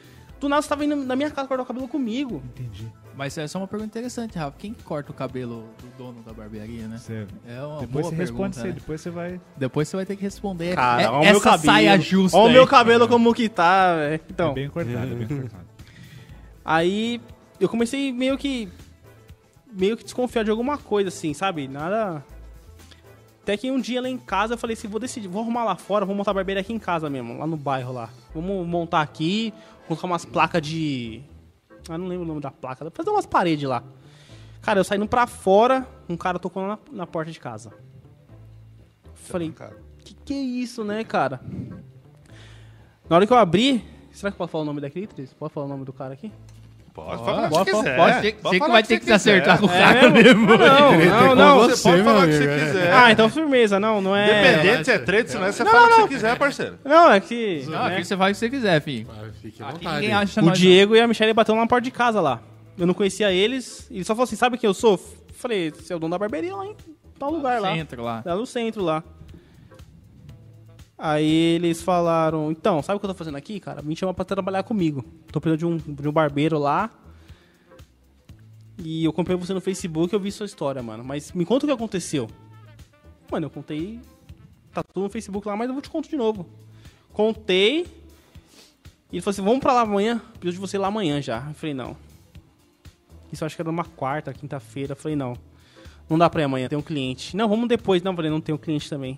[0.44, 2.44] Do nada você tava indo na minha casa cortar o cabelo comigo.
[2.46, 2.92] Entendi.
[3.16, 4.58] Mas essa é uma pergunta interessante, Rafa.
[4.60, 6.98] Quem que corta o cabelo do dono da barbearia, né?
[6.98, 8.74] Você- É uma Depois boa você responde, pergunta, você, né?
[8.74, 9.42] depois você vai...
[9.56, 10.76] Depois você vai ter que responder.
[10.76, 11.64] Cara, É- olha o essa meu cabelo.
[11.74, 14.22] saia justa Olha o meu cabelo como que tá, velho.
[14.30, 15.66] Então, É bem cortado, é bem cortado.
[16.66, 17.22] aí
[17.60, 18.68] eu comecei meio que.
[19.72, 21.68] meio que desconfiar de alguma coisa, assim, sabe?
[21.68, 22.24] Nada.
[23.44, 25.76] Até que um dia lá em casa eu falei assim: vou decidir, vou arrumar lá
[25.76, 28.10] fora, vou montar a barbearia aqui em casa mesmo, lá no bairro lá.
[28.34, 29.54] Vamos montar aqui,
[29.86, 31.22] colocar umas placas de.
[31.90, 33.84] Ah, não lembro o nome da placa, fazer umas paredes lá.
[34.62, 37.74] Cara, eu saindo pra fora, um cara tocou na, na porta de casa.
[39.14, 39.76] Falei, Cara,
[40.06, 41.42] que que é isso, né, cara?
[43.10, 43.84] Na hora que eu abri,
[44.14, 45.08] será que pode falar o nome daquele?
[45.38, 46.32] Pode falar o nome do cara aqui?
[46.94, 47.96] Pode falar o que pode- você quiser.
[47.98, 50.46] pode- você- Pode que vai ter que se acertar com o É cara mesmo?
[50.46, 51.60] Não, não, não.
[51.62, 52.94] Você Você, pode falar o que você quiser.
[52.94, 54.26] Ah, então firmeza, não, não é.
[54.26, 56.78] Independente se é treta, se não é, você fala o que você quiser, parceiro.
[56.86, 57.64] Não, é que.
[57.66, 59.08] Não, né, aqui você faz o que você quiser, filho.
[59.42, 60.08] Fique à vontade.
[60.44, 62.40] O Diego e a Michelle bateram na porta de casa lá.
[62.78, 63.88] Eu não conhecia eles.
[63.90, 65.00] Ele só falou assim: sabe quem eu sou?
[65.36, 66.76] Falei, você é o dono da barbearia lá em
[67.20, 67.38] tal não.
[67.38, 67.74] lugar lá.
[67.74, 68.22] Centro lá.
[68.26, 69.04] Lá no centro lá.
[70.98, 73.82] Aí eles falaram, então, sabe o que eu tô fazendo aqui, cara?
[73.82, 75.04] Me chama pra trabalhar comigo.
[75.32, 76.90] Tô precisando de um, de um barbeiro lá.
[78.78, 81.04] E eu comprei você no Facebook eu vi sua história, mano.
[81.04, 82.28] Mas me conta o que aconteceu.
[83.32, 84.00] Mano, eu contei.
[84.74, 86.46] Tá tudo no Facebook lá, mas eu vou te contar de novo.
[87.12, 87.82] Contei.
[89.12, 90.22] E ele falou assim: vamos pra lá amanhã?
[90.40, 91.46] Preciso de você lá amanhã já.
[91.48, 91.96] Eu falei, não.
[93.32, 94.94] Isso acho que era numa quarta, quinta-feira.
[94.94, 95.36] Eu falei, não.
[96.10, 97.36] Não dá pra ir amanhã, tem um cliente.
[97.36, 98.02] Não, vamos depois.
[98.02, 99.18] Não, falei, não tem um cliente também.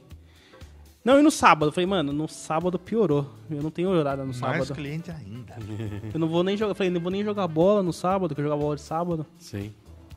[1.05, 1.67] Não, e no sábado?
[1.69, 3.29] Eu falei, mano, no sábado piorou.
[3.47, 4.73] Eu não tenho horário no Mais sábado.
[4.73, 5.55] cliente ainda.
[6.11, 6.71] Eu não vou nem jogar.
[6.71, 9.23] Eu falei, não vou nem jogar bola no sábado, que eu jogar bola de sábado.
[9.37, 9.71] Sim.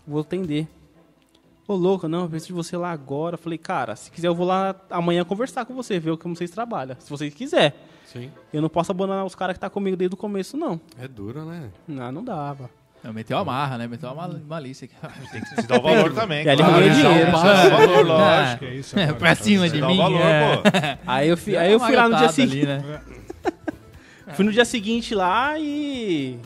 [0.06, 0.66] Vou atender.
[1.66, 3.34] Ô, louco, não, eu preciso de você lá agora.
[3.34, 6.50] Eu falei, cara, se quiser eu vou lá amanhã conversar com você, ver como vocês
[6.50, 6.96] trabalham.
[6.98, 7.76] Se vocês quiser.
[8.06, 8.30] Sim.
[8.50, 10.80] Eu não posso abandonar os caras que tá comigo desde o começo, não.
[10.98, 11.70] É duro, né?
[11.86, 12.70] Não, não dava.
[13.02, 13.86] Não, meteu a marra, né?
[13.86, 15.28] Meteu uma mal- malícia aqui.
[15.30, 16.44] Tem que se dar o valor também.
[16.44, 16.74] E ali claro.
[16.74, 17.30] ganhei dinheiro.
[17.32, 18.58] Dá o valor, lógico.
[18.58, 19.96] Que é isso É, pra cima de Dá o mim.
[19.96, 20.56] valor, é.
[20.56, 20.62] pô.
[21.06, 22.66] Aí eu fui, aí eu fui lá no dia seguinte.
[22.66, 23.00] né?
[24.34, 26.38] Fui no dia seguinte lá e.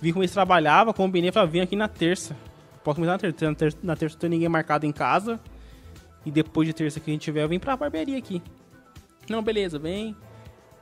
[0.00, 2.34] Vi como eles trabalhavam, combinei, falei, vim aqui na terça.
[2.82, 3.48] Posso começar na terça.
[3.50, 5.38] Na terça, na terça não tem ninguém marcado em casa.
[6.24, 8.40] E depois de terça que a gente tiver, eu vim pra barbearia aqui.
[9.28, 10.14] Não, beleza, vem.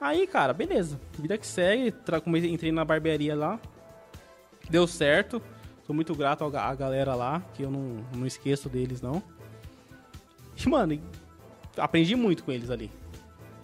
[0.00, 1.00] Aí, cara, beleza.
[1.18, 1.90] Vida que segue.
[1.90, 3.58] Tra- comecei, entrei na barbearia lá.
[4.68, 5.40] Deu certo.
[5.86, 9.22] Sou muito grato à galera lá, que eu não, não esqueço deles, não.
[10.56, 11.00] E, mano, e
[11.78, 12.90] aprendi muito com eles ali.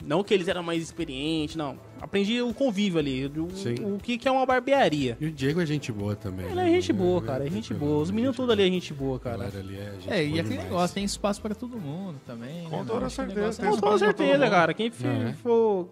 [0.03, 1.79] Não que eles eram mais experientes, não.
[2.01, 5.17] Aprendi o convívio ali, o, o que, que é uma barbearia.
[5.19, 6.45] E o Diego é gente boa também.
[6.47, 6.69] Ele né?
[6.69, 8.03] é gente boa, cara, é gente boa.
[8.03, 9.45] Os meninos tudo ali é gente boa, A cara.
[9.47, 10.65] ali é gente É, e boa aquele demais.
[10.65, 12.69] negócio, tem espaço pra todo mundo também.
[12.69, 14.75] Com né, toda certeza, é Com toda certeza, cara.
[14.75, 15.33] Quem for, É.
[15.35, 15.89] for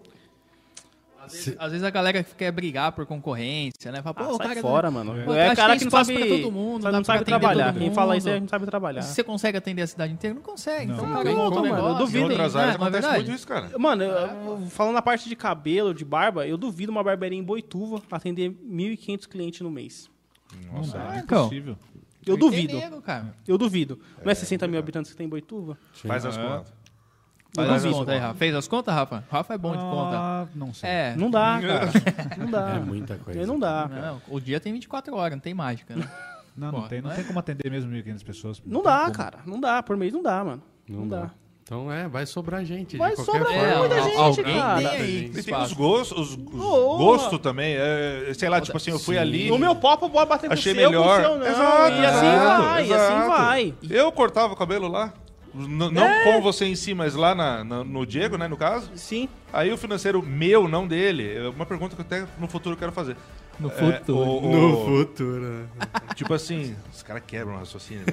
[1.25, 4.01] Às vezes a galera quer brigar por concorrência, né?
[4.01, 5.11] Fala, pô, ah, cara fora, mano.
[5.25, 7.73] Pô, eu É cara que que não sabe, pra todo mundo, não sabe trabalhar.
[7.73, 9.01] Quem fala isso aí não sabe trabalhar.
[9.01, 10.87] Se você consegue atender a cidade inteira, não consegue.
[10.87, 10.95] Não.
[10.95, 11.87] Então, Não cara, um como, mano.
[11.89, 12.19] Eu duvido.
[12.19, 12.61] Em outras né?
[12.61, 13.25] áreas Não é acontece verdade?
[13.25, 13.69] muito isso, cara.
[13.77, 18.01] Mano, eu- falando na parte de cabelo, de barba, eu duvido uma barbearia em Boituva
[18.11, 20.09] atender 1.500 clientes no mês.
[20.71, 21.77] Não Ah, é impossível.
[22.25, 22.81] Eu duvido.
[23.47, 23.99] Eu duvido.
[24.23, 25.77] Não é 60 mil habitantes que tem em Boituva?
[25.93, 26.73] Faz as contas.
[27.55, 28.33] Faz as contas aí, Rafa.
[28.35, 29.23] Fez as contas, Rafa?
[29.29, 30.17] Rafa é bom de conta.
[30.17, 30.89] Ah, não sei.
[30.89, 31.15] É.
[31.15, 31.91] Não dá, cara.
[32.37, 32.69] Não dá.
[32.75, 33.39] É muita coisa.
[33.39, 33.87] Aí não dá.
[33.87, 36.07] Não, o dia tem 24 horas, não tem mágica, né?
[36.55, 37.01] Não, não Pô, tem.
[37.01, 37.27] Não não tem é?
[37.27, 38.61] como atender mesmo 1.500 pessoas.
[38.63, 39.13] Não tem dá, como.
[39.13, 39.39] cara.
[39.43, 39.81] Não dá.
[39.81, 40.61] Por mês não dá, mano.
[40.87, 41.21] Não, Não dá.
[41.21, 41.31] dá.
[41.63, 42.95] Então é, vai sobrar gente.
[42.95, 43.77] Vai sobrar forma.
[43.79, 44.77] muita al- gente, alguém cara.
[44.77, 45.31] tem aí.
[45.35, 46.97] E tem os gostos, os, os Boa.
[46.99, 47.73] gostos também.
[47.75, 49.49] é, sei lá, tipo assim, eu fui ali.
[49.49, 51.23] No meu papo pode bater com o Achei seu, melhor.
[51.23, 51.47] com o seu não.
[51.47, 53.01] Exato, e assim exato, vai, e exato.
[53.13, 53.73] assim vai.
[53.89, 55.11] Eu cortava o cabelo lá.
[55.55, 56.23] N- não É.
[56.23, 58.89] com você em si, mas lá na- na- no Diego, né, no caso.
[58.95, 59.29] Sim.
[59.51, 62.91] Aí o financeiro meu, não dele, é uma pergunta que eu até no futuro quero
[62.91, 63.15] fazer.
[63.59, 64.17] No É, futuro.
[64.17, 65.69] o- o- No futuro.
[66.15, 68.03] Tipo assim, os caras quebram o raciocínio.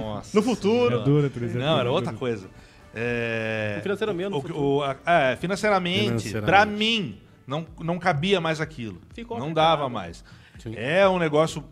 [0.00, 0.30] Nossa.
[0.36, 1.00] No futuro.
[1.00, 2.18] É dura, Teresa, é Não, era outra dura.
[2.18, 2.48] coisa.
[2.92, 4.60] É, O financeiro meu no o- futuro.
[4.60, 6.46] o- a- é, financeiramente, Financeiramente.
[6.50, 8.98] pra mim, não, não cabia mais aquilo.
[9.14, 10.24] Ficou não dava mais.
[10.58, 10.72] Sim.
[10.76, 11.62] É um negócio.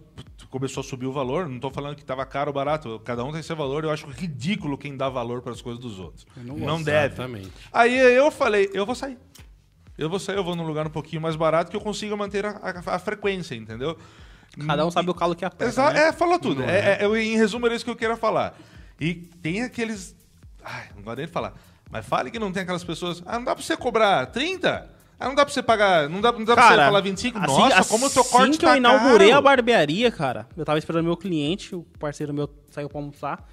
[0.55, 3.33] Começou a subir o valor, não tô falando que tava caro ou barato, cada um
[3.33, 6.25] tem seu valor, eu acho ridículo quem dá valor para as coisas dos outros.
[6.37, 7.15] Não, deve.
[7.15, 7.51] Exatamente.
[7.73, 9.19] Aí eu falei, eu vou sair.
[9.99, 12.47] eu vou sair, eu vou num lugar um pouquinho mais barato que eu consiga manter
[12.47, 13.99] a, a- a frequência, entendeu?
[14.65, 15.65] Cada um sabe o calo que aperta.
[15.65, 16.01] Exa né?
[16.07, 16.63] É, falou tudo.
[16.63, 18.57] É, é, eu- em resumo, era isso que eu queria falar.
[19.01, 20.15] E tem aqueles.
[20.63, 21.53] Ai, não gosto nem de falar.
[21.91, 23.21] Mas fale que não tem aquelas pessoas.
[23.27, 24.89] Ah, não dá pra você cobrar 30?
[25.19, 26.09] Ah, não dá pra você pagar.
[26.09, 27.39] Não dá, não dá pra você Cara, falar 25?
[27.39, 29.39] assim- Nossa, como o teu corte Assim que tá eu inaugurei caro.
[29.39, 33.49] a barbearia, cara, eu tava esperando meu cliente, o parceiro meu saiu pra almoçar.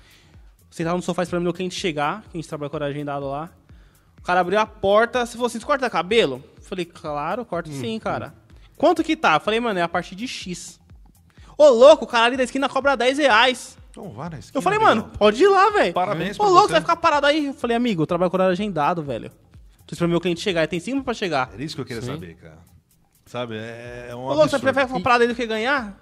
[0.70, 3.50] Sentado no sofá esperando meu cliente chegar, que a gente trabalha com horário agendado lá.
[4.20, 6.44] O cara abriu a porta, se fosse, você corta cabelo?
[6.58, 8.34] Eu Falei, claro, corto Hum, sim, cara.
[8.78, 9.36] Quanto que tá?
[9.36, 10.80] Eu Falei, mano, é a partir de X.
[11.58, 13.78] Ô, louco, o cara ali da esquina cobra 10 reais.
[13.92, 15.94] Então vá na esquina, Eu falei, mano, pode ir lá, velho.
[15.94, 16.72] Parabéns Ô, louco, você.
[16.74, 17.48] vai ficar parado aí.
[17.48, 19.32] Eu falei, amigo, eu trabalho com horário agendado, velho.
[19.92, 21.50] Tô esperando meu cliente chegar, ele tem 5 pra chegar.
[21.54, 22.60] Era isso que eu queria saber, cara.
[23.26, 23.58] Sabe?
[23.58, 26.00] É, é um Ô, louco, você prefere parado aí do que ganhar?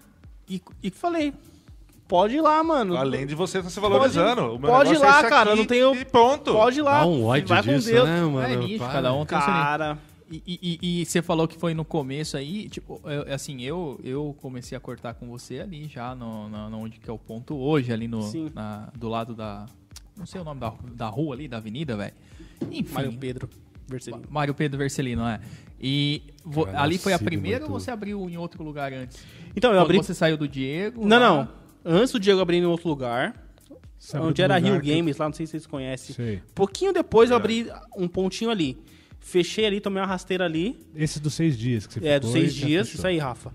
[0.48, 1.34] E, e falei,
[2.08, 2.96] pode ir lá, mano.
[2.96, 4.54] Além de você estar se valorizando.
[4.54, 6.52] o meu pode ir é lá, esse cara, aqui não tenho- E ponto.
[6.54, 7.00] Pode ir lá.
[7.00, 8.08] Dá um vai com disso, Deus.
[8.08, 8.74] né, mano?
[8.76, 8.94] é Para.
[8.94, 9.40] cada um tem.
[9.40, 9.98] Cara,
[10.32, 14.00] E, e- e- e você falou que foi no começo aí, tipo, eu- assim, eu,
[14.04, 17.58] eu comecei a cortar com você ali já, no, na onde que é o ponto
[17.58, 18.52] hoje, ali no, Sim.
[18.54, 19.66] na- do lado da,
[20.16, 22.14] não sei o nome da, da rua ali, da avenida, velho.
[22.72, 23.50] Enfim, Mário Pedro.
[23.90, 24.24] Vercelino.
[24.30, 25.40] Mário Pedro Vercelino, é.
[25.82, 29.18] E vo- Cara, ali foi a primeira ou você abriu em outro lugar antes?
[29.56, 29.98] Então, eu Quando abri...
[29.98, 31.06] você saiu do Diego?
[31.06, 31.30] Não, lá-
[31.86, 31.94] não.
[32.00, 33.46] Antes do Diego abrir em outro lugar,
[33.98, 36.16] Sabe onde era Rio que- Games, lá, não sei se vocês conhecem.
[36.16, 36.42] Sei.
[36.56, 37.68] Pouquinho depois eu abri
[37.98, 38.78] um pontinho ali.
[39.20, 40.80] Fechei ali, tomei uma rasteira ali.
[40.96, 43.52] Esse dos seis dias que você É, ficou dos seis dias, isso aí, Rafa.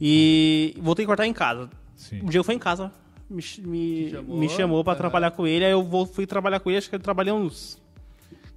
[0.00, 1.70] E voltei a cortar em casa.
[1.96, 2.20] Sim.
[2.22, 2.92] O Diego foi em casa,
[3.28, 5.00] me, me, chamou, me chamou pra aham.
[5.00, 5.64] trabalhar com ele.
[5.64, 7.80] Aí eu vou, fui trabalhar com ele, acho que eu trabalhei uns.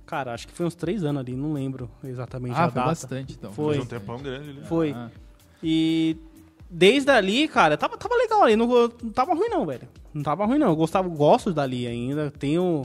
[0.06, 2.88] Cara, acho que foi uns três anos ali, não lembro exatamente Ah, a foi data.
[2.88, 3.52] bastante, então.
[3.54, 3.76] Foi.
[3.76, 4.62] Faz um tempão grande ali.
[4.66, 4.92] Foi.
[4.92, 5.10] Ah.
[5.64, 6.18] E
[6.70, 8.56] desde ali, cara, tava, tava legal ali.
[8.56, 9.88] Não, não tava ruim, não, velho.
[10.14, 10.68] Não tava ruim, não.
[10.70, 12.32] Eu gostava, gosto dali ainda.
[12.32, 12.84] Tenho.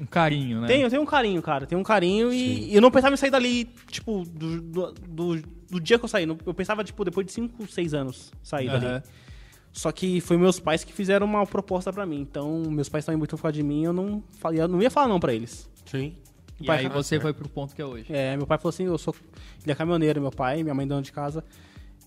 [0.00, 0.68] Um carinho, né?
[0.68, 1.66] Tenho, tenho um carinho, cara.
[1.66, 5.42] Tenho um carinho e, e eu não pensava em sair dali, tipo, do, do, do-
[5.70, 6.24] do dia que eu saí.
[6.46, 8.78] Eu pensava, tipo, depois de 5, 6 anos sair Aham.
[8.78, 9.02] dali.
[9.72, 12.20] Só que foi meus pais que fizeram uma proposta pra mim.
[12.20, 15.08] Então, meus pais estavam muito causa de mim, eu não, falei, eu não ia falar
[15.08, 15.68] não pra eles.
[15.84, 16.14] Sim.
[16.60, 18.06] E Pai, aí você foi pro ponto que é hoje.
[18.12, 19.14] É, meu pai falou assim, eu sou.
[19.62, 21.44] Ele é caminhoneiro, meu pai, minha mãe dona de casa.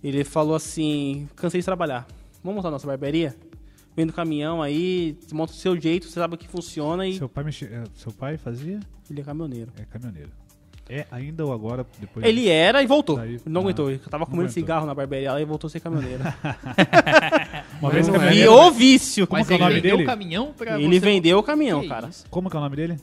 [0.04, 2.06] Ele falou assim, cansei de trabalhar.
[2.44, 3.36] Vamos montar nossa barbearia?
[3.96, 7.18] Vem do caminhão aí, monta do seu jeito, você sabe o que funciona e.
[7.18, 7.66] Seu pai, mexe...
[7.66, 8.80] é, seu pai fazia?
[9.10, 9.72] Ele é caminhoneiro.
[9.78, 10.32] É caminhoneiro.
[10.90, 12.26] É ainda ou agora, depois...
[12.26, 13.16] Ele era e voltou.
[13.16, 13.90] Daí- não ah, aguentou.
[13.90, 14.54] Ele tava comendo aguentou.
[14.54, 16.22] cigarro na barbearia lá e voltou a ser caminhoneiro.
[17.82, 18.30] Uma vez é.
[18.30, 19.26] Virou vício.
[19.32, 20.04] Mas que é o ele nome vendeu dele?
[20.04, 21.06] o caminhão pra Ele você...
[21.06, 22.10] vendeu o caminhão, Que cara.
[22.10, 22.26] isso?
[22.30, 22.98] Como que é o nome dele?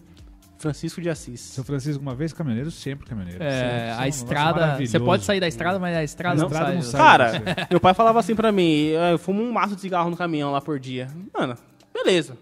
[0.59, 1.41] Francisco de Assis.
[1.41, 3.43] Seu Francisco, uma vez caminhoneiro, sempre caminhoneiro.
[3.43, 4.77] É, um a estrada.
[4.85, 6.75] Você pode sair da estrada, mas a estrada A não, estrada sai.
[6.75, 7.01] não do- sai.
[7.01, 10.17] Cara, meu pai falava assim pra mim, "Ah, eu fumo um maço de cigarro no
[10.17, 11.09] caminhão lá por dia.
[11.33, 11.57] Mano,
[11.95, 12.37] beleza.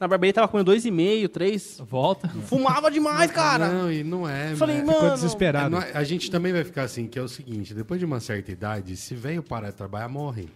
[0.00, 1.82] Na barbearia tava comendo dois e meio, três.
[1.84, 2.28] Volta.
[2.46, 3.68] Fumava demais, cara.
[3.68, 4.54] Não, e não é.
[4.54, 4.82] Falei, né?
[4.84, 4.94] mano.
[4.94, 5.70] Ficou É, desesperado.
[5.70, 8.20] não é- a gente também vai ficar assim, que é o seguinte, depois de uma
[8.20, 10.48] certa idade, se veio parar de trabalhar, morre.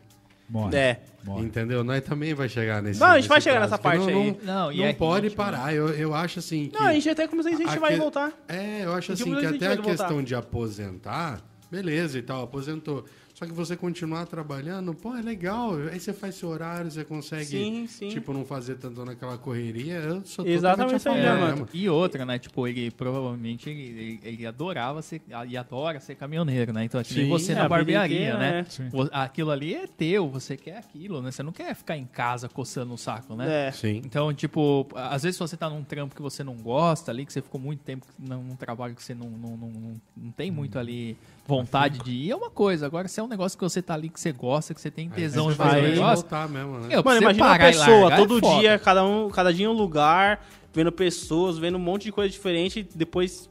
[0.49, 0.77] Morre.
[0.77, 1.01] É.
[1.25, 1.45] Morre.
[1.45, 1.83] Entendeu?
[1.85, 4.09] Nós também vai chegar nesse Não, a gente nesse vai chegar caso, nessa parte não,
[4.09, 4.37] aí.
[4.43, 5.75] Não, Não, não é pode parar.
[5.75, 6.79] Eu, eu acho assim que...
[6.79, 8.33] Não, a gente até começou a incentivar Aque- ele voltar.
[8.49, 9.91] É, eu acho assim que até a tinha que voltar.
[9.91, 11.41] questão de aposentar,
[11.71, 13.05] beleza e tal, aposentou.
[13.43, 15.75] Só que você continuar trabalhando, pô, é legal.
[15.91, 18.09] Aí você faz seu horário, você consegue, Sim, sim.
[18.09, 19.95] tipo, não fazer tanto naquela correria.
[19.95, 21.69] Eu sou Exatamente isso aí, né, mano?
[21.75, 22.39] E outra, né?
[22.39, 25.21] Tipo, ele provavelmente ele, ele- adorava ser.
[25.49, 26.85] E adora ser caminhoneiro, né?
[26.85, 28.65] Então, é você é, na barbearia, né?
[28.79, 29.09] é.
[29.11, 31.33] Aquilo ali é teu, você quer aquilo, né?
[31.33, 33.67] Você não quer ficar em casa coçando o saco, né?
[33.67, 33.73] É.
[33.73, 34.03] Sim.
[34.05, 37.43] Então, tipo, às vezes você tá num trampo que você não gosta ali, que você
[37.43, 41.17] ficou muito tempo num, trabalho que você não, não, não, não, não tem muito ali
[41.47, 42.87] vontade de ir, é uma coisa.
[42.87, 45.09] Agora, se é um negócio que você tá ali, que você gosta, que você tem
[45.09, 46.89] tesão de fazer vai o negócio, voltar mesmo, né?
[46.89, 48.61] pra Mano, você imagina uma pessoa largar, é todo foda.
[48.61, 52.31] dia, cada, um, cada dia em um lugar, vendo pessoas, vendo um monte de coisa
[52.31, 53.51] diferente, depois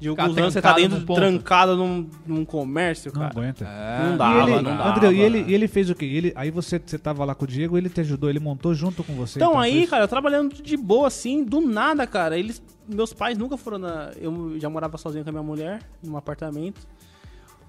[0.00, 3.32] de Ficar alguns anos você tá dentro, num trancado num, num comércio, Não cara.
[3.32, 3.64] aguenta.
[3.64, 4.90] Não E dava, ele, não dava.
[4.96, 6.04] André, e ele, e ele fez o quê?
[6.06, 9.02] Ele, aí você, você tava lá com o Diego, ele te ajudou, ele montou junto
[9.02, 9.40] com você.
[9.40, 12.38] Então, aí, fez- cara, eu trabalhando de boa, assim, do nada, cara.
[12.38, 14.12] Eles, meus pais nunca foram na.
[14.20, 16.80] Eu já morava sozinho com a minha mulher, num apartamento.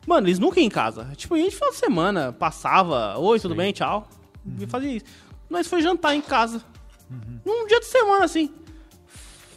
[0.10, 1.12] Mano, eles nunca iam em casa.
[1.16, 4.10] Tipo, ia de final de semana, passava, oi, tudo bem, tchau.
[4.60, 5.05] E fazia isso.
[5.47, 6.64] Nós foi jantar em casa.
[7.45, 8.51] Num dia de semana, assim.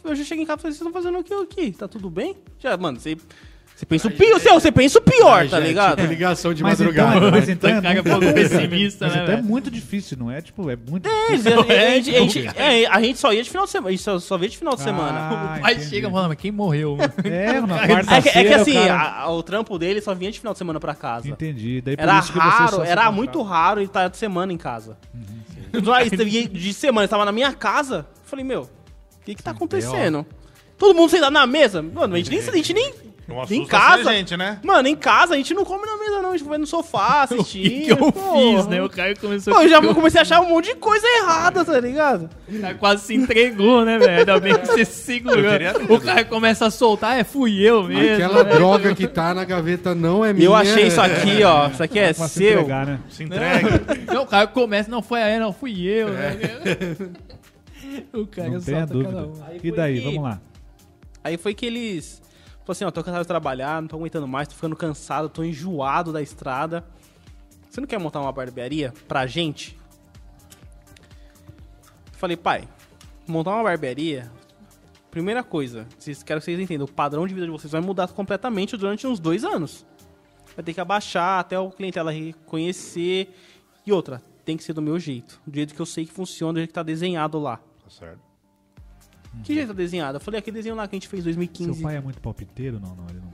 [0.03, 1.71] Eu já cheguei em casa e falei, vocês estão fazendo o que aqui?
[1.71, 2.37] Tá tudo bem?
[2.59, 3.17] Já, mano, você.
[3.75, 5.97] Você pensa o pior, seu, você pensa o pior, Aí tá é ligado?
[5.97, 7.15] Tipo ligação de Mas madrugada.
[7.17, 7.31] então, né?
[7.31, 9.47] mas então é, cara é muito, pouco pessimista, mas né, então é velho?
[9.47, 10.41] muito difícil, não é?
[10.41, 11.59] Tipo, é muito É, difícil.
[11.59, 13.89] a, gente, a, gente, é, a gente só ia de final de semana.
[13.89, 15.19] A gente só, só via de final de semana.
[15.19, 15.89] Ah, Aí entendi.
[15.89, 16.97] chega, mano, mas quem morreu?
[17.25, 18.21] É, na É quarta-feira.
[18.21, 20.53] que, é que assim, o cara- a- a- o trampo dele só vinha de final
[20.53, 21.27] de semana pra casa.
[21.27, 21.81] Entendi.
[21.81, 23.11] Daí por Era isso que você raro, só se era encontrava.
[23.11, 24.97] muito raro ele estar de semana em casa.
[25.95, 28.05] Aí, de de semana, ele estava na minha casa.
[28.23, 28.69] Eu falei, meu, o
[29.25, 30.25] que que tá acontecendo?
[30.77, 31.81] Todo mundo sentado na mesa.
[31.81, 32.93] Mano, a gente nem, a gente nem
[33.33, 34.09] Em assim casa.
[34.09, 34.59] a gente, né?
[34.63, 36.31] Mano, em casa a gente não come na mesa, não.
[36.31, 37.69] A gente vai no sofá O assistir.
[37.69, 38.37] que, que eu porra.
[38.57, 38.81] fiz, né?
[38.83, 41.63] O Caio começou Pô, eu já eu- comecei a achar um monte de coisa errada,
[41.65, 42.29] tá ligado?
[42.47, 44.19] O Caio quase se entregou, né, velho?
[44.19, 45.43] Ainda bem que você segurou.
[45.51, 45.91] Queria ter.
[45.91, 48.13] O Caio começa a soltar, é, fui eu mesmo.
[48.25, 48.53] Aquela né?
[48.55, 50.45] droga que tá na gaveta não é minha.
[50.45, 51.67] Eu achei isso aqui, ó.
[51.69, 52.51] Isso aqui é a se seu.
[52.61, 52.99] entregar, né?
[53.09, 53.81] Se entrega.
[54.13, 56.37] Não, o Caio começa, não foi a Ana, não fui eu, né?
[58.13, 59.27] O Caio Não solta cada dúvida.
[59.27, 59.43] um.
[59.47, 60.41] Aí E daí, que- vamos lá.
[61.23, 62.21] Aí foi que eles.
[62.63, 65.43] Falou assim, ó, tô cansado de trabalhar, não tô aguentando mais, tô ficando cansado, tô
[65.43, 66.85] enjoado da estrada.
[67.69, 69.77] Você não quer montar uma barbearia pra gente?
[72.13, 72.67] Falei, pai,
[73.27, 74.31] montar uma barbearia.
[75.11, 78.07] Primeira coisa, vocês, quero que vocês entendam, o padrão de vida de vocês vai mudar
[78.07, 79.85] completamente durante uns dois anos.
[80.55, 83.29] Vai ter que abaixar até o clientela reconhecer.
[83.85, 85.41] E outra, tem que ser do meu jeito.
[85.45, 87.57] Do jeito que eu sei que funciona, do jeito que tá desenhado lá.
[87.57, 88.32] Tá certo.
[89.43, 90.17] Que jeito tá desenhado?
[90.17, 91.73] Eu falei, aquele desenho lá que a gente fez em 2015.
[91.73, 92.79] Seu pai é muito palpiteiro?
[92.79, 93.33] Não, não, ele não.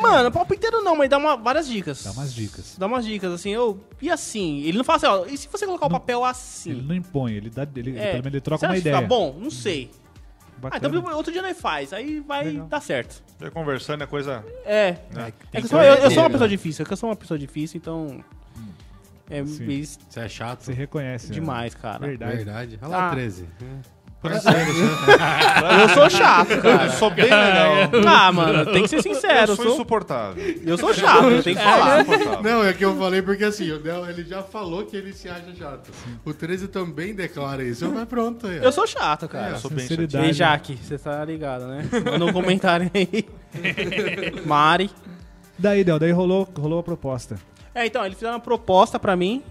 [0.00, 2.04] Mano, palpiteiro não, mas dá uma, várias dicas.
[2.04, 2.76] Dá umas dicas.
[2.78, 3.80] Dá umas dicas, assim, eu.
[4.00, 6.70] E assim, ele não fala assim, ó, e se você colocar o Não- papel assim?
[6.70, 7.66] Ele não impõe, ele dá.
[7.74, 8.96] Ele, É, pelo menos ele troca você uma acha que ideia.
[9.02, 9.36] Fica bom?
[9.38, 9.90] Não sei.
[9.92, 10.98] Ah, Bacana.
[10.98, 12.66] então outro dia nós faz, aí vai Legal.
[12.66, 13.22] dar certo.
[13.38, 14.44] Vai conversando é coisa.
[14.64, 14.92] É.
[15.12, 15.32] Né?
[15.52, 17.16] É que eu sou, eu, eu sou uma pessoa difícil, é que eu sou uma
[17.16, 18.24] pessoa difícil, então.
[19.30, 19.66] É Sim.
[19.66, 20.62] meio Você é chato.
[20.62, 21.28] Você reconhece.
[21.28, 21.34] né?
[21.34, 21.98] demais, cara.
[22.06, 22.36] Verdade.
[22.36, 22.78] Verdade.
[22.80, 23.10] Olha lá, Ah.
[23.10, 23.46] 13.
[25.80, 26.86] Eu sou chato, cara.
[26.86, 27.72] Eu sou bem legal.
[28.06, 29.52] Ah, mano, tem que ser sincero.
[29.52, 30.42] Eu Eu sou insuportável.
[30.66, 32.00] eu sou chato, eu tenho que falar.
[32.02, 32.42] Insuportável.
[32.42, 35.28] Não, é que eu falei porque assim, o Del, ele já falou que ele se
[35.28, 35.90] acha chato.
[36.24, 37.84] O 13 também declara isso.
[37.84, 38.50] Eu, mas pronto ó.
[38.50, 39.50] Eu sou chato, cara.
[39.50, 40.24] Eu sou bem Sinceridade.
[40.24, 41.88] E aí, Jaque, você tá ligado, né?
[42.04, 43.24] Manda um comentário aí.
[44.44, 44.90] Mari.
[45.56, 47.36] Daí, Del, daí rolou, rolou a proposta.
[47.74, 49.42] É, então, eles fizeram uma proposta pra mim.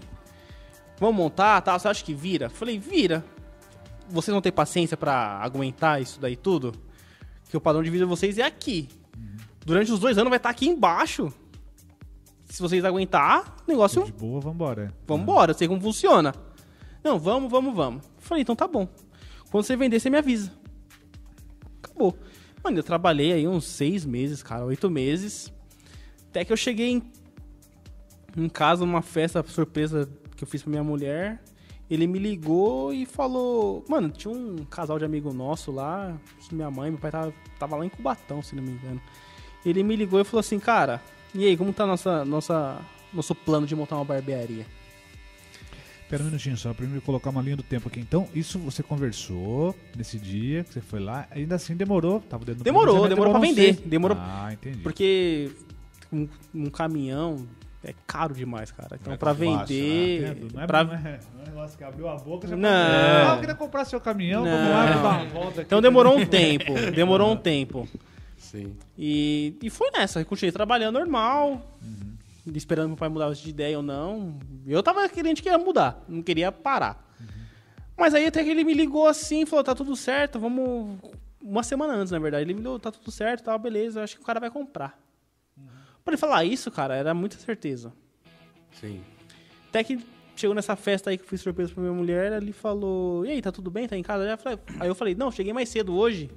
[1.00, 1.78] Vamos montar, tá?
[1.78, 2.50] Você acha que vira?
[2.50, 3.24] Falei, vira.
[4.10, 6.72] Vocês não têm paciência pra aguentar isso daí tudo?
[7.48, 8.88] Que o padrão de vida de vocês é aqui.
[9.64, 11.32] Durante os dois anos vai estar aqui embaixo.
[12.46, 14.94] Se vocês aguentar, o negócio De boa, vambora.
[15.06, 16.34] Vambora, eu sei como funciona.
[17.04, 18.04] Não, vamos, vamos, vamos.
[18.18, 18.88] Falei, então tá bom.
[19.50, 20.52] Quando você vender, você me avisa.
[21.82, 22.18] Acabou.
[22.62, 25.52] Mano, eu trabalhei aí uns seis meses, cara, oito meses.
[26.30, 27.12] Até que eu cheguei em,
[28.36, 31.42] em casa numa festa surpresa que eu fiz pra minha mulher.
[31.90, 33.84] Ele me ligou e falou.
[33.88, 36.14] Mano, tinha um casal de amigo nosso lá.
[36.52, 39.00] Minha mãe, meu pai tava, tava lá em Cubatão, se não me engano.
[39.64, 41.00] Ele me ligou e falou assim, cara,
[41.34, 42.78] e aí, como tá nossa, nossa,
[43.12, 44.66] nosso plano de montar uma barbearia?
[46.08, 48.00] Pera um minutinho só, pra mim colocar uma linha do tempo aqui.
[48.00, 52.20] Então, isso você conversou nesse dia que você foi lá, ainda assim demorou.
[52.20, 54.78] Tava dentro do Demorou, planejamento, demorou pra uns vender, demorou- Ah, entendi.
[54.78, 55.50] Porque
[56.10, 57.46] um, um caminhão
[57.84, 58.96] é caro demais, cara.
[59.00, 60.30] Então, Não é pra tão fácil, vender.
[60.30, 62.68] Entendo, Não é, pra- não é, não negócio que abriu a boca já Não.
[62.68, 64.70] falou, "Ah, eu queria comprar seu caminhão, vamos Não.
[64.70, 65.60] lá, vou dar uma volta aqui.
[65.62, 66.72] Então demorou um tempo.
[66.94, 67.88] Demorou um tempo.
[68.36, 68.76] Sim.
[68.96, 70.20] E, e foi nessa.
[70.20, 71.64] Eu continuei trabalhando normal.
[72.54, 74.38] Esperando meu pai mudar de ideia ou não.
[74.66, 76.02] Eu tava querendo que ia mudar.
[76.08, 77.04] Não queria parar.
[77.96, 80.98] Mas aí até que ele me ligou assim, falou, tá tudo certo, vamos...
[81.42, 82.44] Uma semana antes, na verdade.
[82.44, 84.96] Ele me ligou, tá tudo certo, tá, beleza, acho que o cara vai comprar.
[86.08, 87.92] Pra ele falar isso, cara, era muita certeza.
[88.80, 89.02] Sim.
[89.68, 90.02] Até que
[90.34, 93.42] chegou nessa festa aí que eu fiz surpresa pra minha mulher, ele falou: E aí,
[93.42, 93.86] tá tudo bem?
[93.86, 94.24] Tá em casa?
[94.24, 96.30] Aí eu falei, aí eu falei Não, cheguei mais cedo hoje.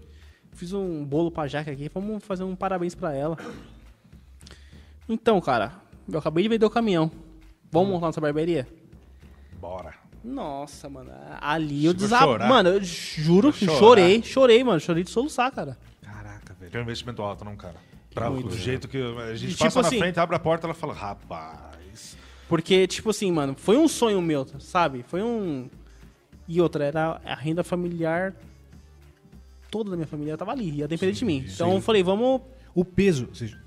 [0.52, 3.38] Fiz um bolo pra Jaque aqui, vamos fazer um parabéns pra ela.
[5.08, 5.72] Então, cara,
[6.12, 7.10] eu acabei de vender o caminhão.
[7.72, 8.68] Vamos montar nossa barbearia?
[9.54, 9.94] Bora.
[10.22, 12.24] Nossa, mano, ali eu Chegou a desab...
[12.26, 12.50] chorar?
[12.50, 15.78] Mano, eu juro, Chegou a chorei, chorei, mano, chorei de soluçar, cara.
[16.02, 16.76] Caraca, velho.
[16.76, 17.76] É um investimento alto, não, cara?
[18.14, 18.50] Pra, Muito.
[18.50, 20.74] do jeito que a gente E, tipo passa assim- na frente, abre a porta ela
[20.74, 22.18] fala, rapaz.
[22.50, 25.04] Porque, tipo assim, mano, foi um sonho meu, sabe?
[25.08, 25.70] Foi um.
[26.48, 28.34] E outra, era a renda familiar.
[29.70, 31.46] Toda da minha família tava ali, ia depender de mim.
[31.48, 32.42] Então eu falei, vamos.
[32.76, 33.58] O peso, ou seja,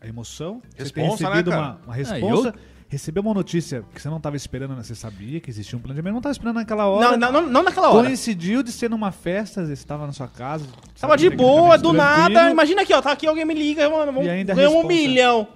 [0.00, 1.62] a emoção, você ter Responsa, né, recebido cara?
[1.62, 2.54] uma, uma resposta,
[2.92, 4.82] receber uma notícia que você não estava esperando, né?
[4.82, 7.16] você sabia que existia um planejamento, não estava esperando naquela hora.
[7.16, 8.06] Não, não, não, não naquela hora.
[8.06, 10.66] Coincidiu de ser numa festa, às vezes você estava na sua casa.
[11.00, 12.50] Tava de boa, do tranquilo, nada.
[12.50, 15.48] Imagina aqui, ó, tá aqui alguém me liga, mano, vamos E ainda um milhão.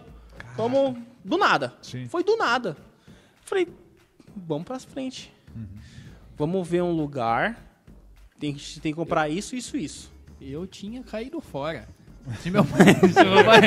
[0.56, 0.96] Vamos.
[1.22, 1.74] Do nada.
[1.82, 2.08] Sim.
[2.08, 2.74] Foi do nada.
[3.42, 3.68] Falei,
[4.34, 5.30] vamos pra frente.
[5.54, 5.66] Uhum.
[6.38, 7.62] Vamos ver um lugar.
[8.40, 10.10] Tem, que- tem que comprar isso, isso, isso.
[10.40, 11.86] Eu tinha caído fora.
[12.40, 13.60] Se meu pai, se meu pai,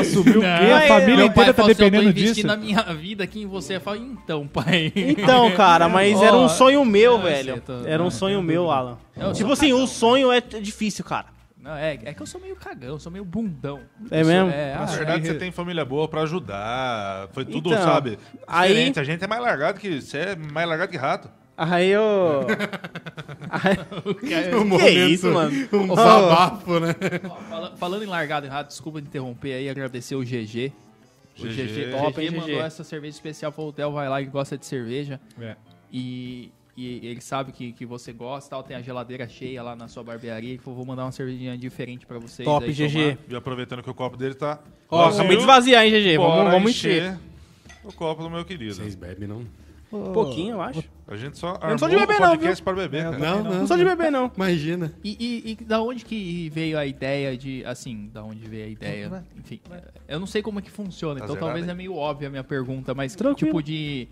[0.00, 0.46] Assumiu o quê?
[0.46, 2.46] A Mas, família meu pai inteira tá falou assim, eu dependendo disso.
[2.46, 3.76] na minha vida aqui em você.
[3.76, 4.90] Eu falo, então, pai.
[4.96, 7.60] Então, cara, mas era um sonho meu, eu velho.
[7.60, 8.96] tô- Era um não, sonho meu, Alan.
[9.16, 9.84] Eu Tipo assim, cagão.
[9.84, 11.26] o sonho é é difícil, cara.
[11.60, 13.80] Não, é, é que eu sou meio cagão, eu sou meio bundão.
[14.10, 14.50] É Eu sou- mesmo?
[14.50, 17.28] É, Na ah, verdade, aí- você tem família boa pra ajudar.
[17.32, 18.18] Foi tudo, Então, sabe?
[18.46, 19.00] aí- Diferente.
[19.00, 20.00] A gente é mais largado que.
[20.00, 21.28] Você é mais largado que rato.
[21.56, 22.46] Aí eu.
[23.50, 23.76] Aí...
[24.56, 25.68] Um que isso, mano?
[25.72, 26.94] Um Ô, desabafo, né?
[27.30, 30.72] Ó, fala- falando em largado errado, desculpa interromper aí, agradecer o GG.
[31.38, 31.66] O GG.
[31.66, 32.58] GG, Top, GG mandou GG?
[32.58, 35.20] essa cerveja especial, falou, o Del vai lá que gosta de cerveja.
[35.40, 35.56] É.
[35.92, 39.86] E, e ele sabe que, que você gosta, tal, tem a geladeira cheia lá na
[39.86, 40.50] sua barbearia.
[40.50, 42.44] Ele falou, vou mandar uma cervejinha diferente pra vocês.
[42.44, 42.92] Top, aí GG.
[42.92, 43.18] tomar.
[43.30, 44.60] E aproveitando que o copo dele tá.
[44.88, 46.16] Ó, acabei de esvaziar, hein, GG?
[46.16, 47.16] bora Vamos, vamos encher.
[47.84, 48.74] o copo do meu querido.
[48.74, 49.44] Vocês bebem, não?
[49.98, 50.82] Um pouquinho, eu acho.
[51.06, 53.18] A gente só não sou armou de beber o não, podcast para beber, cara.
[53.18, 53.54] Não, não.
[53.58, 54.30] Não sou de beber, não.
[54.34, 54.92] Imagina.
[55.04, 58.68] E, e, e da onde que veio a ideia de, assim, da onde veio a
[58.68, 59.24] ideia?
[59.36, 59.60] Enfim,
[60.08, 61.70] eu não sei como é que funciona, Tá então zerado talvez aí?
[61.70, 63.36] é meio óbvia a minha pergunta, mas Tranquilo.
[63.52, 64.08] tipo de...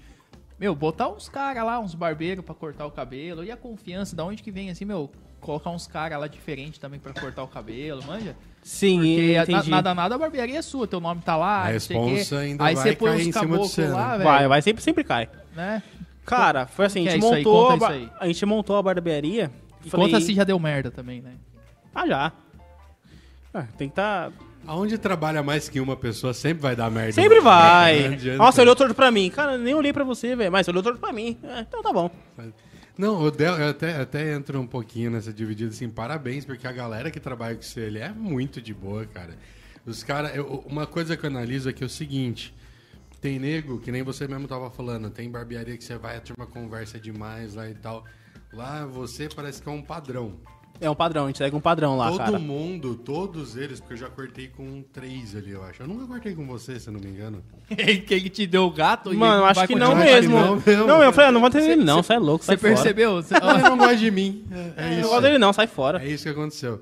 [0.59, 4.25] Meu, botar uns caras lá, uns barbeiros pra cortar o cabelo, e a confiança, da
[4.25, 5.11] onde que vem assim, meu,
[5.41, 8.37] colocar uns caras lá diferentes também pra cortar o cabelo, manja?
[8.63, 9.71] Sim, Porque entendi.
[9.71, 12.85] nada, nada a barbearia é sua, teu nome tá lá, A responsa ainda Aí vai
[12.85, 14.19] você põe cair uns em cima de caboclos lá, né?
[14.19, 15.29] velho, Vai, vai, sempre, sempre cai.
[15.55, 15.83] né?
[16.25, 17.31] Cara, foi assim, a é gente aí?
[17.45, 17.69] montou.
[17.73, 18.09] Conta a, aí.
[18.21, 19.51] a gente montou a barbearia.
[19.85, 21.33] E falei, conta se já deu merda também, né?
[21.93, 22.33] Ah, já.
[23.53, 24.31] Ah, tem que tá.
[24.65, 27.13] Aonde trabalha mais que uma pessoa sempre vai dar merda.
[27.13, 28.17] Sempre vai.
[28.39, 29.29] Nossa, olhou torto pra mim.
[29.29, 30.53] Cara, nem olhei pra você, velho.
[30.53, 31.37] Mas olhou torto pra mim.
[31.43, 32.09] É, então tá bom.
[32.97, 36.73] Não, o Del, eu até, até entro um pouquinho nessa dividida, assim, parabéns, porque a
[36.73, 39.37] galera que trabalha com você, ele é muito de boa, cara.
[39.87, 40.33] Os caras,
[40.67, 42.55] uma coisa que eu analiso aqui é o seguinte,
[43.21, 46.47] tem nego, que nem você mesmo tava falando, tem barbearia que você vai, a turma
[46.47, 48.05] conversa demais lá e tal.
[48.53, 50.39] Lá você parece que é um padrão.
[50.83, 52.39] É um padrão, a gente segue um padrão lá, Todo cara.
[52.39, 55.83] mundo, todos eles, porque eu já cortei com três ali, eu acho.
[55.83, 57.43] Eu nunca cortei com você, se eu não me engano.
[58.07, 60.39] que ele te deu o gato e Mano, acho vai que não acho que mesmo.
[60.39, 60.87] não mesmo.
[60.87, 62.75] Não, eu falei, ah, não vou ter ele não, sai louco, Você sai fora.
[62.75, 63.23] percebeu?
[63.23, 64.45] Você- Ele não gosta de mim.
[64.53, 65.09] É, é Eu não isso.
[65.09, 66.05] gosto dele não, sai fora.
[66.05, 66.81] É isso que aconteceu.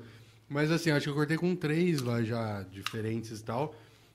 [0.48, 3.74] Mas assim, acho que eu cortei com três lá já diferentes e tal.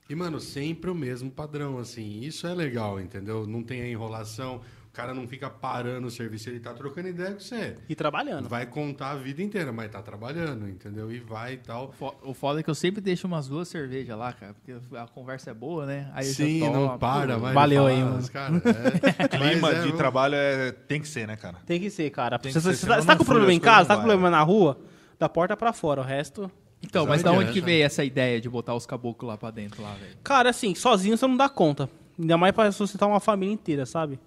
[0.10, 2.20] E, mano, sempre o mesmo padrão, assim.
[2.22, 3.48] Isso é legal, entendeu?
[3.48, 4.62] Não tem a enrolação,
[4.96, 7.76] cara não fica parando o serviço, ele tá trocando ideia com você.
[7.90, 8.48] E trabalhando.
[8.48, 11.12] Vai contar a vida inteira, mas tá trabalhando, entendeu?
[11.12, 11.94] E vai e tal.
[12.24, 15.52] O foda é que eu sempre deixo umas duas cervejas lá, cara, porque a conversa
[15.52, 16.10] é boa, né?
[16.14, 17.54] Aí eu Sim, tomo, não para, pô, mais.
[17.54, 18.30] Valeu aí, mano.
[18.30, 19.28] Cara, é.
[19.28, 20.72] Clima Mas é, de vamos- trabalho é...
[20.72, 21.58] tem que ser, né, cara?
[21.66, 22.40] Tem que ser, cara.
[22.40, 24.42] Tem Você, ser, você tá, você tá com problema em casa, tá com problema na
[24.42, 24.80] rua,
[25.20, 26.02] da porta pra fora.
[26.02, 26.50] O resto.
[26.84, 29.82] Então, mas da onde que veio essa ideia de botar os caboclos lá pra dentro,
[29.82, 30.16] lá, velho?
[30.24, 31.90] Cara, assim, sozinho você não dá conta.
[32.20, 34.20] Ainda mais pra ressuscitar uma família inteira, sabe?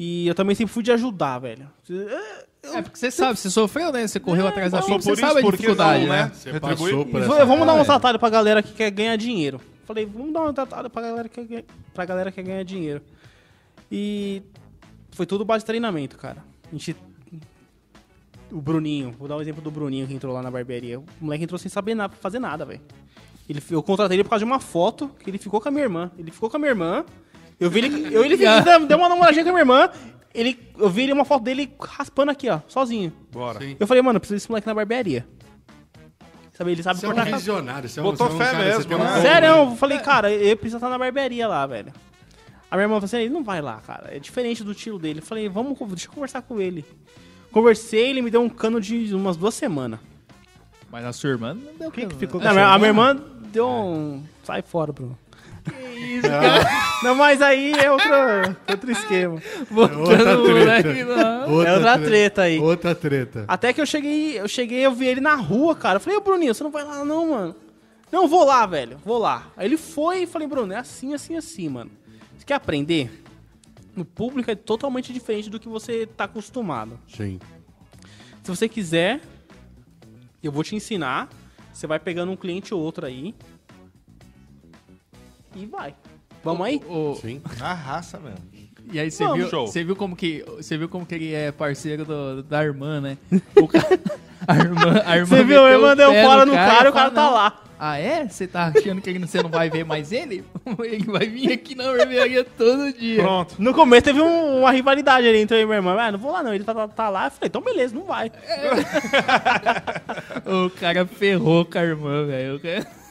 [0.00, 1.68] E eu também sempre fui de ajudar, velho.
[2.62, 4.06] É, porque você sabe, você sofreu, né?
[4.06, 6.22] Você correu atrás da vida, você por isso, sabe a dificuldade, não, né?
[6.22, 6.30] né?
[6.32, 6.76] Você Retribui.
[6.92, 7.44] passou por essa...
[7.44, 7.84] vamos dar um É.
[7.84, 9.60] tratalho pra galera que quer ganhar dinheiro.
[9.84, 13.02] Falei, vamos dar um tratalho pra galera que quer, pra galera que quer ganhar dinheiro.
[13.90, 14.40] E
[15.10, 16.44] foi tudo base de treinamento, cara.
[16.68, 16.94] A gente.
[18.52, 21.00] O Bruninho, vou dar um exemplo do Bruninho que entrou lá na barbearia.
[21.00, 22.80] O moleque entrou sem saber nada, fazer nada, velho.
[23.48, 25.82] Ele, eu contratei ele por causa de uma foto que ele ficou com a minha
[25.84, 26.10] irmã.
[26.16, 27.04] Ele ficou com a minha irmã.
[27.60, 28.14] Eu vi ele.
[28.14, 29.90] Eu, ele deu- deu uma namoradinha com a minha irmã.
[30.34, 33.12] Ele, eu vi ele uma foto dele raspando aqui, ó, sozinho.
[33.32, 33.58] Bora.
[33.60, 33.76] Sim.
[33.80, 35.26] Eu falei, mano, eu preciso desse moleque na barbearia.
[36.52, 37.38] Sabe, ele sabe Você é um cortar cabelo.
[37.38, 39.20] visionário, você é um, Botou você é um fé cara, mesmo, né?
[39.22, 41.92] Sério, eu falei, cara, eu preciso estar na barbearia lá, velho.
[42.70, 44.08] A minha irmã falou assim, ele não vai lá, cara.
[44.14, 45.20] É diferente do estilo dele.
[45.20, 46.84] Eu falei, vamos, deixa eu conversar com ele.
[47.52, 50.00] Conversei, ele me deu um cano de umas duas semanas.
[50.90, 53.16] Mas a sua irmã não deu Quem que ficou Não, a minha- a minha irmã
[53.52, 54.22] deu um...
[54.42, 55.16] Sai fora, Bruno.
[57.02, 58.10] Não, mas aí é outro,
[58.68, 59.40] outro esquema.
[59.70, 60.88] Outra treta.
[60.88, 62.58] É outra treta aí.
[62.58, 63.44] Outra treta.
[63.46, 65.96] Até que eu cheguei, eu cheguei, eu vi ele na rua, cara.
[65.96, 67.56] Eu falei, ô Bruninho, você não vai lá não, mano.
[68.10, 69.46] Não, vou lá, velho, vou lá.
[69.56, 71.90] Aí ele foi e falei, Bruno, é assim, assim, assim, mano.
[72.36, 73.22] Você quer aprender?
[73.96, 76.98] O público é totalmente diferente do que você tá acostumado.
[77.08, 77.38] Sim.
[78.42, 79.20] Se você quiser,
[80.42, 81.28] eu vou te ensinar.
[81.72, 83.34] Você vai pegando um cliente ou outro aí.
[85.56, 85.94] E vai.
[86.44, 86.80] Vamos aí?
[86.88, 87.42] O- Sim.
[87.58, 88.38] Na raça mesmo.
[88.92, 89.38] E aí você Vamos.
[89.38, 89.66] viu, Show.
[89.66, 93.18] você viu como que você viu como que ele é parceiro do- da irmã, né?
[93.56, 94.00] O cara,
[94.46, 95.64] a irmã, a irmã Você viu?
[95.64, 97.62] A irmã deu fora no cara e o cara tá "Não, lá.
[97.80, 98.26] Ah, é?
[98.26, 100.42] Você tá achando que você não vai ver mais ele?
[100.82, 103.22] Ele vai vir aqui na barbearia todo dia.
[103.22, 103.54] Pronto.
[103.58, 105.96] No começo teve um- uma rivalidade ali entre eu e minha irmã.
[106.00, 107.26] Ah, não vou lá não, ele tá, tá- tá lá.
[107.26, 108.32] Eu falei, então beleza, não vai.
[110.46, 112.60] O cara ferrou com a irmã, velho.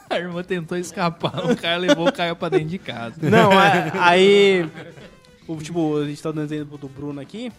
[0.10, 3.16] A irmã tentou escapar, o cara levou o cara pra dentro de casa.
[3.30, 4.70] Não, a- aí.
[5.48, 7.52] O, tipo, a gente tá dando exemplo do Bruno aqui.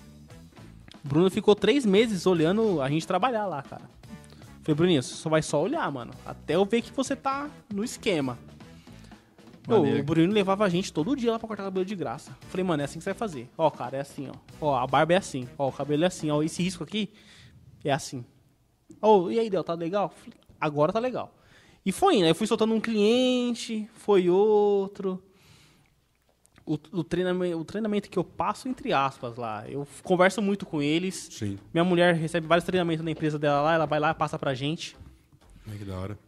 [1.05, 3.83] O Bruno ficou três meses olhando a gente trabalhar lá, cara.
[4.63, 6.13] Falei, Bruninho, você só vai só olhar, mano.
[6.27, 8.39] Até eu ver que você tá no esquema.
[9.67, 12.35] O Bruno levava a gente todo dia lá pra cortar cabelo de graça.
[12.49, 13.49] Falei, mano, é assim que você vai fazer.
[13.57, 14.35] Ó, cara, é assim, ó.
[14.67, 15.47] Ó, a barba é assim.
[15.59, 16.31] Ó, o cabelo é assim.
[16.31, 17.11] Ó, esse risco aqui
[17.85, 18.25] é assim.
[19.01, 20.09] Ô, e aí, Del, tá legal?
[20.11, 21.35] Falei, agora tá legal.
[21.89, 22.25] E foi indo.
[22.25, 25.23] Aí eu fui soltando um cliente, foi outro.
[26.67, 29.67] o, o, treinamento, o treinamento que eu passo, entre aspas, lá.
[29.67, 31.29] Eu converso muito com eles.
[31.31, 31.59] Sim.
[31.73, 34.53] Minha mulher recebe vários treinamentos da empresa dela lá, ela vai lá e passa pra
[34.53, 34.95] gente.
[35.67, 36.19] Ai, que da hora.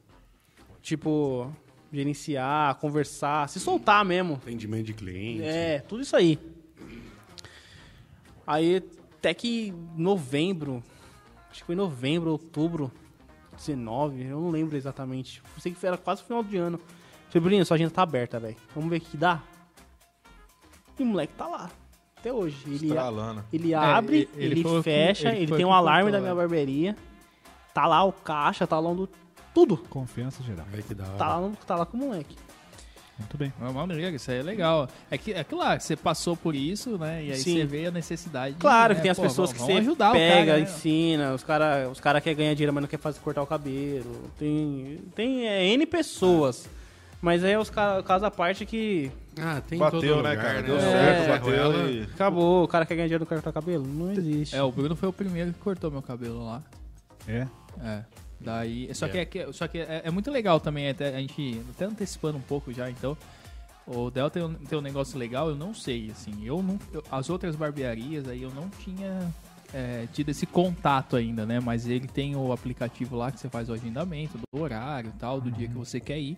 [0.81, 1.55] Tipo,
[1.93, 4.37] gerenciar, conversar, se soltar mesmo.
[4.37, 5.43] Atendimento de cliente.
[5.43, 6.39] É, tudo isso aí.
[8.47, 8.82] Aí,
[9.19, 10.82] até que novembro,
[11.51, 12.91] acho que foi novembro, outubro,
[13.66, 15.43] 19, eu não lembro exatamente.
[15.57, 16.78] Eu sei que era quase o final de ano.
[17.28, 18.57] Falei, Bruninho, sua agenda tá aberta, velho.
[18.74, 19.43] Vamos ver o que dá.
[20.99, 21.70] E o moleque tá lá,
[22.19, 22.62] até hoje.
[22.66, 23.45] Ele, Estralando.
[23.53, 26.11] ele abre, ele- ele, ele foi o que- fecha, ele ele, tem o um alarme
[26.11, 26.35] contou, da minha é.
[26.35, 26.97] barbearia.
[27.73, 29.09] Tá lá o caixa, tá lá o
[29.55, 29.77] tudo.
[29.77, 30.66] Confiança geral.
[31.16, 32.37] Tá lá, tá lá com o moleque.
[33.20, 33.52] Muito bem.
[33.60, 34.88] Uma maneira, isso aí é legal.
[35.10, 37.24] É que, é claro, você passou por isso, né?
[37.24, 37.59] E aí Sim.
[37.59, 38.56] você vê a necessidade.
[38.59, 40.60] Claro né, que tem as pô, pessoas que vamos você ajudar pega, cara, né?
[40.64, 44.30] ensina, os caras os cara querem ganhar dinheiro, mas não quer fazer cortar o cabelo.
[44.38, 46.68] Tem, tem é, N pessoas.
[47.22, 50.16] Mas aí é os ca- casos à parte que Ah, tem em Bateu, todo né,
[50.16, 50.62] lugar, cara?
[50.62, 52.02] Deu É, certo, bateu e...
[52.05, 53.86] acabou, o cara quer ganhar dinheiro, não quer cortar o cabelo.
[53.86, 54.56] Não existe.
[54.56, 56.62] É, o Bruno foi o primeiro que cortou meu cabelo lá.
[57.28, 57.47] É.
[57.84, 58.02] É.
[58.40, 61.60] Daí, só que, é, que- só que é, é muito legal também, até, a gente,
[61.70, 63.16] até antecipando um pouco já, então,
[63.86, 67.04] o Del tem, um- tem um negócio legal, eu não sei, assim, eu não, eu-
[67.10, 69.30] as outras barbearias aí eu não tinha
[69.72, 73.68] é, tido esse contato ainda, né, mas ele tem o aplicativo lá que você faz
[73.68, 76.36] o agendamento do horário e tal, do dia que você quer ir.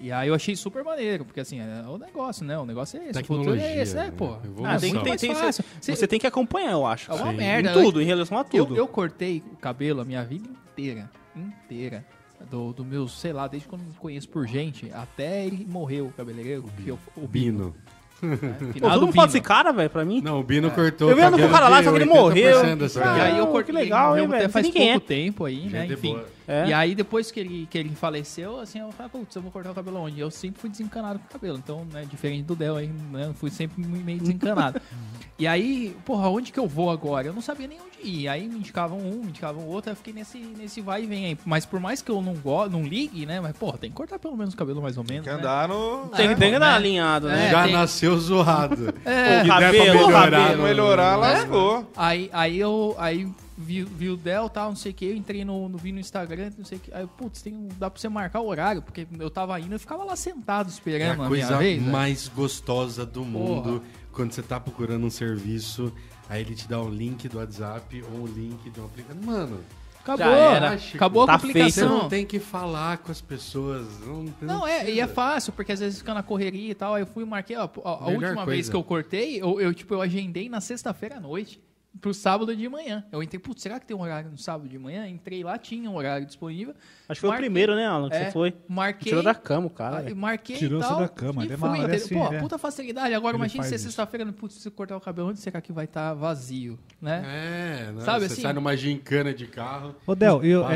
[0.00, 2.58] E aí eu achei super maneiro, porque assim, é o negócio, né?
[2.58, 4.10] O negócio é esse, o futuro Tecnologia, é esse, é, né?
[4.16, 4.38] pô.
[4.64, 5.62] Ah, tem, tem, tem, você,
[5.94, 7.12] Você- tem que acompanhar, eu acho.
[7.12, 7.36] É uma Sim.
[7.36, 7.82] merda, Em né?
[7.82, 8.74] tudo, em relação a Eu, tudo.
[8.76, 10.48] eu cortei o cabelo a minha vida
[10.80, 11.10] inteira.
[11.36, 12.04] Inteira.
[12.50, 16.12] Do, do meu, sei lá, desde quando eu conheço por gente, até ele morreu, o
[16.12, 16.64] cabeleireiro.
[16.82, 17.74] que eu, o Bino.
[17.74, 17.74] Bino.
[18.22, 18.56] né?
[18.80, 20.20] Pô, todo mundo fala desse cara, velho, pra mim.
[20.22, 22.62] Não, o Bino cortou Eu vi cabelo no cara lá, só que ele 80% morreu.
[22.64, 24.38] E aí eu cortei que legal, hein, velho?
[24.38, 24.98] até faz pouco é.
[24.98, 25.82] tempo aí, né?
[25.82, 26.20] Gente Enfim.
[26.50, 26.66] É.
[26.68, 29.70] E aí depois que ele, que ele faleceu, assim, eu falei, putz, eu vou cortar
[29.70, 30.18] o cabelo onde?
[30.20, 31.58] Eu sempre fui desencanado com o cabelo.
[31.58, 33.26] Então, né, diferente do Del aí, né?
[33.26, 34.80] Eu fui sempre meio desencanado.
[35.38, 37.28] e aí, porra, onde que eu vou agora?
[37.28, 38.28] Eu não sabia nem onde ir.
[38.28, 41.26] Aí me indicavam um, me indicavam outro, aí eu fiquei nesse, nesse vai e vem
[41.26, 41.38] aí.
[41.44, 43.40] Mas por mais que eu não go não ligue, né?
[43.40, 45.24] Mas, porra, tem que cortar pelo menos o cabelo mais ou menos.
[45.24, 45.38] Quer né?
[45.40, 46.08] andar no...
[46.16, 46.58] Tem, que- tem que né?
[46.58, 47.46] dar alinhado, né?
[47.46, 48.92] É, Já tem- nasceu zoado.
[49.04, 50.62] É, O Que cabelo, o melhorar, cabelo.
[50.62, 51.90] Melhorar, lascou.
[51.96, 53.28] Aí, aí eu aí
[53.60, 56.00] vi, vi o Del tal, não sei o que, eu entrei no, no, vi no
[56.00, 56.92] Instagram, não sei o que.
[56.94, 60.02] Aí, putz, tem, dá pra você marcar o horário, porque eu tava indo e ficava
[60.04, 61.82] lá sentado É esperando a a coisa minha vez.
[61.82, 61.92] né?
[61.92, 63.82] mais gostosa do mundo
[64.12, 65.92] quando você tá procurando um serviço,
[66.28, 69.24] aí ele te dá um link do WhatsApp ou um link de um aplicativo.
[69.26, 69.60] Mano,
[70.02, 70.72] Acabou, Já era.
[70.94, 71.52] acabou Tá a feito.
[71.52, 71.98] você complicação.
[72.04, 73.86] não tem que falar com as pessoas.
[74.00, 76.94] Não, Não, é, e é fácil, porque às vezes fica na correria e tal.
[76.94, 78.70] Aí eu fui e marquei, ó, a, última vez coisa.
[78.70, 81.60] que eu cortei, eu, eu, tipo, eu agendei na sexta-feira à noite.
[82.00, 83.04] Pro sábado de manhã.
[83.10, 85.08] Eu entrei, putz, será que tem um horário no sábado de manhã?
[85.08, 86.72] Entrei lá, tinha um horário disponível.
[87.08, 87.48] Acho que foi Marquei.
[87.48, 88.54] o primeiro, né, Alan, que É, você foi.
[88.68, 89.10] Marquei.
[89.10, 90.02] Tirou da cama, o cara.
[90.02, 90.16] Velho.
[90.16, 92.40] marquei Tirou e você da cama, e é fui, mal- é assim, Pô, ele é.
[92.40, 93.12] puta facilidade.
[93.12, 93.78] Agora Ele imagina isso.
[93.80, 97.24] sexta-feira, putz, se cortar o cabelo, onde será que vai estar vazio, né?
[97.26, 98.42] É, não, Sabe você assim?
[98.42, 100.74] sai numa gincana de carro, Ô, Del, eu, passa,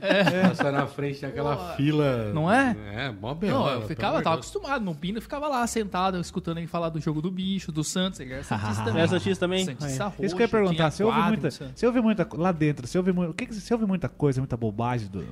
[0.00, 2.32] é, na, passa na frente daquela Pô, fila.
[2.34, 2.76] não é?
[2.94, 4.84] É, mó Não, belola, eu ficava, tava acostumado.
[4.84, 8.18] No Pino eu ficava lá, sentado, escutando ele falar do jogo do bicho, do Santos.
[8.18, 8.98] Ele era Santista também.
[9.02, 9.64] Era Santista também?
[9.64, 10.90] Santista roxo, ia perguntar.
[10.90, 13.86] Você ouve muita, você ouve muita lá dentro, você ouve, o que que, você ouve
[13.86, 15.24] muita coisa, muita bobagem do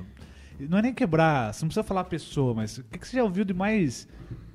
[0.59, 3.17] não é nem quebrar, você não precisa falar a pessoa, mas o que, que você
[3.17, 4.07] já ouviu de mais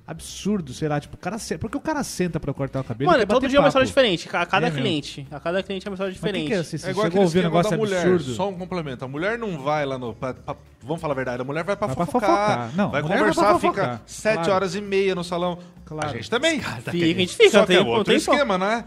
[0.05, 3.09] absurdo, sei lá, tipo, o cara se- porque o cara senta pra cortar o cabelo,
[3.11, 4.29] Mano, todo dia é uma história diferente.
[4.33, 4.83] A cada É mesmo.
[4.85, 5.27] cliente.
[5.31, 6.49] A cada cliente é uma história o que diferente.
[6.49, 8.35] que é, você É igual chegou a ouvir um negócio da mulher, absurdo?
[8.35, 9.05] só um complemento.
[9.05, 10.13] A mulher não vai lá no...
[10.13, 12.29] pra- pra- vamos falar a verdade, a mulher vai pra Vai pra fofocar.
[12.31, 12.77] fofocar.
[12.77, 14.03] Não, vai vai conversar, pra fica fofocar.
[14.05, 14.53] sete Claro.
[14.55, 15.59] horas e meia no salão.
[15.85, 16.09] Claro.
[16.09, 16.59] A gente também.
[16.61, 18.85] Fica, a gente fica, Só que tem, é outro tem esquema, né?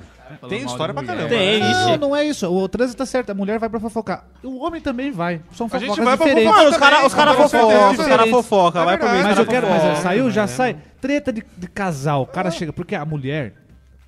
[0.50, 1.30] Tem história pra caramba.
[1.30, 1.72] Tem, né?
[1.72, 2.48] Não, não é isso.
[2.52, 3.30] O trânsito tá certo.
[3.32, 4.26] A mulher vai pra fofocar.
[4.44, 5.42] O homem também vai.
[5.52, 6.44] São A gente fofocas vai pra diferentes.
[6.52, 6.64] fofocar.
[6.66, 8.32] Mano, os caras fofocam, os caras Diferentes.
[8.32, 8.82] fofocam.
[8.82, 9.24] É Vai pro verdade.
[9.24, 10.48] meio, Mas eu quero, mas saiu, já né?
[10.48, 10.78] sai.
[11.02, 12.24] Treta de, de casal.
[12.24, 12.72] O cara chega.
[12.74, 13.54] Porque a mulher.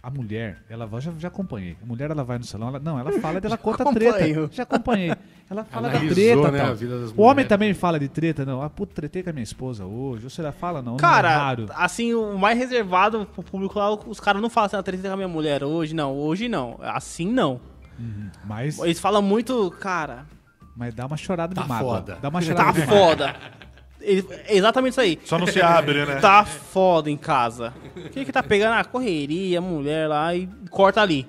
[0.08, 1.76] A mulher, ela vai, já, já acompanhei.
[1.84, 4.50] A mulher, ela vai no salão, ela, não, ela fala, ela conta treta.
[4.54, 5.14] Já acompanhei.
[5.50, 6.50] Ela fala da Analisou, treta.
[6.52, 6.70] né, tal.
[6.70, 7.50] a vida das o homem mulheres.
[7.50, 8.62] também fala de treta, não.
[8.62, 10.24] Ah, puta, tretei com a minha esposa hoje.
[10.24, 10.92] Ou será fala, não.
[10.94, 14.78] não é Cara, assim, o mais reservado pro público lá, os caras não falam assim,
[14.78, 16.16] ah, tretei com a minha mulher hoje, não.
[16.16, 16.80] Hoje não.
[16.82, 17.60] Assim não.
[18.46, 20.26] Mas, Eles falam muito, cara,
[20.74, 21.96] mas dá uma chorada Tá de mágoa.
[21.98, 22.18] foda.
[22.22, 23.36] Dá uma chorada tá de foda.
[24.10, 25.20] Ele- é exatamente isso aí.
[25.26, 26.16] Só não se abre, né?
[26.16, 27.74] Tá foda em casa.
[27.96, 31.28] O que que tá pegando a correria, a mulher lá e corta ali.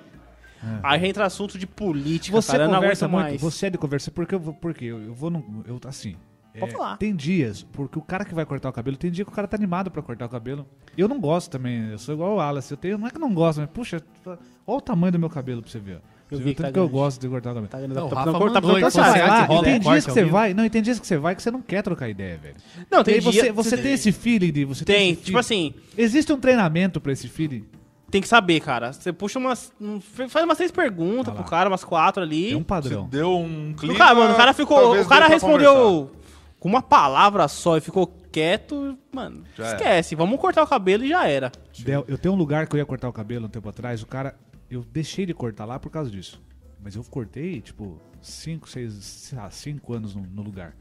[0.83, 2.41] Aí entra assunto de política, É.
[2.41, 3.41] Você cara, conversa muito, mais.
[3.41, 6.15] você é de conversa, porque eu vou, porque eu, eu vou no, eu, assim,
[6.59, 6.97] Pode é, falar.
[6.97, 9.47] tem dias, porque o cara que vai cortar o cabelo, tem dia que o cara
[9.47, 10.67] tá animado pra cortar o cabelo.
[10.97, 13.21] Eu não gosto também, eu sou igual o Wallace, eu tenho, não é que eu
[13.21, 14.37] não gosto, mas puxa, olha
[14.67, 16.01] o tamanho do meu cabelo pra você ver.
[16.31, 17.67] Eu Você vi viu que tá tanto que eu gosto de cortar o cabelo.
[17.69, 19.79] Tá grande, Não, tá o Rafa precisando cortar, mandou você Você vai, que rola tem
[19.79, 22.07] dias que você vai, não, tem dias que você vai que você não quer trocar
[22.09, 22.55] ideia, velho.
[22.91, 25.39] Não, E tem aí você, dia- você tem esse feeling de você Tem, tipo feeling.
[25.39, 27.65] assim, Existe um treinamento pra esse feeling?
[28.11, 28.91] tem que saber, cara.
[28.93, 29.71] Você puxa umas.
[29.79, 31.41] um- Faz umas três perguntas Ah lá.
[31.41, 32.47] pro cara, umas quatro ali.
[32.47, 33.07] Tem um Você padrão.
[33.09, 33.93] deu um clima...
[33.93, 34.99] O cara, mano, o cara ficou.
[35.01, 36.19] O cara respondeu conversar.
[36.59, 38.97] com uma palavra só e ficou quieto.
[39.11, 40.15] Mano, Já esquece.
[40.15, 41.51] Vamos cortar o cabelo e já era.
[41.79, 44.07] Del, eu tenho um lugar que eu ia cortar o cabelo um tempo atrás, o
[44.07, 44.35] cara.
[44.69, 46.41] Eu deixei de cortar lá por causa disso.
[46.81, 50.75] Mas eu cortei, tipo, 5, 6, sei lá, 5 anos no, no lugar.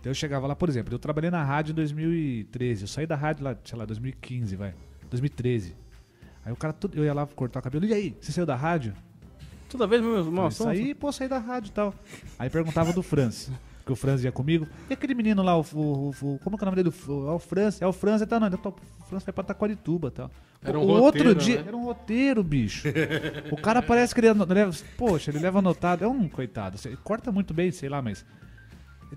[0.00, 2.82] Então eu chegava lá, por exemplo, eu trabalhei na rádio em 2013.
[2.82, 4.74] Eu saí da rádio lá, sei lá, 2015, vai.
[5.10, 5.76] 2013.
[6.44, 7.84] Aí o cara, eu ia lá cortar o cabelo.
[7.84, 8.94] E aí, você saiu da rádio?
[9.68, 11.94] Toda vez, meu irmão, Eu saí, pô, saí da rádio e tal.
[12.38, 13.50] Aí perguntava do Franz,
[13.88, 14.66] que o Franz ia comigo.
[14.88, 16.94] E aquele menino lá, o, o- o- como é que é o nome dele?
[17.08, 20.08] O, é o Franz, é o Franz, tá, não, tô- o Franz vai pra Taquarituba
[20.08, 20.30] e tal.
[20.62, 21.64] Era um o outro roteiro, dia, né?
[21.68, 22.86] era um roteiro, bicho.
[23.50, 27.30] o cara parece que ele leva, poxa, ele leva anotado, é um coitado, Você corta
[27.32, 28.24] muito bem, sei lá, mas...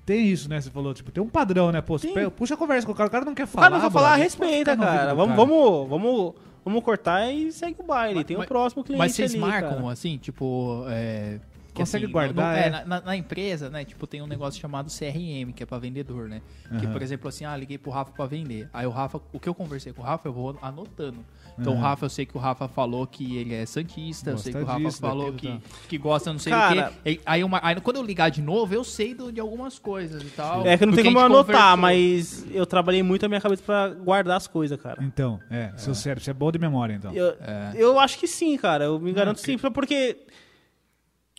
[0.06, 0.62] Tem isso, né?
[0.62, 1.82] Você falou, tipo, tem um padrão, né?
[1.82, 3.64] Pô, pega- puxa a conversa com o cara, o cara não quer O falar.
[3.66, 5.14] cara não vai falar, respeita, cara.
[5.14, 5.46] Vamos, cara.
[5.48, 6.34] vamos, vamos,
[6.64, 8.24] vamos cortar e segue o baile.
[8.24, 9.92] Tem o Mas- próximo cliente Mas vocês ali, marcam, cara.
[9.92, 10.86] assim, tipo.
[10.88, 11.40] É,
[11.74, 12.70] que, Consegue assim, guardar, no- é.
[12.70, 13.86] na, na- na empresa, né?
[13.86, 16.42] Tipo, tem um negócio chamado CRM, que é pra vendedor, né?
[16.80, 16.92] Que, Aham.
[16.92, 18.70] por exemplo, assim, ah, liguei pro Rafa pra vender.
[18.74, 21.24] Aí o Rafa, o que eu conversei com o Rafa, eu vou anotando.
[21.58, 21.84] Então o Aham.
[21.84, 24.62] Rafa, eu sei que o Rafa falou que ele é Santista, eu sei que o
[24.62, 25.60] Gosta Rafa disso, falou que, tá.
[25.88, 27.20] que gosta não sei Cara- o quê.
[27.26, 30.30] Aí, uma, aí quando eu ligar de novo, eu sei do- de algumas coisas e
[30.30, 30.66] tal.
[30.66, 31.78] É que não tem como eu anotar, conversou.
[31.78, 35.02] mas eu trabalhei muito a minha cabeça pra guardar as coisas, cara.
[35.04, 37.14] Então, é, seu cérebro, você é bom de memória, então.
[37.14, 37.72] Eu, É.
[37.76, 38.86] eu acho que sim, cara.
[38.86, 39.58] Eu me garanto sim.
[39.58, 40.18] Porque,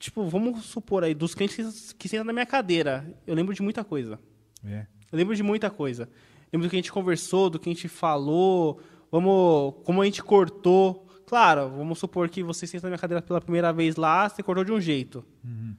[0.02, 3.84] tipo, vamos supor aí, dos clientes que, sentam na minha cadeira, eu lembro de muita
[3.84, 4.18] coisa.
[4.64, 4.86] É.
[5.12, 6.08] Eu lembro de muita coisa.
[6.52, 8.80] Lembro do que a gente conversou, do que a gente falou,
[9.12, 11.06] vamos, como a gente cortou.
[11.24, 14.64] Claro, vamos supor que você senta na minha cadeira pela primeira vez lá, você cortou
[14.64, 15.24] de um jeito.
[15.44, 15.76] Uhum.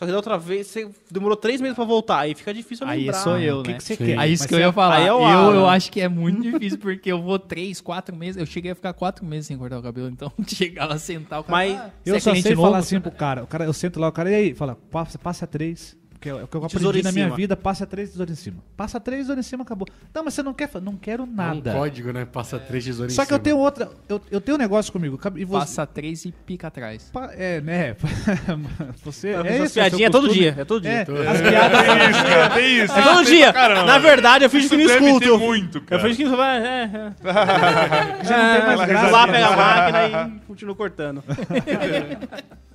[0.00, 2.90] Só que da outra vez você demorou três meses pra voltar, aí fica difícil eu
[2.90, 3.18] Aí lembrar.
[3.18, 3.76] sou eu, O que né?
[3.76, 4.06] que você Sim.
[4.06, 4.18] quer?
[4.18, 4.96] Aí isso Mas que eu ia falar.
[4.96, 8.16] aí é o eu, eu acho que é muito difícil, porque eu vou três, quatro
[8.16, 8.40] meses.
[8.40, 11.44] Eu cheguei a ficar quatro meses sem cortar o cabelo, então chegava a sentar o
[11.44, 11.52] cara.
[11.52, 12.66] Mas- ah, Eu é só sei novo?
[12.68, 13.42] falar assim pro cara.
[13.42, 13.66] O cara.
[13.66, 14.54] Eu sento lá, o cara, e aí?
[14.54, 15.94] Fala, passa, passa a três.
[16.20, 17.36] Que é o que eu aprendi na minha cima.
[17.36, 18.58] vida, passa três tesouras em cima.
[18.76, 19.88] Passa três tesouras em cima, acabou.
[20.14, 21.72] Não, mas você não quer fa- Não quero É um nada.
[21.72, 22.26] código, né?
[22.26, 23.44] Passa três tesouras Só em que eu cima.
[23.44, 23.88] tenho outra.
[24.06, 25.18] Eu, eu tenho um negócio comigo.
[25.36, 27.10] E você, Passa três e pica atrás.
[27.10, 27.96] Pa- É, né?
[29.02, 29.28] Você.
[29.28, 30.90] É isso, piadinhas é é todo dia, é todo dia.
[30.92, 31.80] É, as piadas.
[31.86, 32.92] Tem isso, cara, tem isso.
[32.92, 33.52] É todo dia.
[33.86, 35.24] Na verdade, eu fingi que não escuto.
[35.26, 36.02] Eu- muito, Eu cara.
[36.02, 36.58] fingi que não vai.
[36.58, 37.12] É, é.
[38.24, 39.10] Já não tem mais É, graça.
[39.10, 41.24] lá, pega a máquina e continuo cortando.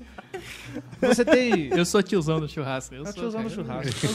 [1.02, 1.68] Você tem.
[1.68, 2.96] Eu sou tiozão do churrasco.
[2.96, 3.50] Eu Tá sou, usando cara.
[3.92, 4.08] churrasco.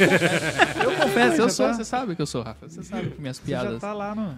[0.85, 1.67] Eu confesso, eu sou.
[1.67, 2.69] tá- Você sabe que eu sou, Rafa.
[2.69, 3.81] Você sabe que minhas Você já piadas.
[3.81, 4.37] tá lá no.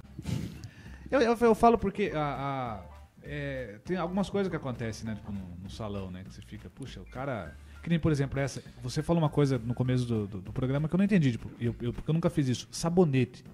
[1.10, 2.80] Eu, eu, eu falo porque a, a-
[3.22, 5.14] é, tem algumas coisas que acontecem, né?
[5.14, 6.22] Tipo, no, no salão, né?
[6.24, 7.54] Que você fica, puxa, o cara.
[7.82, 8.62] Que nem, por exemplo, essa.
[8.82, 11.50] Você falou uma coisa no começo do, do, do programa que eu não entendi, tipo,
[11.60, 12.68] eu, eu- porque eu nunca fiz isso.
[12.70, 13.44] Sabonete.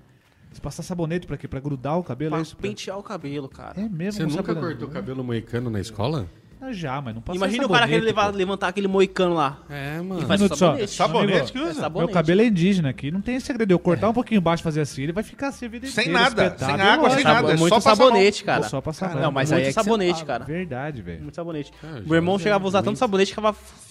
[0.53, 1.47] Você passar sabonete pra quê?
[1.47, 2.35] Pra grudar o cabelo?
[2.35, 2.57] é Pra isso?
[2.57, 3.79] Pra- pentear o cabelo, cara.
[3.81, 4.13] É mesmo?
[4.13, 4.79] Você um nunca sabonete?
[4.79, 6.27] cortou cabelo moicano na escola?
[6.61, 9.59] Ah, já, mas não passa Imagina o cara querer levar- levantar aquele moicano lá.
[9.71, 10.27] É, E mano.
[10.27, 10.55] faz só.
[10.57, 10.91] sabonete.
[10.91, 11.75] Sabonete que É usa?
[11.75, 12.07] sabonete.
[12.07, 13.71] Meu cabelo é indígena aqui, não tem segredo.
[13.71, 16.21] Eu cortar um pouquinho embaixo, fazer assim, ele vai ficar assim a vida Sem inteira,
[16.21, 16.73] nada, espetado.
[16.73, 17.53] sem água, sem nada.
[17.53, 18.63] é muito só sabonete, cara.
[18.65, 20.45] Só passar Não, mas aí é sabonete, cara.
[20.45, 21.23] Verdade, velho.
[21.23, 21.73] Muito sabonete.
[21.83, 23.41] Ah, Meu irmão chegava a usar tanto sabonete que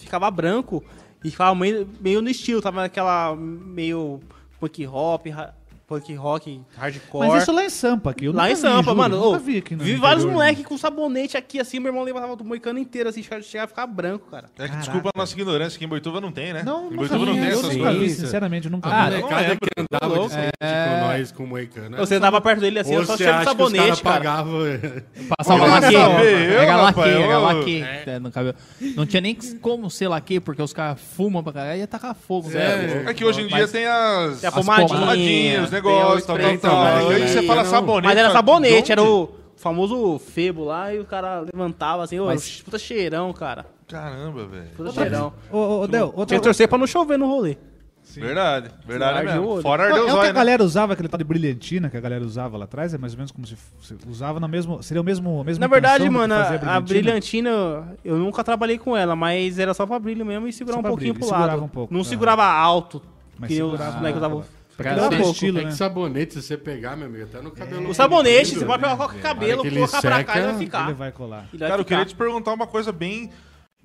[0.00, 0.84] ficava, branco
[1.24, 1.88] e ficava meio,
[2.22, 2.60] no estilo.
[2.60, 4.20] Tava naquela meio
[4.60, 5.54] punk hop, ra-
[5.88, 7.28] punk rock, hardcore.
[7.28, 8.26] Mas isso lá em Sampa, aqui.
[8.26, 9.16] Eu Lá em vi, Sampa, juro, mano.
[9.16, 12.04] Nunca ô, vi aqui no vi vários interior, moleques com sabonete aqui, assim, meu irmão
[12.04, 14.50] levava do moicano inteiro, assim, chegava a ficar branco, cara.
[14.58, 16.62] É que desculpa a nossa ignorância, que em Boituva não tem, né?
[16.62, 18.18] Não, em Boituva não vi, tem eu essas nunca vi, coisas.
[18.18, 19.14] sinceramente, eu nunca Ah, vi.
[19.14, 19.58] não molecada lembro.
[19.74, 20.34] que andava louco.
[20.34, 21.96] com nós, com moicano.
[21.96, 24.44] Você andava perto dele assim, Ou eu só cheiro de sabonete, cara.
[25.38, 25.94] Passava laque.
[25.94, 28.54] eu, Era laque, eu- laque é, no cabelo.
[28.94, 32.14] Não tinha nem como ser laque, porque os caras fumam pra caralho e ia tacar
[32.14, 32.48] fogo.
[32.50, 33.04] né?
[33.06, 36.86] É que hoje em dia tem as, Tem a pomadinha, tem negócios, o tal, tal.
[37.08, 37.70] Aí você fala Não.
[37.70, 38.06] sabonete.
[38.06, 42.60] Mas era sabonete, era o famoso febo lá e o cara levantava assim, ô, Mas-
[42.62, 43.66] puta cheirão, cara.
[43.88, 44.68] Caramba, velho.
[44.76, 45.32] Puta cheirão.
[45.50, 47.56] Ô, ô, Del, outra Tinha que torcer pra não chover no rolê.
[48.16, 49.48] Verdade, verdade o mesmo.
[49.48, 49.62] olho.
[49.62, 50.32] Fora É ardeu o os que a né?
[50.32, 53.18] galera usava, aquele tal de brilhantina que a galera usava lá atrás, é mais ou
[53.18, 54.82] menos como se se usava na mesma.
[54.82, 55.40] Seria o mesmo.
[55.40, 57.50] A mesma Na verdade, mano, a, a brilhantina,
[58.02, 60.84] eu nunca trabalhei com ela, mas era só pra brilho mesmo e segurar Só um
[60.84, 61.64] pouquinho brilho, pro segurava lado.
[61.64, 62.04] um pouco, não ah.
[62.04, 63.02] segurava alto,
[63.38, 64.44] Mas que nem os segurava, moleques usavam.
[64.78, 65.32] Pra um pouco.
[65.32, 65.70] estilo, É né?
[65.70, 67.90] que sabonete, se você pegar, meu amigo, até no cabelo...
[67.90, 68.88] O sabonete, comprido, você pode né?
[68.88, 70.84] pegar qualquer cabelo, que ele colocar pra cá e vai ficar.
[70.84, 71.48] Ele vai colar.
[71.52, 71.96] Ele vai Cara, eu ficar.
[71.96, 73.28] queria te perguntar uma coisa bem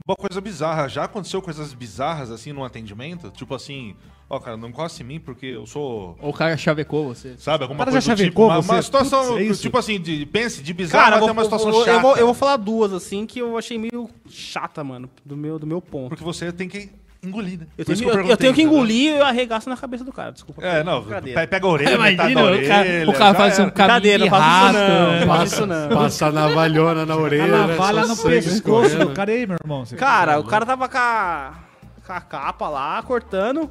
[0.08, 3.30] Uma coisa bizarra, já aconteceu coisas bizarras assim no atendimento?
[3.32, 3.96] Tipo assim,
[4.30, 6.18] ó, cara, não encosta em mim porque eu sou.
[6.20, 7.36] Ou o cara chavecou você.
[7.38, 8.24] Sabe, alguma O cara coisa já tipo.
[8.24, 8.72] chavecou Uma, você?
[8.72, 11.70] uma situação, Putz, é tipo assim, de, pense, de bizarro Cara, até vou, uma situação
[11.70, 11.92] eu, chata.
[11.92, 15.58] eu vou, eu vou falar duas, assim, que eu achei meio chata, mano, do meu,
[15.58, 16.10] do meu ponto.
[16.10, 16.90] Porque você tem que
[17.24, 17.68] engolir, né?
[17.78, 18.78] Eu tenho, isso eu- eu tenho que entendeu?
[18.80, 20.62] engolir e eu arregaço na cabeça do cara, desculpa.
[20.66, 21.42] É, não, Brincadeira.
[21.42, 22.46] pe- pega a orelha, Imagina, da o cara,
[22.82, 25.88] orelha, o cara faz um caminho Brincadeira, de não né?
[25.96, 27.44] Passa navalhona na orelha.
[27.44, 27.68] A né?
[27.68, 29.84] navalha no pescoço do cara aí, meu irmão.
[29.98, 31.54] Cara, o cara tava com a,
[32.06, 33.70] com a capa lá, cortando.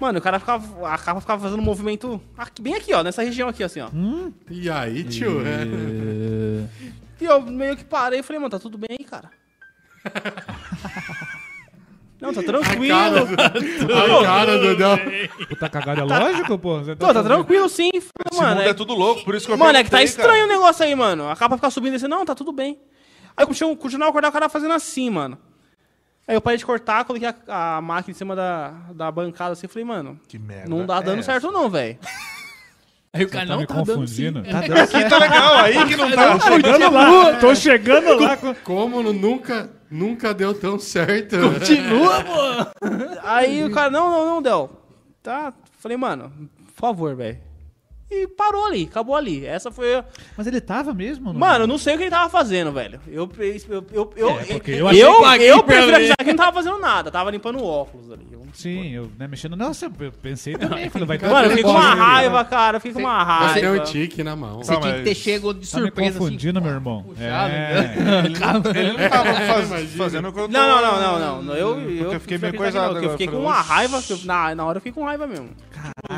[0.00, 0.88] Mano, o cara ficava.
[0.88, 3.88] A capa ficava fazendo um movimento aqui- bem aqui, ó, nessa região aqui, assim, ó.
[4.48, 5.42] E aí, tio?
[5.44, 5.64] é?
[7.20, 9.28] E eu meio que parei e falei, mano, tá tudo bem aí, cara?
[12.20, 12.94] Não, tá tranquilo.
[12.96, 14.98] A cara do Del.
[15.48, 16.78] Puta cagada é lógico, pô.
[16.80, 17.90] Você Pô, tá tranquilo sim.
[17.94, 20.02] Esse Mano, mundo é, é tudo louco, por isso que eu mano, é que tá
[20.02, 20.44] estranho cara.
[20.44, 21.28] o negócio aí, mano.
[21.28, 22.78] A capa fica subindo e assim, não, tá tudo bem.
[23.36, 25.38] Aí eu continuo- continuava a acordar o cara fazendo assim, mano.
[26.26, 29.66] Aí eu parei de cortar, coloquei a, a máquina em cima da, da bancada assim
[29.66, 30.68] e falei, mano, Que merda.
[30.68, 31.98] não tá dando é certo não, velho.
[33.12, 33.92] Aí o cara Tá não tá dando sim.
[33.94, 34.42] confundindo.
[34.42, 34.98] Tá essa?
[34.98, 36.38] Aqui tá legal, aí que não tá.
[36.40, 37.32] chegando lá.
[37.36, 38.36] Tô chegando lá.
[38.36, 41.36] com- Como nunca, nunca deu tão certo.
[41.58, 42.86] Continua, pô.
[43.24, 44.70] Aí o cara, não, não, não, Del.
[45.22, 45.52] Tá.
[45.78, 46.32] Falei, mano,
[46.66, 47.38] por favor, velho.
[48.10, 49.44] E parou ali, acabou ali.
[49.44, 49.96] Essa foi.
[49.96, 50.04] a-
[50.36, 51.30] Mas ele tava mesmo?
[51.30, 51.38] não?
[51.38, 52.98] Mano, eu não sei o que ele tava fazendo, velho.
[53.06, 55.02] Eu, eu, eu, eu, É, porque eu, eu achei
[55.50, 55.94] eu, eu prefiro ver.
[55.96, 57.10] avisar que ele não tava fazendo nada.
[57.10, 58.26] Tava limpando o óculos ali.
[58.27, 59.56] Eu- Sim, eu né, mexendo.
[59.56, 60.88] Nossa, eu pensei também.
[60.90, 62.76] Falei, vai ter Mano, eu fiquei com uma raiva, cara.
[62.76, 63.82] Eu fiquei com uma Você tem raiva.
[63.82, 64.58] um tique na mão.
[64.58, 66.18] Você Tá, tinha que ter chego de Tá me surpresa assim.
[66.18, 67.02] confundindo, meu irmão.
[67.02, 67.94] puxado, É.
[68.78, 69.34] Ele não tava
[69.68, 70.52] faz- fazendo o que eu tô...
[70.52, 71.54] Não, não, não, não.
[71.54, 74.02] Eu, eu, eu fiquei meio coisado Eu fiquei com uma raiva.
[74.24, 75.50] na, na hora eu fiquei com raiva mesmo.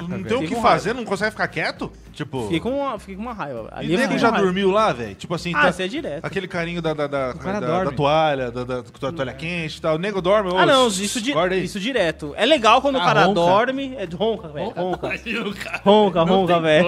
[0.08, 1.90] Não tem o que fazer, não consegue ficar quieto?
[2.12, 2.44] Tipo...
[2.44, 3.68] Fiquei com uma, fiquei com uma raiva.
[3.76, 4.44] E Ali eu nego já raiva.
[4.44, 5.14] dormiu lá, velho?
[5.14, 6.24] Tipo assim, Ah, tá- isso é direto.
[6.24, 8.82] aquele carinho da, da, da, da- da toalha, da, da,
[9.12, 9.96] toalha quente e tal.
[9.96, 11.32] O nego dorme, Ah, não, isso, di
[11.62, 12.19] isso direto.
[12.36, 13.34] É legal quando Ah, o cara ronca.
[13.40, 13.94] dorme.
[13.96, 14.70] É ronca, velho.
[14.70, 15.08] Ronca.
[15.84, 16.86] Ronca, ronca, velho.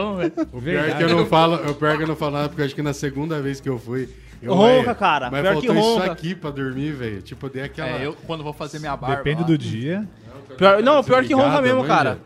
[0.53, 2.49] O pior é que eu não falo, o pior é que eu não falo nada,
[2.49, 4.09] porque eu acho que na segunda vez que eu fui.
[4.43, 5.31] Eu, Ronca, velho, cara.
[5.31, 6.13] Mas Pior que faltou isso ronca.
[6.13, 7.23] aqui pra dormir, velho.
[7.23, 7.91] Tipo, eu dei aquela.
[7.91, 9.17] É, eu quando vou fazer minha barba.
[9.19, 10.09] Depende lá, do dia.
[10.59, 12.19] Pior- não, pior que ronca mesmo, cara.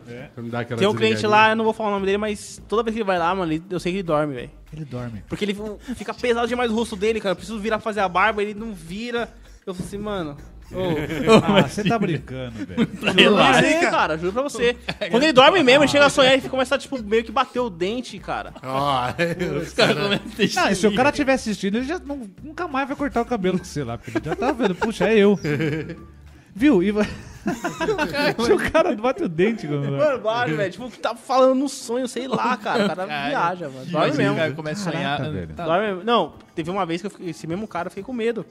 [0.53, 2.93] Aquela Tem um cliente lá, eu não vou falar o nome dele, mas toda vez
[2.95, 4.49] que ele vai lá, mano, eu sei que ele dorme, velho.
[4.73, 5.23] Ele dorme.
[5.29, 5.55] Porque ele
[5.95, 7.33] fica pesado demais o rosto dele, cara.
[7.33, 9.29] Eu preciso virar pra fazer a barba, ele não vira.
[9.65, 10.35] Eu falei assim, mano.
[11.43, 12.87] Ah, você tá brincando, velho.
[12.99, 14.75] Pra você, cara, juro pra você.
[15.09, 17.59] Quando ele dorme mesmo, ele chega a sonhar e começa a, tipo, meio que bater
[17.59, 18.53] o dente, cara.
[18.63, 19.03] Ó,
[19.61, 22.87] Os caras começam a e se o cara estiver assistindo, ele já não- nunca mais
[22.87, 25.39] vai cortar o cabelo com você lá, porque ele já tá vendo, puxa, é eu.
[26.53, 26.81] Viu?
[26.81, 27.05] E vai...
[28.45, 29.91] se o cara bate o dente, quando...
[29.91, 30.71] Mano, bate, velho.
[30.71, 32.83] Tipo, tá falando no sonho, sei lá, cara.
[32.85, 33.85] O cara Cara, viaja, mano.
[33.85, 34.35] Dorme Aí o mesmo.
[34.35, 35.17] cara começa a sonhar.
[35.17, 35.53] Caraca, velho.
[35.53, 35.65] Tá.
[35.65, 36.03] Dorme mesmo.
[36.03, 38.45] Não, teve uma vez que eu fiquei- esse mesmo cara eu fiquei com medo.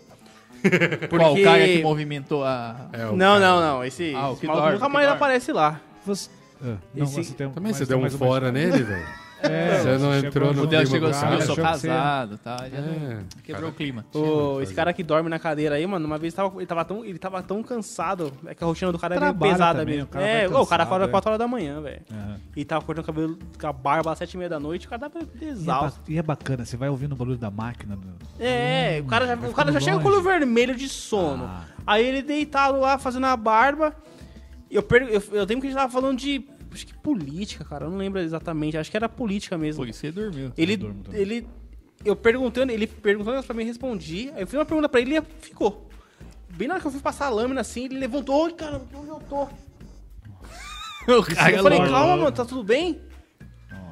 [1.11, 2.89] Qual o cara que movimentou a.
[2.93, 3.85] é, Não, cara- não, não.
[3.85, 5.81] Esse, Ah, o esse que maluco nunca mais aparece lá.
[6.05, 6.31] Você...
[6.63, 9.07] Ah, não, Esse- você tem Também mais- você deu um fora nele, velho?
[9.51, 12.57] É, Você não chegou entrou no- O Del chegou do assim, eu sou casado, tá?
[12.69, 14.05] Já É, quebrou o clima.
[14.63, 17.19] Esse cara que dorme na cadeira aí, mano, uma vez tava, ele, tava tão, ele
[17.19, 18.33] tava tão cansado.
[18.47, 20.09] É que a rotina do cara é meio pesada também, mesmo.
[20.09, 21.09] o cara é, o cara acorda é.
[21.09, 22.03] 4 horas da manhã, velho.
[22.57, 24.91] E tava cortando o cabelo com a barba às 7 e meia da noite, o
[24.91, 26.01] cara tava E é, exausto.
[26.09, 27.97] e é bacana, você vai ouvindo o barulho da máquina.
[27.97, 28.07] do-
[28.39, 31.45] É, o cara já, vai o cara já chega com o olho vermelho de sono.
[31.45, 31.65] Ah.
[31.87, 33.95] Aí ele deitado lá, fazendo a barba.
[34.71, 35.03] Eu, per...
[35.03, 36.45] eu, eu lembro que a gente tava falando de.
[36.73, 37.87] Acho que política, cara.
[37.87, 38.77] Eu não lembro exatamente.
[38.77, 39.85] Acho que era política mesmo.
[39.85, 40.53] Isso ele dormiu.
[40.57, 41.49] Ele, ele,
[42.05, 44.31] eu perguntando, ele perguntou negócio pra mim, eu respondi.
[44.35, 45.89] Aí eu fiz uma pergunta pra ele e ficou.
[46.51, 49.09] Bem na hora que eu fui passar a lâmina assim, ele levantou, oi, cara, onde
[49.09, 49.47] eu tô?
[51.09, 53.01] O cara, eu falei, logo- calma, mano, tá tudo bem?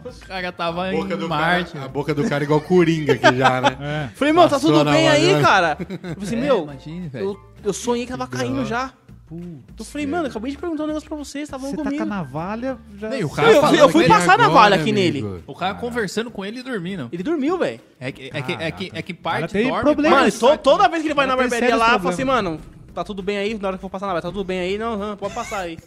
[0.05, 1.73] o cara tava A boca, em do Marte.
[1.73, 3.79] cara, a boca do cara igual Coringa aqui já, né?
[3.81, 4.17] É.
[4.17, 5.79] Falei, mano, tá tudo bem aí, cara?
[5.81, 8.93] Eu falei assim, É, meu, imagine, eu, eu sonhei que tava caindo já.
[9.27, 9.43] Putz,
[9.79, 11.97] Eu falei, mano, acabei de perguntar um negócio pra vocês, tava Você tá comigo.
[11.97, 13.09] com a navalha, já...
[13.09, 15.27] Nem, o Eu, cara eu fui, passar na Agora, valha aqui amigo.
[15.29, 15.43] nele.
[15.47, 17.09] O cara conversando com ele e dormindo.
[17.11, 17.81] Ele dormiu, velho.
[17.99, 20.17] É que, é que, é que, é que parte tem dorme, problema.
[20.17, 22.61] Mano, to- toda vez que ele vai na barbearia lá, eu falo assim, mano,
[22.93, 23.55] tá tudo bem aí?
[23.59, 24.77] Na hora que eu for passar na barbearia, tá tudo bem aí?
[24.77, 25.79] Não, pode passar aí.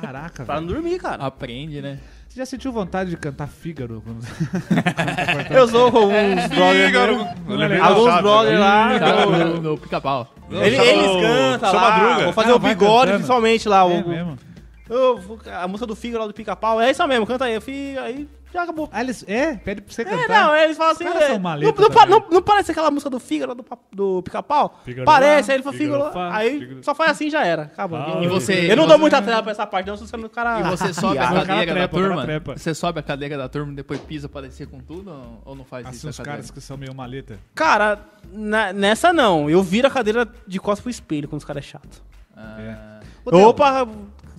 [0.00, 0.66] Caraca, Pra velho.
[0.66, 1.24] não dormir, cara.
[1.24, 1.98] Aprende, né?
[2.32, 4.02] Você já sentiu vontade de cantar Fígaro?
[4.02, 4.24] quando-
[5.54, 6.86] Eu sou uns brothers.
[6.86, 7.26] Fígaro.
[7.82, 8.98] Alguns brothers lá.
[8.98, 10.32] Tá eu- no, no pica-pau.
[10.50, 11.90] Ele- eles o- cantam lá.
[11.90, 12.24] Madruga.
[12.24, 13.14] Vou fazer Ah, o bigode, cantando.
[13.16, 13.80] principalmente lá.
[13.80, 14.38] É o, mesmo?
[14.88, 15.20] eu
[15.62, 16.80] a música do Fígaro lá do pica-pau.
[16.80, 17.52] É isso mesmo, canta aí.
[17.54, 18.88] Eu fui, aí Já acabou.
[18.92, 19.54] Ah, eles, é?
[19.56, 20.28] Pede pra você É, cantar.
[20.44, 21.04] não, eles falam assim.
[21.04, 24.78] caras é, são não, não, não- não parece aquela música do Fígaro, do, do Pica-Pau?
[25.04, 26.02] Parece, lá, aí ele fala Fígaro
[26.34, 27.62] Aí Fígaro- só faz assim e já era.
[27.62, 27.98] Acabou.
[27.98, 30.28] Ah, E você- eu não dou muita trela pra essa parte, não, se você não
[30.28, 30.60] cara.
[30.60, 32.26] E você sobe a cara cadeira da cara turma?
[32.56, 35.10] Você sobe a cadeira da turma e depois pisa pra descer com tudo?
[35.44, 36.06] ou- não faz Assim, isso?
[36.08, 37.38] a os caras que são meio maleta.
[37.54, 37.98] Cara,
[38.74, 39.48] nessa não.
[39.48, 42.02] Eu viro a cadeira de costas pro espelho quando os caras é chato.
[42.36, 43.86] Ah, Opa,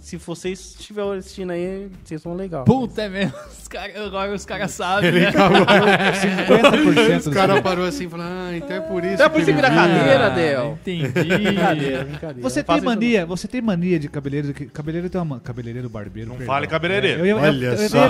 [0.04, 2.66] se vocês estiverem assistindo aí, vocês são legal.
[2.66, 3.34] Puta, é mesmo.
[3.64, 5.32] Os cara, agora os caras sabem, né?
[5.32, 9.38] 50% Os caras parou assim e falou, ah, então é por isso Então é por
[9.42, 10.78] isso que ele vira cadeira, Ah, Del.
[10.82, 11.08] Entendi.
[11.08, 12.42] Brincadeira, brincadeira.
[12.50, 14.54] Você tem mania, você tem mania de cabeleireiro.
[14.56, 15.40] que- Cabeleireiro tem uma.
[15.40, 16.30] Cabeleireiro barbeiro.
[16.30, 16.54] Não perdão.
[16.54, 17.20] fale cabeleireiro.
[17.26, 18.08] É, eu eu- Olha eu só.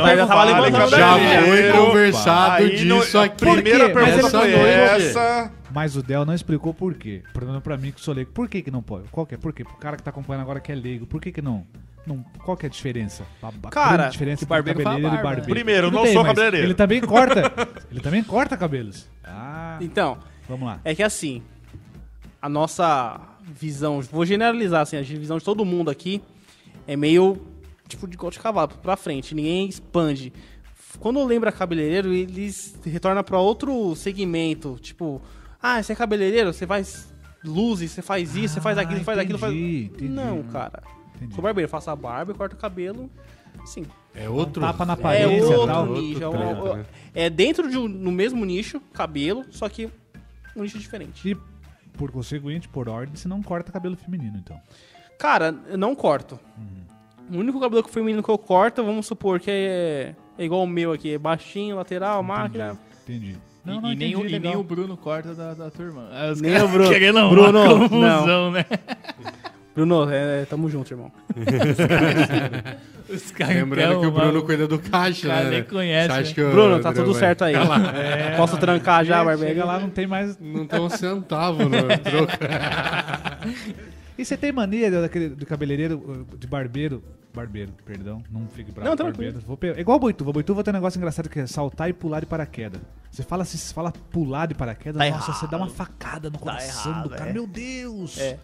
[0.90, 3.38] já foi conversado disso a aqui.
[3.38, 5.52] primeira pergunta ele foi essa.
[5.74, 7.24] Mas o Del não explicou por quê.
[7.34, 8.32] Problema pra mim que sou leigo.
[8.32, 9.08] Por que que não pode?
[9.10, 9.38] Qual que é?
[9.38, 9.64] Por quê?
[9.64, 11.66] Pro cara que tá acompanhando agora que é leigo, por que que não?
[12.06, 13.26] não qual que é a diferença?
[13.42, 15.36] A, a Cara, diferença que entre barbeiro cabeleireiro fala e barba.
[15.42, 15.54] barbeiro.
[15.56, 16.68] Primeiro, Tudo não bem, sou cabeleireiro.
[16.68, 17.42] Ele também corta.
[17.92, 19.10] ele também corta cabelos.
[19.24, 20.18] Ah, Então,
[20.48, 20.80] vamos lá.
[20.86, 21.42] é que assim,
[22.42, 26.22] a nossa visão, vou generalizar assim, a visão de todo mundo aqui
[26.88, 27.42] é meio
[27.88, 30.32] tipo de gosto de cavalo, pra frente, ninguém expande.
[31.00, 35.22] Quando lembra cabeleireiro, eles retornam pra outro segmento, tipo,
[35.64, 37.12] ah, você é cabeleireiro, você faz
[37.44, 39.54] luzes, você faz isso, você faz aquilo, você faz aquilo, faz...
[39.54, 40.10] entendi, entendi.
[40.10, 40.84] Não, cara.
[41.16, 41.34] Entendi.
[41.34, 43.10] Sou barbeiro, faço a barba e corto o cabelo.
[43.66, 43.86] Sim.
[44.14, 44.62] É outro.
[44.62, 45.86] Tapa na É parede e outro tal.
[45.88, 46.24] nicho.
[46.24, 46.86] é, um- né?
[47.16, 49.90] é dentro de um, no mesmo nicho, cabelo, só que
[50.56, 51.30] um nicho diferente.
[51.32, 51.38] E,
[51.98, 54.60] por conseguinte, por ordem, você não corta cabelo feminino, então.
[55.18, 56.40] Cara, eu não corto.
[57.32, 60.92] O único cabelo feminino que eu corto, vamos supor que é, é igual o meu
[60.92, 62.78] aqui, é baixinho, lateral, máquina.
[63.04, 63.38] Entendi.
[63.66, 66.08] E, Não, não e nem, o, e nem o Bruno corta da, da turma.
[66.12, 66.90] Aí os Nem o Bruno.
[66.90, 68.66] Querendo uma Bruno, confusão, né?
[69.74, 71.12] Bruno, é, tamo junto, irmão.
[73.10, 75.50] Os caras Lembrando que o Bruno uma- cuida do caixa, cara né?
[75.50, 76.52] nem conhece, Você acha né?
[76.52, 77.54] Bruno, tá tudo vai- certo aí.
[78.38, 79.54] Posso trancar já, barbeiro?
[79.54, 80.38] Chega lá, não tem mais.
[80.40, 81.70] Não tem um centavo no
[82.04, 82.34] troco.
[84.18, 87.04] E você tem mania daquele, do cabeleireiro, de barbeiro.
[87.34, 88.90] Barbeiro, perdão, não fique bravo.
[88.90, 89.32] Não, tranquilo.
[89.34, 89.48] barbeiro.
[89.48, 90.32] Vou pe- é igual o Boituva.
[90.32, 92.80] Boituva tem um negócio engraçado que é saltar e pular de paraquedas.
[93.10, 95.40] Você fala você fala pular de paraquedas, Tá nossa, errado.
[95.40, 97.30] você dá uma facada no coração errado, do cara.
[97.30, 97.34] é.
[97.34, 98.18] Meu Deus!
[98.20, 98.38] É.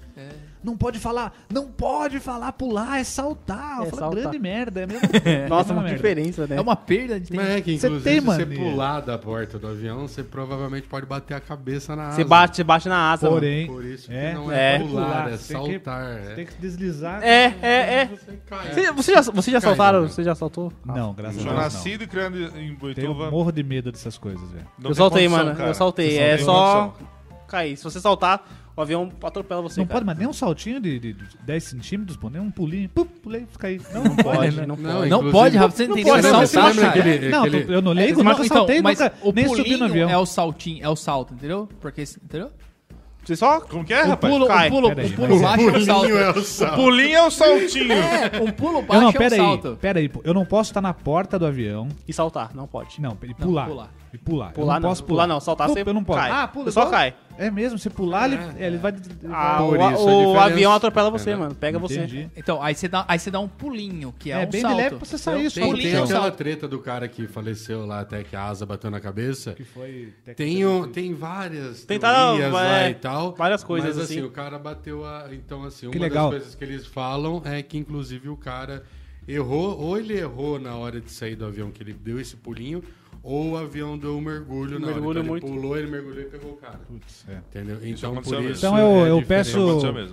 [0.62, 3.78] Não pode falar, não pode falar pular, é saltar.
[3.78, 4.20] É Eu falo, saltar.
[4.22, 5.08] grande merda, é mesmo.
[5.48, 5.96] Nossa, É uma merda.
[5.96, 6.58] diferença, né?
[6.58, 7.42] É uma perda de tempo.
[7.42, 10.86] Mas é que, Você inclusive, tem se você pular da porta do avião, você provavelmente
[10.88, 12.16] pode bater a cabeça na asa.
[12.18, 13.40] Você bate, você bate na asa, mano.
[13.40, 14.76] Porém, Por isso que é, não É.
[14.76, 16.04] é, pular, Pular, é você tem que- saltar.
[16.22, 16.36] você é.
[16.36, 17.24] tem que deslizar.
[17.24, 18.06] É, é, é.
[18.08, 18.74] Você cai.
[18.74, 20.02] Você, você já, você já Cai, saltaram?
[20.02, 20.08] né?
[20.10, 20.74] Você já saltou?
[20.84, 21.56] Não, graças a Sou Deus.
[21.56, 21.64] Não.
[21.64, 23.32] nascido e criado em Tenho Boituva.
[23.32, 24.68] morro de medo dessas coisas, velho.
[24.84, 25.58] Eu saltei, condição, mano.
[25.58, 25.70] cara.
[25.70, 26.12] Eu saltei.
[26.12, 26.94] Você É só
[27.48, 27.78] cair.
[27.78, 28.44] Se você saltar,
[28.80, 29.80] o avião atropela você.
[29.82, 29.96] Não cara.
[30.00, 32.88] pode, mas nem um saltinho de, de 10 centímetros, pô, nem um pulinho.
[32.90, 33.80] Pum, pulei, caí.
[33.94, 34.66] Não, Não pode, né?
[34.66, 35.10] não Não, pode.
[35.10, 37.82] Não pode, Rafa, você não Não entendeu pode, Você lembra, saltar, aquele, Não, aquele- eu
[37.82, 40.10] não leigo, Mas, nunca então, saltei, mas nunca, o nem subi no pulinho avião.
[40.10, 41.68] é o saltinho, é o salto, entendeu?
[41.82, 42.52] Porque, entendeu?
[43.24, 44.34] Você só Como que é, O rapaz?
[44.34, 44.68] pulo, cai.
[44.70, 46.02] o pulo, Pera aí, o pulo mas- baixo é o salto.
[46.08, 46.76] Pulinho é o O salto.
[46.76, 47.92] pulinho é o saltinho.
[47.94, 49.78] É, um pulo baixo não, é um pera aí, salto.
[49.80, 51.90] pera aí, pô, eu não posso estar na porta do avião.
[52.08, 53.00] e saltar, não pode.
[53.02, 53.68] Não, e pular.
[53.68, 53.90] pular.
[54.14, 54.52] E pular.
[54.54, 55.28] Pular eu não, não posso pular pular.
[55.28, 56.20] não, saltar você eu não posso.
[56.20, 56.32] cai.
[56.32, 56.66] Ah, pula.
[56.66, 57.14] Você só cai.
[57.42, 58.94] É mesmo, se pular, ele, é, ele vai...
[59.32, 60.42] Ah, Por o, isso a o diferença.
[60.44, 61.56] avião atropela você, mano.
[61.56, 62.00] Pega você.
[62.00, 62.30] Entendi.
[62.36, 64.76] Então, aí você dá, aí você dá um pulinho, que é, É, um bem salto.
[64.76, 66.36] de leve pra você sair, só Tem, tem pulinho é um aquela salto.
[66.36, 69.54] treta do cara que faleceu lá até que a asa bateu na cabeça.
[69.54, 70.14] Que foi...
[70.36, 73.34] Tem, um, tem várias Tentaram, teorias é, lá e tal.
[73.34, 74.18] várias coisas, mas, assim.
[74.18, 74.28] assim.
[74.28, 75.30] o cara bateu a...
[75.32, 76.30] Então, assim, Que uma legal.
[76.30, 78.84] das coisas que eles falam é que, inclusive, o cara
[79.26, 82.84] errou, ou ele errou na hora de sair do avião, que ele deu esse pulinho,
[83.24, 84.96] ou o avião deu um mergulho Um na hora.
[84.96, 86.80] mergulho Então, muito- ele pulou, ele mergulhou e pegou o cara.
[86.88, 87.38] Putz, é.
[87.38, 87.78] Entendeu?
[87.84, 89.60] Então, aconteceu por isso Então eu, é eu peço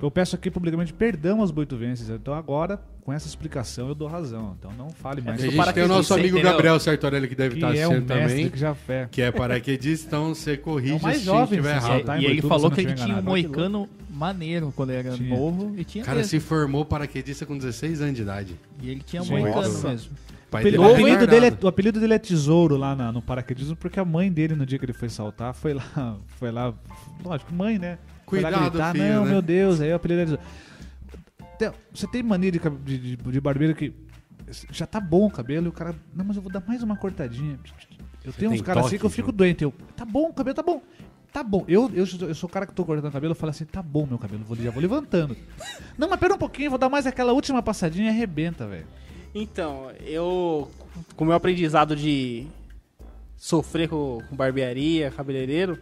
[0.03, 2.09] eu peço aqui publicamente perdão aos boituvenses.
[2.11, 4.57] Então agora, com essa explicação, eu dou razão.
[4.59, 5.43] Então não fale mais.
[5.43, 6.53] A gente tem o nosso amigo entendeu?
[6.53, 9.09] Gabriel Sartorelli, que deve que estar é um assistindo mestre também, que já fé.
[9.11, 12.05] que é paraquedista, então você corrige É mais se jovem, estiver você errado.
[12.05, 15.17] Tá e ele falou se que ele tiver tinha um moicano maneiro quando ele era
[15.17, 15.37] Tinha.
[15.37, 15.75] novo.
[15.77, 16.31] E tinha cara mesmo.
[16.31, 18.57] se formou paraquedista com 16 anos de idade.
[18.83, 20.11] E ele tinha um moicano mesmo.
[20.61, 21.41] O pai apelido, dele o é apelido retardado.
[21.41, 24.55] dele é, o apelido dele é Tesouro lá na- no paraquedismo, porque a mãe dele,
[24.55, 25.85] no dia que ele foi saltar, foi lá,
[26.39, 26.75] foi lá,
[27.25, 27.99] lógico, mãe, né?
[28.29, 29.31] Foi lá Cuidado, gritar, filho, não, né?
[29.31, 30.39] meu Deus, aí o apelido dele...
[31.59, 33.93] Tem- Você tem mania de, de, de- barbeiro que
[34.71, 36.97] já tá bom o cabelo e o cara, não, mas eu vou dar mais uma
[36.97, 37.59] cortadinha.
[38.25, 39.37] Eu tenho uns caras assim que eu fico João?
[39.37, 40.83] doente, eu, tá bom o cabelo, tá bom.
[41.33, 43.37] Tá bom, eu, eu, sou- eu sou o cara que tô cortando o cabelo, eu
[43.37, 45.37] falo assim, tá bom meu cabelo, vou, já vou levantando.
[45.99, 48.87] Não, mas pera um pouquinho, vou dar mais aquela última passadinha e arrebenta, velho.
[49.39, 50.71] Então, eu,
[51.15, 52.47] com o meu aprendizado de
[53.37, 55.79] sofrer com, com barbearia, cabeleireiro,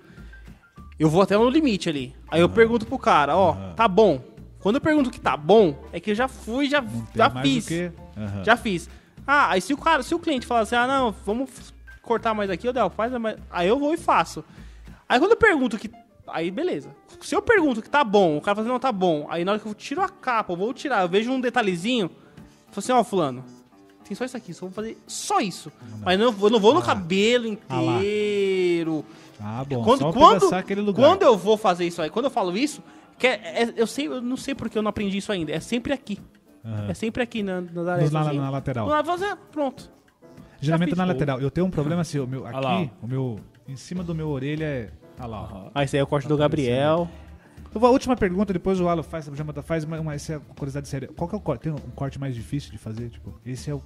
[0.98, 2.16] eu vou até no limite ali.
[2.28, 4.20] Aí eu pergunto pro cara, ó, tá bom.
[4.58, 7.28] Quando eu pergunto que tá bom, é que eu já fui, já, Não tem já
[7.28, 7.70] mais fiz.
[7.70, 8.20] o.
[8.20, 8.44] Aham.
[8.44, 8.90] Já fiz.
[9.24, 11.72] Ah, aí se o cara, se o cliente falar assim, ah, não, vamos
[12.02, 13.36] cortar mais aqui, eu Del, faz mais.
[13.50, 14.44] Aí eu vou e faço.
[15.08, 15.88] Aí quando eu pergunto que.
[16.26, 16.90] Aí beleza.
[17.20, 19.26] Se eu pergunto que tá bom, o cara fala assim, não, tá bom.
[19.30, 22.10] Aí na hora que eu tiro a capa, eu vou tirar, eu vejo um detalhezinho,
[22.78, 23.44] eu falo assim, ó, fulano,
[24.06, 25.72] tem só isso aqui, só vou fazer só isso.
[26.04, 29.04] Mas não, eu não vou no cabelo Ah inteiro.
[29.40, 29.82] Ah, bom.
[29.82, 31.02] quando, só quando, aquele lugar.
[31.02, 32.82] quando eu vou fazer isso aí, quando eu falo isso,
[33.18, 35.52] que é- é- eu, sei, eu não sei porque eu não aprendi isso ainda.
[35.52, 36.18] É sempre aqui.
[36.64, 36.88] Aham.
[36.88, 38.12] É sempre aqui na, nas arestas.
[38.12, 38.88] na, na lateral.
[38.88, 39.90] Não, você, pronto.
[40.60, 41.40] Geralmente na lateral.
[41.40, 42.86] Eu tenho um problema assim, o meu, aqui, ó.
[43.02, 43.38] o meu,
[43.68, 44.90] em cima do meu orelha é...
[45.18, 45.70] Ah lá, ó.
[45.74, 47.08] Aí esse aí é o corte do Gabriel.
[47.74, 50.34] Eu vou, a última pergunta, depois o Alan faz, o Jamata faz, uma, uma, essa
[50.34, 51.08] é a curiosidade séria.
[51.16, 51.62] Qual que é o corte?
[51.62, 53.08] Tem um corte mais difícil de fazer?
[53.10, 53.82] Tipo, esse é o...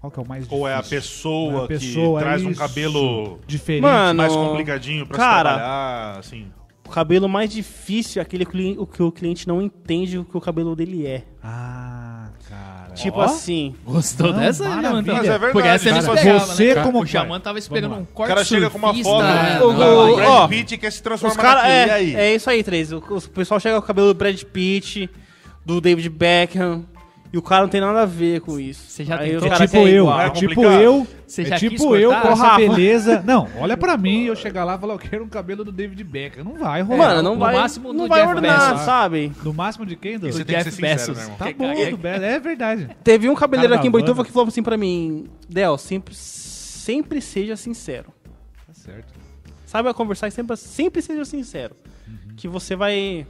[0.00, 0.60] Qual que é o mais difícil?
[0.60, 3.82] Ou é a Ou é pessoa, a pessoa, que traz um cabelo Diferente.
[3.82, 6.52] Mano, mais complicadinho pra cara, se trabalhar, assim.
[6.84, 10.74] O cabelo mais difícil é aquele que o cliente não entende o que o cabelo
[10.74, 11.24] dele é.
[11.40, 12.01] Ah.
[12.94, 13.22] Tipo Ó.
[13.22, 13.74] assim.
[13.84, 15.14] Gostou Não, dessa, maravilha.
[15.14, 16.82] Mas é verdade, Porque essa ele cara, esperava, você né?
[16.82, 17.06] como o.
[17.06, 19.60] Xamã tava esperando um O corte cara chega com uma foto né?
[19.62, 21.62] O- do o- Brad Pitt quer se Os transformar caras.
[21.62, 21.78] naquilo.
[21.78, 22.14] É, E aí?
[22.16, 22.92] é isso aí, Três.
[22.92, 25.08] O, o pessoal chega com o cabelo do Brad Pitt,
[25.64, 26.84] do David Beckham.
[27.32, 28.84] E o cara não tem nada a ver com isso.
[28.90, 29.38] Você já Aí tentou?
[29.38, 32.10] os É caras tipo eu, é É tipo eu, Você é já quis tipo eu
[32.10, 33.22] com essa beleza.
[33.24, 35.72] Não, olha pra mim e eu chegar lá e falar, eu quero um cabelo do
[35.72, 36.44] David Beckham.
[36.44, 36.98] Não vai rolar.
[37.08, 38.84] Mano, não no vai, máximo não do vai Jeff ornar, Bezos.
[38.84, 39.32] sabe?
[39.42, 40.18] No máximo de quem?
[40.18, 40.30] Do...
[40.30, 41.16] Você Do tem que Jeff ser sincero, Bezos.
[41.16, 41.38] né, irmão?
[41.38, 42.88] Tá bom, do Be- é verdade.
[43.02, 47.20] Teve um cabeleireiro Cara aqui em Boituva que falou assim pra mim: Del, sempre, sempre
[47.22, 48.12] seja sincero.
[48.66, 49.14] Tá certo.
[49.64, 51.74] Sabe a conversar e sempre, sempre seja sincero.
[52.06, 52.34] Uhum.
[52.36, 53.26] Que você vai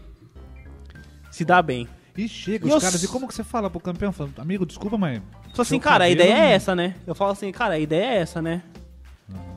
[1.31, 1.87] se dar bem.
[2.17, 4.13] E chega, E os eu caras, e como que você fala pro campeão?
[4.13, 5.21] Fala, amigo, desculpa, mas...
[5.55, 6.95] Só assim, cara, a cabelo ideia é essa, né?
[7.07, 8.63] Eu falo assim, cara, a ideia é essa, né?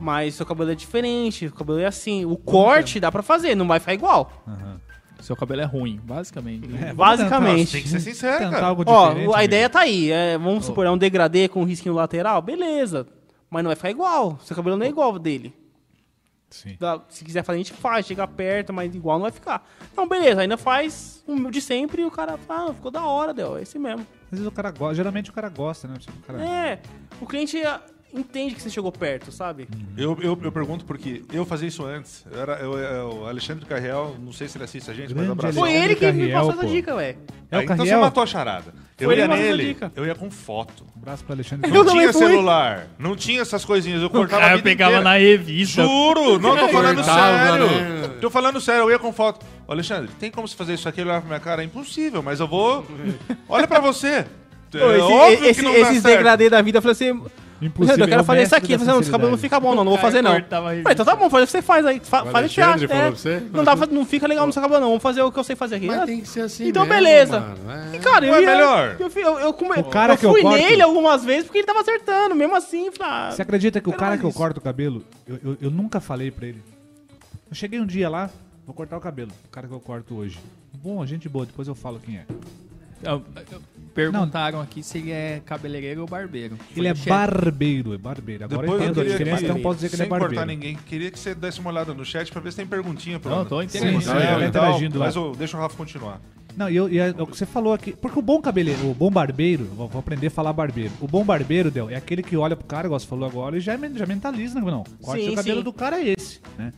[0.00, 2.24] Mas seu cabelo é diferente, o cabelo é assim.
[2.24, 4.32] O corte dá pra fazer, não vai ficar igual.
[4.46, 4.80] Aham.
[5.20, 6.68] Seu cabelo é ruim, basicamente.
[6.82, 7.72] É, Basicamente.
[7.72, 8.66] Tem que ser sincero, Tentar cara.
[8.66, 9.38] algo Ó, a amigo.
[9.40, 10.10] ideia tá aí.
[10.12, 13.06] É, vamos supor, é um degradê com um risquinho lateral, beleza.
[13.50, 14.38] Mas não vai ficar igual.
[14.44, 15.52] Seu cabelo não é igual ao dele.
[16.50, 16.76] Sim.
[16.78, 19.66] Dá- Se quiser fazer, a gente faz, chega perto, mas igual não vai ficar.
[19.92, 23.34] Então, beleza, ainda faz o de sempre e o cara fala, ah, ficou da hora,
[23.34, 24.06] Del, é esse mesmo.
[24.26, 25.94] Às vezes o cara gosta, geralmente o cara gosta, né?
[26.08, 26.44] O cara...
[26.44, 26.80] É,
[27.20, 27.58] o cliente
[28.18, 29.68] entende que você chegou perto, sabe?
[29.96, 32.24] Eu, eu, eu pergunto porque eu fazia isso antes.
[32.30, 35.24] Eu era, eu, eu- o Alexandre Carriel, não sei se ele assiste a gente, mas
[35.24, 35.58] Grande abraço.
[35.58, 36.66] Foi ele que me Carriel, passou essa pô.
[36.68, 37.18] dica, velho.
[37.50, 38.00] É o Ah, então você Carriel?
[38.00, 38.74] matou a charada.
[38.98, 39.92] Eu Foi ele ia que passou essa nele, dica.
[39.94, 40.84] eu ia com foto.
[40.96, 41.70] Um abraço pro Alexandre.
[41.70, 42.26] Não Eu também tinha fui.
[42.26, 44.00] celular, não tinha essas coisinhas.
[44.02, 45.04] Eu cortava a cara vida pegava inteira.
[45.10, 45.82] na revista.
[45.82, 47.66] Juro, não tô falando Cortava, sério.
[47.66, 48.08] né?
[48.20, 49.44] Tô falando sério, eu ia com foto.
[49.68, 51.00] Ô, Alexandre, tem como você fazer isso aqui?
[51.02, 52.86] Ele olhava pra minha cara, é impossível, mas eu vou.
[53.48, 54.24] Olha pra você.
[54.74, 56.06] É Pô, esse- óbvio esse- que não dá esses certo.
[56.16, 57.22] degradê da vida, eu falei assim.
[57.60, 58.68] Impossível, eu quero fazer isso aqui.
[58.68, 59.40] da Eu falei, não, esse cabelo não sinceridade.
[59.40, 60.36] fica bom, não, não vou fazer não.
[60.36, 62.00] então tá bom, faz o que você faz aí.
[62.00, 62.36] Fa O faz.
[62.36, 64.88] Alexandre falou É, pra não, dá, pra- não fica legal no seu cabelo, não.
[64.88, 65.86] Vamos fazer o que eu sei fazer aqui.
[65.86, 67.40] Mas tem que ser assim Então, mesmo, beleza.
[67.40, 67.56] mano.
[67.92, 67.96] É.
[67.96, 68.96] E, cara, eu Ué, melhor.
[69.00, 71.44] Eu, fui- eu, eu, come- O cara eu que eu fui corto- nele algumas vezes
[71.44, 72.34] porque ele tava acertando.
[72.34, 75.38] Mesmo assim, falei, ah, Você acredita que o cara que eu corto o cabelo, eu,
[75.42, 76.62] eu, eu nunca falei pra ele.
[77.48, 78.28] Eu cheguei um dia lá,
[78.66, 79.30] vou cortar o cabelo.
[79.46, 80.38] O cara que eu corto hoje.
[80.74, 82.24] Bom, gente boa, depois eu falo quem é.
[83.02, 83.22] Eu-
[83.52, 83.60] eu-
[83.96, 86.56] Perguntaram aqui se ele é cabeleireiro ou barbeiro.
[86.56, 87.08] Foi Ele é chat.
[87.08, 88.44] barbeiro, é barbeiro.
[88.44, 90.34] Agora Depois eu eu entendo a diferença, então posso dizer que ele é sem cortar
[90.36, 90.46] barbeiro.
[90.46, 93.18] ninguém, queria que você desse uma olhada no chat pra ver se tem perguntinha.
[93.18, 94.00] Pra Não, tô entendendo.
[94.02, 95.06] Sim, interagindo lá.
[95.06, 96.20] Mas eu, deixa o Rafa continuar.
[96.56, 97.92] Não, e, eu, e é o que você falou aqui.
[97.92, 100.92] Porque o bom cabeleireiro, o bom barbeiro, vou, vou aprender a falar barbeiro.
[101.00, 103.60] O bom barbeiro, Del, é aquele que olha pro cara, igual você falou agora, e
[103.60, 104.70] já, já mentaliza, né?
[104.70, 105.64] Não, corte Sim, o cabelo sim.
[105.64, 106.72] do cara é esse, né?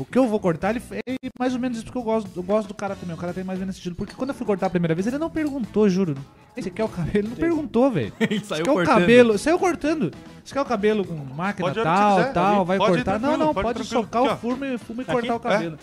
[0.00, 2.42] O que eu vou cortar, ele é mais ou menos isso, porque eu gosto, eu
[2.42, 3.14] gosto do cara também.
[3.14, 3.94] O cara tem mais ou menos esse estilo.
[3.94, 6.14] Porque quando eu fui cortar a primeira vez, ele não perguntou, juro.
[6.56, 7.18] Você quer o cabelo?
[7.18, 8.12] Ele não perguntou, velho.
[8.18, 8.94] Ele Você saiu quer o cortando.
[8.98, 9.38] cabelo?
[9.38, 10.10] Saiu cortando.
[10.44, 12.64] Você quer o cabelo com máquina Pode tal, quiser, tal, ali.
[12.66, 13.12] vai Pode ir cortar?
[13.12, 14.02] Não, tranquilo, não, pode ir pode, tranquilo.
[14.04, 14.34] socar Aqui, ó.
[14.34, 15.38] o fumo e, fumo e cortar o é?
[15.38, 15.78] cabelo.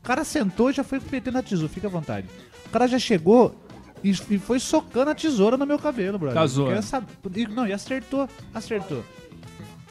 [0.00, 2.26] O cara sentou e já foi metendo a tesoura, fica à vontade.
[2.66, 3.54] O cara já chegou
[4.02, 6.38] e, e foi socando a tesoura no meu cabelo, brother.
[6.40, 6.74] Tá zoando.
[6.74, 9.02] Quer saber- e- Não, e acertou, acertou.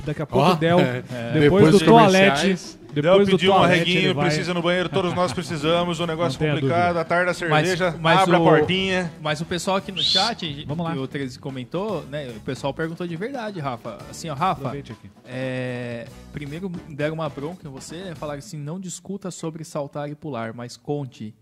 [0.05, 1.01] Daqui a pouco Ó, o Del, é.
[1.01, 2.79] depois, Depois do dos toalete, comerciais.
[2.79, 4.25] Del depois pediu um arreguinho, vai...
[4.27, 8.35] precisa no banheiro, todos nós precisamos, um negócio complicado, a tarde da cerveja, mas abre
[8.35, 9.11] a o- portinha.
[9.21, 10.93] Mas o pessoal aqui no chat, Vamos lá.
[10.95, 12.29] o 13 comentou, né?
[12.35, 13.97] O pessoal perguntou de verdade, Rafa.
[14.09, 14.71] Assim, ó, Rafa,
[15.25, 18.15] é, primeiro deram uma bronca em você, né?
[18.15, 21.33] Falaram assim, não discuta sobre saltar e pular, mas conte,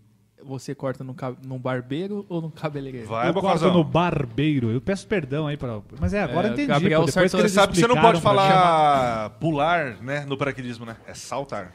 [0.46, 3.08] você corta no, ca- num barbeiro ou no cabeleireiro?
[3.08, 4.70] Vai, eu corto no barbeiro.
[4.70, 5.80] Eu peço perdão aí pra...
[5.98, 6.68] Mas é, agora É, entendi.
[6.68, 10.36] Gabriel pô, depois que Você eles sabe que você não pode falar pular, né, no
[10.36, 10.96] paraquedismo, né?
[11.06, 11.72] É saltar.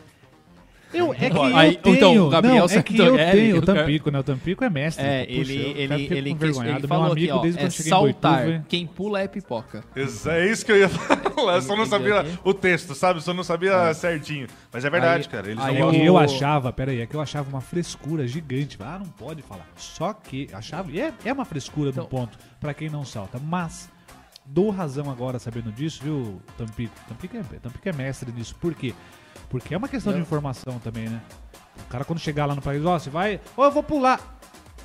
[0.92, 3.58] Eu, é que eu Aí, tenho, então, o Gabriel não, é que eu Sartorelli, tenho,
[3.58, 4.20] o Tampico, né?
[4.20, 5.06] O Tampico é mestre.
[5.06, 6.70] É, Puxa, ele, ele, ele, envergonhado.
[6.72, 9.84] ele Meu falou amigo, aqui, ó, desde é saltar, Boituva, quem pula é pipoca.
[9.96, 13.22] Exa- É isso que eu ia falar, eu só não sabia o texto, sabe?
[13.22, 14.48] Só não sabia certinho.
[14.74, 15.52] Mas é verdade, Aí- cara.
[15.52, 18.78] Eles aí não Eu, eu achava, pera aí, é que eu achava uma frescura gigante.
[18.80, 19.68] Ah, não pode falar.
[19.76, 23.40] Só que, achava, e é, é uma frescura Então- num ponto, pra quem não salta.
[23.40, 23.90] Mas,
[24.52, 26.92] Dou razão agora sabendo disso, viu, Tampico?
[27.08, 28.56] Tampico é, Tampico é mestre nisso.
[28.60, 28.96] Por quê?
[28.96, 29.19] Porque
[29.72, 31.22] é uma questão de informação também, né?
[31.86, 33.40] O cara quando chegar lá no país, ó, você vai.
[33.58, 34.38] Ó, eu vou pular.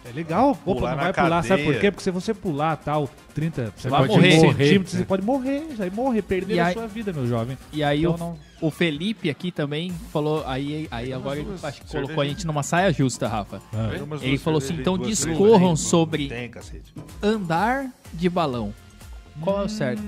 [0.07, 1.81] É legal, opa, Pular não na vai pular, sabe por cadeia.
[1.81, 1.91] quê?
[1.91, 4.39] Porque se você pular tal, 30 você vai pode morrer.
[4.39, 4.99] centímetros, É.
[4.99, 7.57] você pode morrer, já morrer, perder a sua vida, meu jovem.
[7.73, 11.65] E aí Então o, não- o Felipe aqui também falou, aí, aí agora ele duas
[11.65, 13.62] acho que colocou a gente numa saia justa, Rafa.
[14.03, 16.93] Umas Ele duas falou assim, então discorram sobre- Tem, cacete.
[17.23, 18.74] Andar de balão.
[19.41, 20.03] Qual é o certo?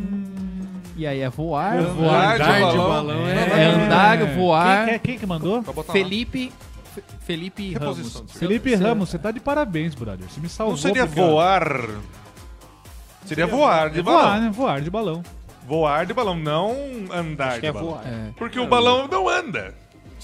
[0.97, 2.89] E aí é voar, Voar de Andar de balão.
[2.89, 4.85] balão é andar, voar.
[4.87, 5.63] Quem, que- quem que mandou?
[5.93, 6.51] Felipe
[6.95, 8.23] Fe- Felipe Ramos.
[8.29, 10.27] Felipe Ramos, você tá de parabéns, brother.
[10.29, 10.75] Você me salvou.
[10.75, 11.91] Não seria porque, voar.
[13.27, 14.41] Seria voar de Voar, balão.
[14.41, 14.51] né?
[14.51, 15.23] Voar de balão.
[15.67, 16.75] Voar de balão, não
[17.13, 17.89] andar Acho que de é balão.
[17.91, 18.07] voar.
[18.07, 18.31] É.
[18.39, 19.75] Porque o balão não anda.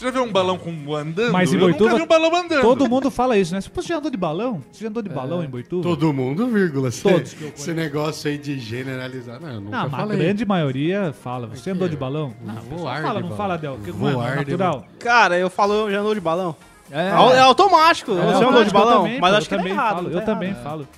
[0.02, 1.32] Você já viu um balão com andando?
[1.32, 2.60] Mas em eu Boituva, nunca vi um balão andando.
[2.60, 3.60] Todo mundo fala isso, né?
[3.60, 4.60] Você já andou de balão?
[4.72, 5.82] Você já andou de balão em Boituva?
[5.84, 6.90] Todo mundo, vírgula.
[6.90, 9.40] Cê- Todos que eu Esse negócio aí de generalizar.
[9.40, 10.18] Não, eu nunca Não, mas a falei.
[10.18, 11.46] grande maioria fala.
[11.46, 12.34] Você andou de balão?
[12.44, 13.36] Não, o pessoal voar fala, de não balão.
[13.36, 13.78] fala, Del.
[13.84, 14.84] Que não é Voar de natural.
[14.98, 16.56] Cara, eu falo, eu já andou de balão.
[16.90, 17.06] É.
[17.08, 18.10] É, automático.
[18.10, 18.92] É, você andou de automático, balão?
[18.96, 19.94] eu também, mas pô, acho que eu é também errado.
[19.94, 20.26] falo, tá Eu errado.
[20.26, 20.88] também falo.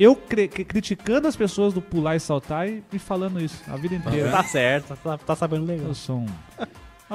[0.00, 3.76] Eu cri- que- criticando as pessoas do pular e saltar e, e falando isso a
[3.76, 4.30] vida inteira.
[4.30, 5.88] Tá certo, tá, tá sabendo legal.
[5.88, 6.26] Eu sou um...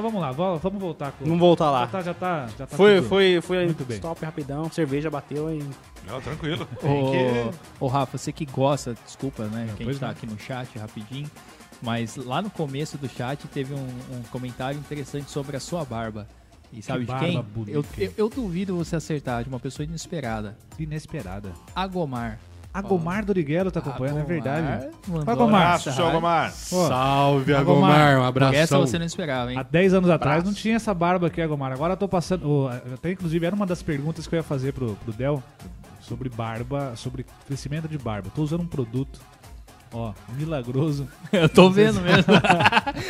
[0.01, 1.25] Mas vamos lá, vamos voltar com...
[1.25, 1.81] Vamos voltar lá.
[1.81, 3.97] Já tá, já tá, já tá Foi, tudo- foi, foi Muito bem.
[3.97, 5.61] stop rapidão, cerveja bateu e.
[6.07, 6.65] Não, tranquilo.
[6.81, 9.65] Ô, ô, Rafa, você que gosta, desculpa, né?
[9.75, 10.13] que a pois gente tá não.
[10.13, 11.29] aqui no chat rapidinho.
[11.81, 16.27] Mas lá no começo do chat teve um, um comentário interessante sobre a sua barba.
[16.71, 17.41] E sabe de barba quem?
[17.41, 17.71] bonita.
[17.71, 20.57] Eu, eu, eu duvido você acertar, de uma pessoa inesperada.
[20.77, 21.51] Inesperada.
[21.75, 22.39] Agomar.
[22.71, 24.89] A Gomar Doriguero tá acompanhando, é verdade.
[25.07, 25.61] Mandou Vai, Agomar.
[25.61, 26.51] Abraço, seu Agomar.
[26.69, 27.91] Pô, Salve, Agomar.
[27.91, 28.17] Agomar.
[28.17, 28.81] Um Essa abração.
[28.81, 29.57] você não esperava, hein?
[29.57, 31.71] Há 10 anos atrás não tinha essa barba aqui, Agomar.
[31.71, 32.47] Agora eu tô passando.
[32.47, 35.43] ô, até inclusive era uma das perguntas que eu ia fazer pro, pro Del
[35.99, 38.29] sobre barba, sobre crescimento de barba.
[38.35, 39.19] Tô usando um produto,
[39.91, 41.07] ó, milagroso.
[41.33, 42.33] Eu tô vendo mesmo.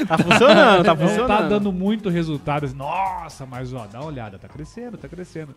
[0.07, 1.27] Tá funcionando, tá Não funcionando.
[1.27, 2.73] tá dando muito resultado.
[2.73, 5.56] Nossa, mas ó, dá uma olhada, tá crescendo, tá crescendo.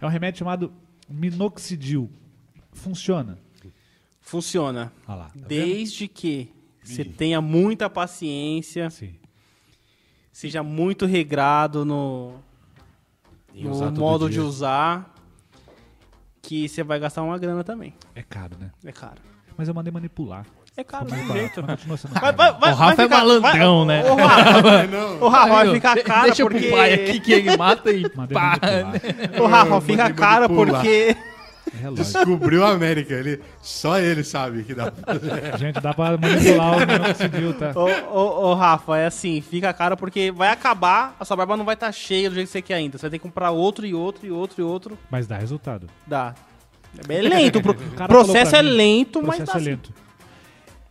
[0.00, 0.72] É um remédio chamado
[1.08, 2.10] minoxidil.
[2.74, 3.38] Funciona.
[4.20, 4.92] Funciona.
[5.08, 5.24] Olha lá.
[5.26, 5.46] Tá vendo?
[5.48, 6.52] Desde que
[6.82, 9.14] você tenha muita paciência, Sim.
[10.32, 12.34] seja muito regrado no,
[13.54, 15.14] no modo de usar,
[16.42, 17.94] que você vai gastar uma grana também.
[18.14, 18.70] É caro, né?
[18.84, 19.20] É caro.
[19.56, 20.44] Mas eu mandei manipular.
[20.76, 21.62] É caro, mais jeito.
[21.64, 24.10] mas Vai, vai, vai, O Rafa vai é malandrão, vai- né?
[24.10, 26.60] Ô, Rafa, Não, ô, Rafa vai ficar de- caro Deixa porque...
[26.66, 28.58] pro pai aqui que ele mata e pá.
[29.40, 31.16] Ô, Rafa, fica caro porque...
[31.82, 32.04] É lógico.
[32.18, 33.14] descobriu a América.
[33.14, 35.56] Ele, só ele sabe que dá pra fazer.
[35.58, 37.72] Gente, dá pra manipular o minoxidil, tá?
[37.74, 41.64] Ô, ô, ô, Rafa, é assim, fica caro porque vai acabar, a sua barba não
[41.64, 42.98] vai estar cheia do jeito que você quer ainda.
[42.98, 44.98] Você vai ter que comprar outro e outro e outro e outro.
[45.10, 45.88] Mas dá resultado.
[46.06, 46.34] Dá.
[47.08, 49.92] É lento, o pro- cara processo é lento, O mas processo dá é lento.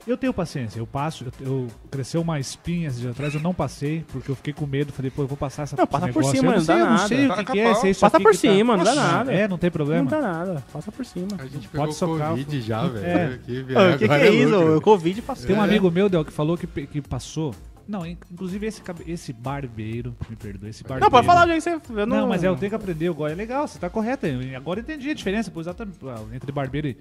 [0.05, 3.53] Eu tenho paciência, eu passo, eu, eu cresceu uma espinha esses dias atrás, eu não
[3.53, 6.15] passei, porque eu fiquei com medo, falei, pô, eu vou passar essa Não, passa por
[6.21, 6.37] negócio.
[6.39, 7.07] cima, eu não dá sei, eu não nada.
[7.07, 7.75] sei o que, é, pau.
[7.81, 9.33] se é isso Passa aqui por que cima, não dá Nossa, nada.
[9.33, 10.01] É, não tem problema.
[10.03, 11.27] Não dá nada, passa por cima.
[11.39, 13.05] A gente Pode pegou socar, Covid já, velho.
[13.05, 13.25] É.
[13.25, 14.75] O velho, que, que é isso?
[14.77, 15.47] O Covid passou.
[15.47, 15.63] Tem um É.
[15.63, 17.55] amigo meu, Del, que falou que, pe- que passou.
[17.87, 21.05] Não, in- inclusive esse, cabe- esse barbeiro, me perdoa, esse barbeiro.
[21.05, 21.75] Não, pode falar que você...
[21.75, 23.31] Eu Não, não, mas é, eu tenho que aprender agora.
[23.31, 24.25] É legal, você tá correto.
[24.25, 26.97] eu- Agora eu entendi a diferença, pô, exatamente, ah, entre barbeiro e...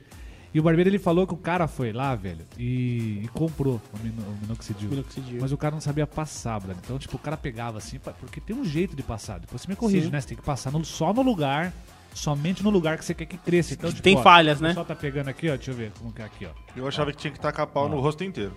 [0.55, 3.99] E o barbeiro, ele falou que o cara foi lá, velho, e, e comprou o,
[4.05, 4.91] mino, o minoxidil.
[4.91, 5.39] Minoxidil.
[5.41, 6.77] Mas o cara não sabia passar, brother.
[6.85, 9.41] Então, tipo, o cara pegava assim, porque tem um jeito de passar.
[9.41, 10.11] Depois você me corrige, Sim.
[10.13, 10.21] né?
[10.21, 11.73] Você tem que passar no- só no lugar,
[12.13, 13.73] somente no lugar que você quer que cresça.
[13.73, 14.69] Então, tipo, Tem ó, falhas, O né?
[14.71, 16.51] pessoal tá pegando aqui, ó, deixa eu ver como que é aqui, ó.
[16.77, 18.55] Eu achava que tinha que tacar pau no rosto inteiro.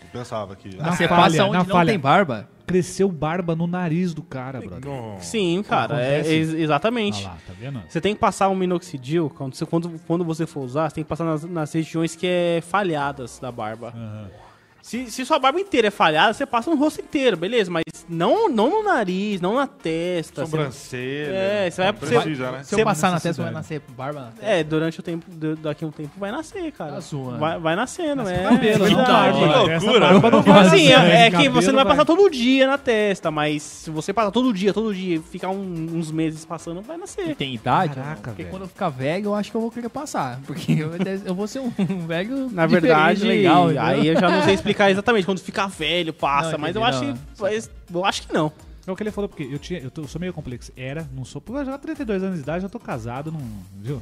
[0.00, 0.76] Eu pensava que...
[0.76, 1.90] Na Você falha, passa na onde não falha.
[1.90, 2.48] tem barba.
[2.66, 5.20] Cresceu barba no nariz do cara, brother.
[5.20, 7.18] Sim, cara, é, exatamente.
[7.18, 7.82] Olha lá, tá vendo?
[7.88, 11.04] Você tem que passar um minoxidil, quando você, quando, quando você for usar, você tem
[11.04, 13.92] que passar nas, nas regiões que é falhadas da barba.
[13.96, 14.45] Aham.
[14.86, 17.68] Se, se sua barba inteira é falhada, você passa no rosto inteiro, beleza?
[17.68, 20.42] Mas não, não no nariz, não na testa.
[20.44, 21.32] Você- Sobrancelha.
[21.34, 22.62] É, você vai- Não precisa, né?
[22.62, 24.46] Se eu Você- passar na testa, vai nascer barba na testa.
[24.46, 25.26] É, durante o tempo,
[25.60, 26.92] daqui a um tempo vai nascer, cara.
[26.92, 27.38] Tá zoando.
[27.38, 28.44] Vai, vai nascendo, é.
[28.44, 29.10] cabelo, não verdade.
[29.10, 29.78] barba, Que né?
[29.80, 30.54] loucura, barba não velho.
[30.56, 33.62] vai Assim, é, é que você não vai cabelo passar todo dia na testa, mas
[33.64, 37.34] se você passar todo dia, todo dia, ficar um- uns meses passando, vai E nascer.
[37.34, 37.96] tem idade?
[37.96, 38.50] Caraca, Porque velho.
[38.54, 40.38] quando eu ficar velho, eu acho que eu vou querer passar.
[40.46, 40.92] Porque eu,
[41.24, 41.70] eu vou ser um
[42.06, 43.66] velho Na verdade, legal.
[43.80, 45.24] aí eu já não sei explicar exatamente.
[45.26, 47.14] Quando ficar velho, passa, Não, mas eu acho, não.
[47.14, 48.52] que, mas eu acho que não.
[48.86, 50.70] É o que ele falou, porque eu, tinha, eu, tô- eu sou meio complexo.
[50.76, 51.40] Era, não sou.
[51.42, 53.40] Pô, já 32 anos de idade, já tô casado, não.
[53.82, 54.00] Viu?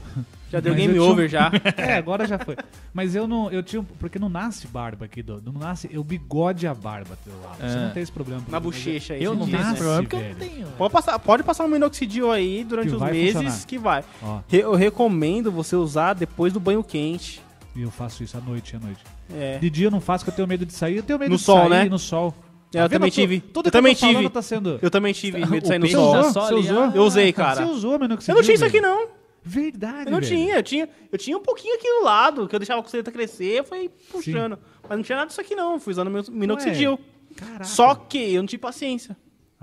[0.53, 1.51] Já deu Mas game tinha over já.
[1.79, 2.55] É, agora já foi.
[2.93, 3.51] Mas eu não.
[3.51, 3.83] Eu tinha.
[3.99, 5.89] Porque não nasce barba aqui, do, não nasce.
[5.91, 7.57] Eu bigode a barba teu lado.
[7.57, 7.81] Você É.
[7.87, 8.43] não tem esse problema.
[8.47, 9.25] Na bochecha aí.
[9.25, 9.69] Eu você não tenho né?
[9.73, 10.67] esse problema porque eu não tenho.
[10.77, 13.67] Pode passar, pode passar um minoxidil aí durante Que os meses funcionar.
[13.67, 14.05] que vai.
[14.23, 17.41] Ó, Eu recomendo você usar depois do banho quente.
[17.75, 19.01] e eu faço isso à noite, à noite.
[19.33, 19.59] É.
[19.59, 20.97] De dia eu não faço, porque eu tenho medo de sair.
[20.97, 21.85] Eu tenho medo No de sol, sair né?
[21.87, 22.35] no sol.
[22.75, 22.91] É, eu Tá vendo?
[22.93, 23.41] também tive.
[23.41, 24.31] Tudo eu que também eu tô falando tive.
[24.31, 24.79] tá sendo...
[24.83, 26.19] Eu também tive medo de sair no sol.
[26.21, 26.33] usou?
[26.33, 26.83] Você usou?
[26.83, 27.57] ah, Eu usei, cara.
[27.57, 29.09] Você usou, mas não Eu não tinha isso aqui, não.
[29.47, 30.27] Verdade, Eu não velho.
[30.35, 33.13] tinha, eu tinha, eu tinha um pouquinho aqui do lado, que eu deixava a costeleta
[33.13, 34.59] crescer, eu fui puxando.
[34.89, 36.99] Mas não tinha nada disso aqui não, fui usando meu minoxidil.
[37.37, 37.65] Caraca.
[37.65, 39.15] Só que eu não tive paciência.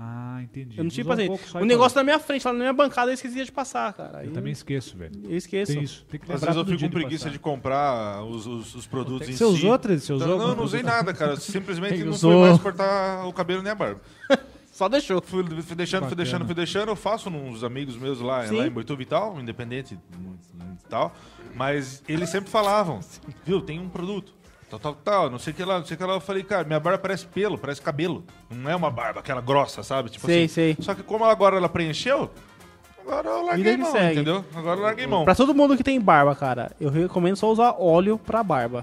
[0.04, 0.76] Ah, entendi.
[0.76, 1.38] Eu não tive um paciência.
[1.38, 4.18] pouco o negócio na minha frente, lá na minha bancada, eu esquecia de passar, cara.
[4.18, 5.12] Aí Eu também esqueço, velho.
[5.24, 5.72] eu esqueço.
[5.72, 6.04] Tem isso.
[6.10, 7.30] Tem que Às vezes eu fico com preguiça passar.
[7.32, 9.38] de comprar os, os, os produtos em Você si.
[9.38, 11.36] Você usou Então, não, eu algum não usei nada, cara.
[11.40, 12.32] Simplesmente não usou.
[12.32, 14.00] fui mais cortar o cabelo nem a barba.
[14.72, 15.20] Só deixou.
[15.22, 16.14] Fui, fui deixando, fui Bacana.
[16.16, 16.88] deixando, fui deixando.
[16.88, 18.56] Eu faço uns amigos meus lá, Sim.
[18.56, 21.14] lá em Boituva e tal, independente e tal.
[21.54, 23.00] Mas eles sempre falavam,
[23.44, 24.32] viu, tem um produto.
[24.72, 26.14] Tal, tal, tal, não sei o que lá, não sei o que lá.
[26.14, 28.24] Eu falei, cara, minha barba parece pelo, parece cabelo.
[28.48, 30.08] Não é uma barba, aquela grossa, sabe?
[30.08, 30.54] Tipo Sei, assim.
[30.54, 30.76] sei.
[30.80, 32.30] Só que como agora ela preencheu,
[33.02, 34.12] agora eu larguei Vida que mão, segue.
[34.14, 34.44] entendeu?
[34.54, 35.24] Agora eu larguei mão.
[35.24, 38.82] Pra todo mundo que tem barba, cara, eu recomendo só usar óleo pra barba.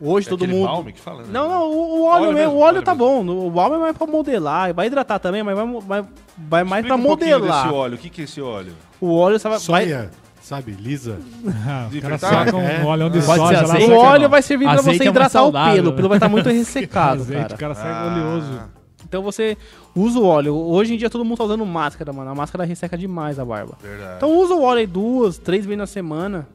[0.00, 0.68] Hoje É todo aquele mundo.
[0.68, 1.28] balme que fala, né?
[1.30, 3.24] Não, não, o, o óleo, Óleo mesmo, mesmo, o óleo óleo tá mesmo.
[3.24, 3.46] bom.
[3.46, 6.04] O balme é mais pra modelar, vai hidratar também, mas vai, vai,
[6.38, 7.62] vai mais Explica pra um pouquinho modelar.
[7.64, 7.94] desse óleo.
[7.94, 8.72] O que, que é esse óleo?
[9.00, 10.10] O óleo você vai, vai- Soia,
[10.56, 11.18] sabe, lisa.
[11.66, 12.44] Ah, De o cara fritar?
[12.46, 12.84] saca um É.
[12.84, 13.74] olhão de Pode soja ser lá.
[13.74, 13.86] azeite.
[13.86, 15.88] saca- o óleo vai servir pra Azeite você é mais hidratar o saudável, pelo.
[15.88, 15.96] O né?
[15.96, 17.54] pelo vai estar muito ressecado, Azeite, cara.
[17.54, 18.06] o cara sai Ah.
[18.12, 18.60] oleoso.
[19.04, 19.58] Então você
[19.94, 20.54] usa o óleo.
[20.54, 22.30] Hoje em dia todo mundo tá usando máscara, mano.
[22.30, 23.76] A máscara resseca demais a barba.
[23.82, 24.14] Verdade.
[24.16, 26.46] Então usa o óleo aí duas, três vezes na semana.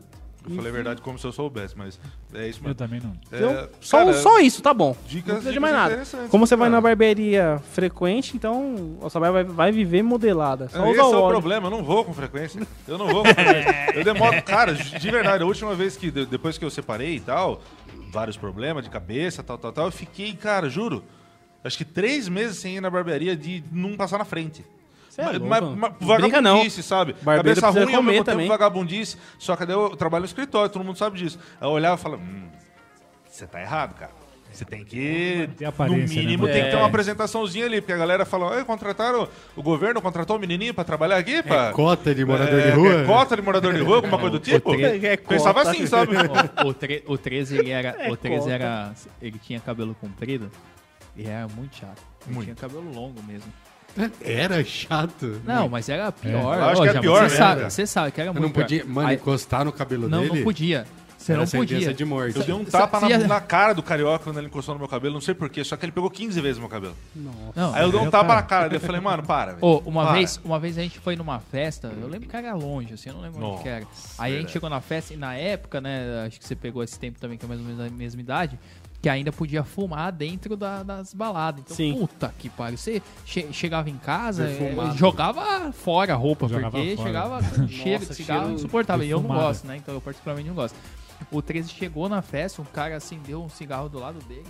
[0.49, 1.99] Eu falei a verdade como se eu soubesse, mas
[2.33, 2.75] é isso Eu mesmo.
[2.75, 3.13] também não.
[3.31, 4.95] Então, É, só, cara, só isso, tá bom.
[5.07, 5.93] Dicas, não precisa de dicas mais nada.
[5.93, 6.75] interessantes, Como você vai cara.
[6.77, 10.69] na barbearia frequente, então a sua barba vai, vai viver modelada.
[10.69, 11.31] Só É, usa esse o é o óleo.
[11.33, 12.61] problema, eu não vou com frequência.
[12.87, 13.91] Eu não vou com frequência.
[13.95, 14.41] Eu demoro.
[14.43, 17.61] Cara, de verdade, a última vez que, de- depois que eu separei e tal,
[18.11, 21.03] vários problemas de cabeça, tal, tal, tal, eu fiquei, cara, juro,
[21.63, 24.63] acho que três meses sem ir na barbearia de não passar na frente.
[25.17, 26.51] Cê é Mas- louco, mas- mas brinca, não.
[26.51, 27.15] vagabundice, sabe?
[27.23, 28.45] Barbeiro Cabeça ruim ao comer mesmo também.
[28.47, 29.17] tempo vagabundice.
[29.39, 31.39] Só que daí eu trabalho no escritório, todo mundo sabe disso.
[31.59, 32.47] Aí eu olhava e falava, hum,
[33.27, 34.11] você tá errado, cara.
[34.51, 36.53] Você tem que, Tem no né, mínimo, mano?
[36.53, 36.79] tem que ter É.
[36.79, 40.83] uma apresentaçãozinha ali, porque a galera fala, "Ei, contrataram, o governo contratou um menininho pra
[40.83, 41.71] trabalhar aqui, pá?
[41.73, 42.93] Cota de morador de É, rua.
[43.01, 44.73] é cota de morador de rua, alguma coisa do tipo?
[44.73, 45.71] É Pensava cota.
[45.71, 46.15] assim, sabe?
[46.65, 47.89] o, o, tre- o 13 ele era.
[47.99, 48.51] É o 13 cota.
[48.53, 48.93] era.
[49.21, 50.49] Ele tinha cabelo comprido
[51.15, 52.01] e era muito chato.
[52.25, 52.45] Ele Muito.
[52.45, 53.51] tinha cabelo longo mesmo.
[54.21, 55.41] Era chato.
[55.45, 56.57] Não, mas era pior.
[56.57, 57.69] Eu acho Ó, que era já- pior Você mesmo, sabe, cara.
[57.69, 58.93] você sabe que era Eu muito não podia, pior.
[58.93, 60.35] mano, Aí- encostar no cabelo não, dele.
[60.37, 60.85] não podia.
[61.17, 61.93] Você Era não sentença podia.
[61.93, 62.37] de morte.
[62.37, 64.87] Eu dei um tapa na, ia- na cara do carioca quando ele encostou no meu
[64.87, 66.95] cabelo, não sei porquê, só que ele pegou 15 vezes meu cabelo.
[67.13, 69.53] Não, Aí eu dei um tapa na cara dele, eu falei, mano, para.
[69.53, 69.65] velho.
[69.65, 70.13] Ô, uma Para.
[70.13, 73.15] vez, uma vez a gente foi numa festa, eu lembro que era longe, assim, eu
[73.15, 73.85] não lembro onde que era.
[74.17, 76.97] Aí a gente chegou na festa e na época, né, acho que você pegou esse
[76.97, 78.57] tempo também, que é mais ou menos a mesma idade,
[79.07, 81.61] que ainda podia fumar dentro da- das baladas.
[81.63, 81.93] Então, Sim.
[81.97, 82.77] puta que pariu.
[82.77, 87.07] Você che- chegava em casa, eh, jogava fora a roupa, Jogava porque fora.
[87.07, 89.05] chegava com cheiro de cigarro insuportável.
[89.05, 89.77] E eu não gosto, né?
[89.77, 90.75] Então eu particularmente não gosto.
[91.31, 94.43] O 13 chegou na festa, um cara acendeu um cigarro do lado dele.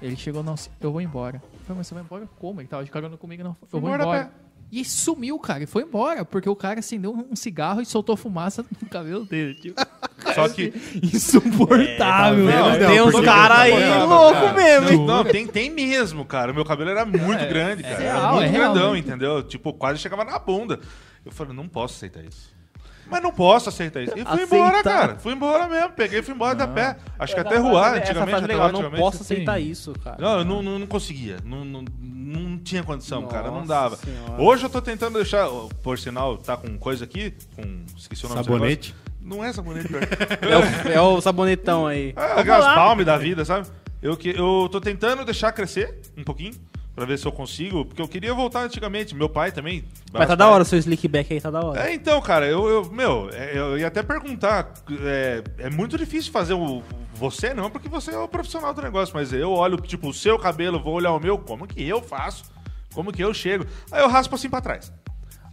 [0.00, 1.36] Ele chegou, não, eu vou embora.
[1.52, 2.60] Eu falei, mas você vai embora como?
[2.62, 3.54] Ele tava de carona comigo, não.
[3.70, 4.32] Eu vou embora.
[4.72, 8.64] E sumiu, cara, e foi embora, porque o cara acendeu um cigarro e soltou fumaça
[8.80, 9.54] no cabelo dele.
[9.54, 9.80] Tipo,
[10.34, 10.72] Só que.
[11.02, 12.86] insuportável, Não, velho.
[12.86, 15.06] Tem uns caras aí Não, louco cara, mesmo, Não, hein?
[15.06, 16.52] não, tem, tem mesmo, cara.
[16.52, 17.94] O meu cabelo era muito grande, cara.
[17.94, 18.98] era real, muito é real, grandão, né?
[18.98, 19.42] entendeu?
[19.42, 20.78] Tipo, quase chegava na bunda.
[21.24, 22.49] Eu falei, não posso aceitar isso.
[23.10, 24.12] Mas não posso aceitar isso.
[24.16, 24.56] E fui Aceitar.
[24.56, 25.16] embora, cara.
[25.18, 25.90] Fui embora mesmo.
[25.90, 26.96] Peguei e fui embora da pé.
[27.18, 28.14] Acho que até frase- essa antigamente.
[28.14, 29.02] frase é até legal, lá, não antigamente.
[29.02, 29.70] posso aceitar Sim.
[29.70, 30.16] isso, cara.
[30.18, 31.36] Não, eu não, não, não conseguia.
[31.44, 33.48] Não, não, não tinha condição, cara.
[33.48, 33.96] Não Nossa dava.
[33.96, 34.40] Senhora.
[34.42, 35.48] Hoje eu tô tentando deixar.
[35.82, 37.34] Por sinal, tá com coisa aqui.
[37.56, 37.84] Com.
[37.96, 38.94] Esqueci o nome desse Sabonete.
[38.94, 39.10] negócio.
[39.22, 40.02] Não é sabonete, pior.
[40.42, 42.12] É o, é o sabonetão aí.
[42.12, 42.74] Vamos aquelas lá.
[42.74, 43.66] palmes da vida, sabe?
[44.02, 46.54] Eu, que, eu tô tentando deixar crescer um pouquinho,
[47.00, 49.14] pra ver se eu consigo, porque eu queria voltar antigamente.
[49.14, 49.82] Meu pai também.
[50.12, 51.88] Mas tá da hora o seu slick back aí, tá da hora.
[51.88, 54.70] É, então, cara, eu, eu- meu, é, eu ia até perguntar.
[55.02, 56.82] É, é muito difícil fazer o.
[57.14, 60.38] Você não, porque você é o profissional do negócio, mas eu olho, tipo, o seu
[60.38, 62.44] cabelo, vou olhar o meu, como que eu faço?
[62.92, 63.64] Como que eu chego?
[63.90, 64.92] Aí eu raspo assim pra trás.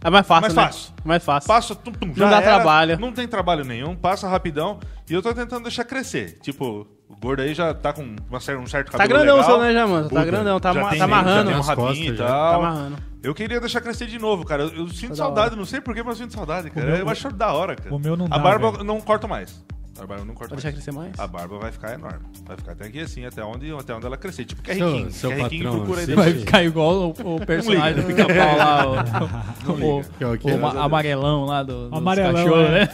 [0.04, 0.62] É mais fácil, Mais né?
[0.64, 0.94] fácil.
[1.04, 1.48] Mais fácil.
[1.48, 2.98] Passa, tum, tum, já Não dá era, trabalho.
[3.00, 4.78] Não tem trabalho nenhum, passa rapidão.
[5.08, 6.38] E eu tô tentando deixar crescer.
[6.40, 6.86] Tipo,
[7.20, 9.50] gordo aí já tá com uma um certo Tá cabelo grandão o legal.
[9.56, 10.08] seu, né, já, mano?
[10.08, 11.36] Tá grandão, tá, já tem- tá amarrando.
[11.36, 12.26] Já tem um Nas rabinho e já.
[12.26, 12.62] Tá tal.
[12.64, 12.96] amarrando.
[13.22, 14.62] Eu queria deixar crescer de novo, cara.
[14.62, 16.86] Eu, eu sinto da saudade, não sei porquê, mas eu sinto saudade, cara.
[16.86, 17.92] meu- eu acho da hora, cara.
[17.94, 18.80] o meu não A dá, barba velho.
[18.82, 19.64] eu não corto mais.
[20.00, 20.62] A barba não corto Vai mais.
[20.64, 21.18] deixar crescer mais?
[21.18, 22.20] A barba vai ficar enorme.
[22.46, 24.44] Vai ficar até aqui assim, até onde, até onde ela crescer.
[24.44, 25.10] Tipo, que é Seu- riquinho.
[25.12, 26.44] seu que é riquinho patrão, procura aí você- Vai depois.
[26.44, 28.92] ficar igual o, o personagem do pica-pau lá, o,
[29.72, 32.70] o, o o ma- amarelão lá do, Amarelão, cachorros, é.
[32.70, 32.88] né?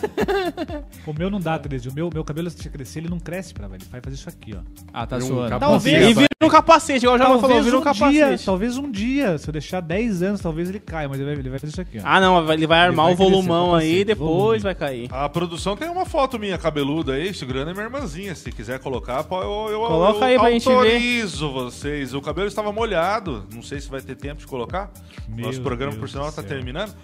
[1.06, 1.88] O meu não dá, 13.
[1.90, 3.82] O meu, meu cabelo, se crescer, ele não cresce pra velho.
[3.82, 4.60] Ele vai fazer isso aqui, ó.
[4.92, 5.50] Ah, tá zoando.
[5.50, 6.08] capa- Talvez.
[6.10, 8.44] E vira um capacete, igual já falou, Talvez vira um um dia, capacete.
[8.46, 11.50] talvez um dia, se eu deixar 10 anos, talvez ele caia, mas ele vai, ele
[11.50, 12.02] vai fazer isso aqui, ó.
[12.04, 14.58] Ah, não, ele vai armar vai o volumão crescer, aí e depois volume.
[14.60, 15.08] vai cair.
[15.12, 16.56] A produção tem uma foto minha
[16.94, 18.34] cabeludo aí, segurando é minha irmãzinha.
[18.34, 20.74] Se quiser colocar, eu, eu, Coloca eu aí pra gente ver.
[20.74, 22.14] autorizo vocês.
[22.14, 23.46] O cabelo estava molhado.
[23.52, 24.90] Não sei se vai ter tempo de colocar.
[25.28, 26.94] Meu Nosso programa, Deus por sinal, está terminando.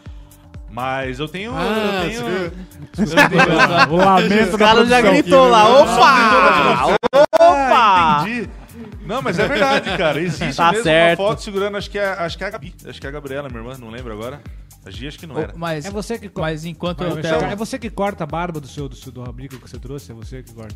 [0.71, 1.53] Mas eu tenho.
[1.55, 2.53] Ah, eu tenho...
[2.95, 3.17] você-
[3.91, 6.97] o lamento O cara já gritou lá, opa!
[7.13, 8.23] Opa!
[8.23, 8.49] Entendi.
[9.05, 10.21] Não, mas é verdade, cara.
[10.21, 11.21] Existe Tá mesmo certo.
[11.21, 12.73] uma foto segurando, acho que é, acho que é a Gabi.
[12.87, 14.41] Acho que é a Gabriela, minha irmã, não lembro agora.
[14.85, 15.53] A Gia acho que não era.
[15.57, 17.57] Mas, É você que co- mas enquanto eu É tenho...
[17.57, 20.11] você que corta a barba do seu, do seu do amigo que você trouxe?
[20.11, 20.75] É você que corta?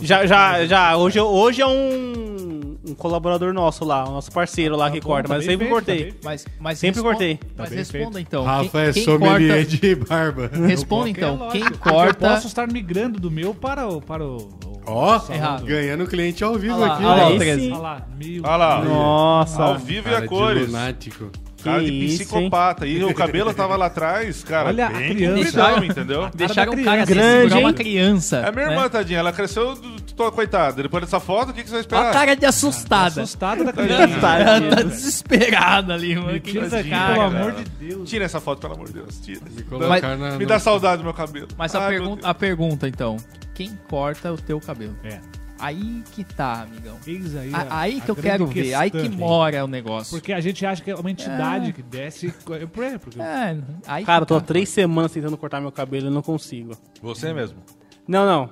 [0.00, 0.94] Já, já, já.
[0.96, 5.28] Hoje, hoje é um, um colaborador nosso lá, um nosso parceiro lá que bom, corta,
[5.28, 5.98] tá mas bem sempre feito, cortei.
[5.98, 7.40] tá bem Mas, mas Sempre cortei.
[7.56, 8.18] Mas bem responda feito.
[8.18, 8.44] então.
[8.44, 9.76] Rafa quem, é quem sommelier corta...
[9.78, 10.50] de barba.
[10.66, 11.36] Responda é então.
[11.36, 12.28] lógico, Quem porque Eu corta...
[12.28, 14.00] posso estar migrando do meu para o.
[14.02, 15.64] Para o, o Ó, Errado.
[15.64, 17.04] ganhando cliente ao vivo Olha lá, aqui.
[17.04, 17.28] olha lá, ó.
[17.28, 17.60] o Aí 13.
[17.62, 17.72] sim.
[17.72, 18.42] Olha lá, mil.
[18.44, 18.84] Olha lá.
[18.84, 19.62] Nossa.
[19.64, 20.66] Ao vivo e Cara a de cores.
[20.66, 21.30] lunático.
[21.66, 22.86] Cara de isso, psicopata.
[22.86, 24.68] E o cabelo tava lá atrás, cara.
[24.68, 25.36] Olha a bem criança.
[25.44, 26.30] compridão, entendeu?
[26.34, 27.14] Deixaram da o cara criança.
[27.14, 27.74] grande, Grande, uma hein?
[27.74, 28.36] criança.
[28.38, 28.72] É minha né?
[28.72, 29.18] irmã, tadinha.
[29.18, 29.76] Ela cresceu,
[30.16, 30.82] tô, coitada.
[30.82, 32.10] Depois dessa foto, o que, que você vai esperar?
[32.10, 33.22] a cara de assustada.
[33.22, 34.20] Assustado da Ela criança.
[34.20, 36.32] tá desesperada ali, mano.
[36.32, 38.08] Me Que tira daqui, cara, pelo amor de Deus.
[38.08, 39.18] Tira essa foto, pelo amor de Deus.
[39.20, 39.40] Tira.
[39.50, 41.48] Me colocar na, Me dá saudade do meu cabelo.
[41.56, 43.16] Mas a, Ai, pergun a pergunta, então.
[43.54, 44.94] Quem corta o teu cabelo?
[45.02, 45.18] É.
[45.58, 46.96] Aí que tá, amigão.
[47.06, 48.74] Eis aí, A- a- aí a que eu quero ver.
[48.74, 50.10] Aí que mora o negócio.
[50.18, 52.28] Porque a gente acha que é uma entidade que desce.
[52.44, 52.98] Por?
[52.98, 53.56] Porque É,
[53.86, 54.46] aí Cara, eu tô há tá.
[54.46, 56.72] três semanas tentando cortar meu cabelo e não consigo.
[57.02, 57.58] Você mesmo.
[58.06, 58.50] Não, não.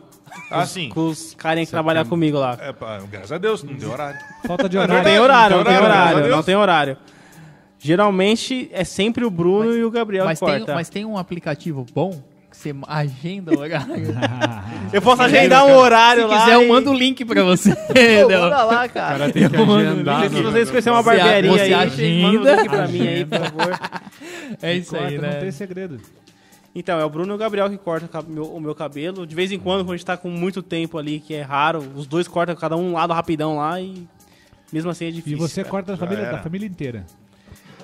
[0.51, 0.89] Ah, sim.
[0.89, 2.57] Com os carinha que trabalham comigo lá.
[2.61, 4.19] É, pá, graças a Deus, não deu horário.
[4.47, 5.05] falta de É Não horário.
[5.05, 6.97] tem horário, não tem horário, horário, não tem horário.
[7.79, 10.75] Geralmente é sempre o Bruno e o Gabriel Mas que tem, corta.
[10.75, 12.23] mas tem um aplicativo bom
[12.87, 13.95] agenda o horário.
[14.93, 16.41] Eu posso agendar um horário Se lá.
[16.41, 17.75] quiser, eu e- mando o link pra você.
[17.75, 19.19] Pô, manda lá, cara.
[19.19, 20.31] cara tem que Eu mando agendar.
[20.31, 22.27] Se vocês conhecerem uma barbearia você aí, agenda.
[22.39, 23.81] manda o link pra mim aí, por favor.
[24.63, 25.51] É isso aí, Corta, Não tem né?
[25.51, 26.01] segredo.
[26.75, 28.09] Então, é o Bruno e o Gabriel que cortam
[28.39, 29.27] o meu- cabelo.
[29.27, 31.79] De vez em quando, quando a gente tá com muito tempo ali, que é raro,
[31.97, 34.07] os dois cortam cada um lado rapidão lá e
[34.73, 35.39] mesmo assim é E difícil.
[35.39, 35.71] você cara.
[35.71, 37.05] corta a família, da família inteira,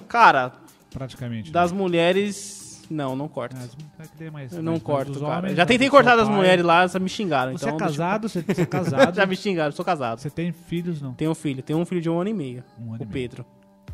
[0.09, 0.52] Cara,
[0.93, 1.51] praticamente.
[1.51, 2.60] das mulheres,
[2.91, 3.57] não, não corto.
[3.57, 5.39] Ah, é mais- Eu não mais- corto, dos cara.
[5.39, 6.37] homens, Já tentei cortar das pai.
[6.37, 7.53] mulheres lá, já me xingaram.
[7.53, 9.15] Você então, é deixa eu- casado, você, você é casado.
[9.17, 10.19] já me xingaram, sou casado.
[10.21, 11.15] Você tem filhos, não?
[11.15, 12.99] Tenho um filho, tenho um filho de um ano e meio, Um ano o e
[12.99, 13.09] meio.
[13.11, 13.45] Pedro.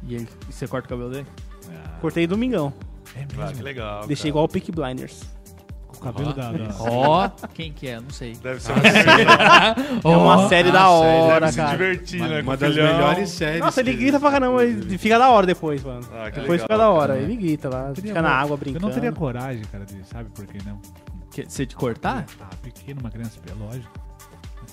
[0.03, 1.27] E aí, e você corta o cabelo dele?
[2.01, 2.73] Cortei domingão.
[3.15, 3.43] É mesmo.
[3.43, 4.07] Ah, que legal.
[4.07, 4.29] Deixei cara.
[4.31, 5.23] igual o Peak Blinders.
[5.97, 6.53] O cabelo da...
[6.53, 8.01] da- Ó, quem que é?
[8.01, 8.35] Não sei.
[8.43, 9.27] Deve ser uma série.
[10.05, 11.71] É uma série da hora, Deve se cara.
[11.73, 12.27] divertir, né?
[12.27, 12.93] Uma, com uma o das filhão.
[12.95, 13.61] melhores séries.
[13.61, 16.01] Nossa, ele que- grita pra caramba, ele fica da hora depois, mano.
[16.13, 17.21] Ah, que depois legal, fica da hora, cara.
[17.25, 18.87] ele grita lá, Teria fica na água Eu brincando.
[18.87, 20.79] não teria coragem, cara, de, sabe por que não?
[21.31, 22.25] Que, você de cortar?
[22.41, 23.91] Ah, pequeno, uma criança, é lógico.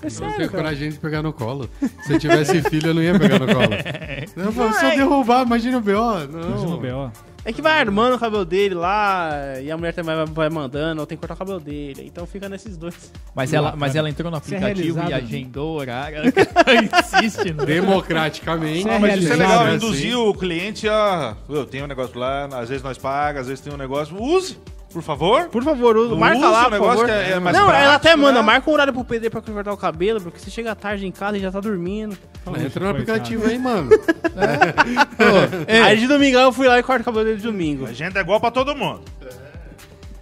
[0.01, 0.63] É Eu sério, não tenho cara.
[0.63, 1.69] coragem de pegar no colo.
[2.03, 3.63] Se eu tivesse filho, eu não ia pegar no colo.
[4.35, 6.23] Eu falo, se eu derrubar, imagina o B.O.
[6.23, 6.77] Imagina o Não.
[6.79, 7.11] B.O.
[7.45, 11.01] É que vai armando o cabelo dele lá, e a mulher também vai, vai mandando,
[11.01, 12.03] eu tenho que cortar o cabelo dele.
[12.05, 13.11] Então fica nesses dois.
[13.35, 15.13] Mas ela, mas ela entrou no é aplicativo e realizado.
[15.13, 16.21] agendou o horário.
[17.03, 17.65] Insiste no...
[17.65, 18.87] Democraticamente.
[18.87, 19.75] É Mas isso é legal, assim.
[19.75, 21.35] induzir o cliente a.
[21.49, 24.15] Eu tenho um negócio lá, às vezes nós paga, às vezes tem um negócio.
[24.21, 24.57] Use,
[24.93, 25.49] por favor.
[25.49, 27.05] Por favor, usa, marca o lá, por negócio favor.
[27.07, 28.45] que é- é mais não, ela prático, até manda, né?
[28.45, 31.37] marca um horário pro PD pra cortar o cabelo, porque você chega tarde em casa
[31.37, 32.17] e já tá dormindo.
[32.63, 33.89] Entra no aplicativo aí, mano.
[35.85, 37.85] Aí de domingão eu fui lá e corto o cabelo dele de domingo.
[37.85, 39.01] A agenda é igual pra todo mundo.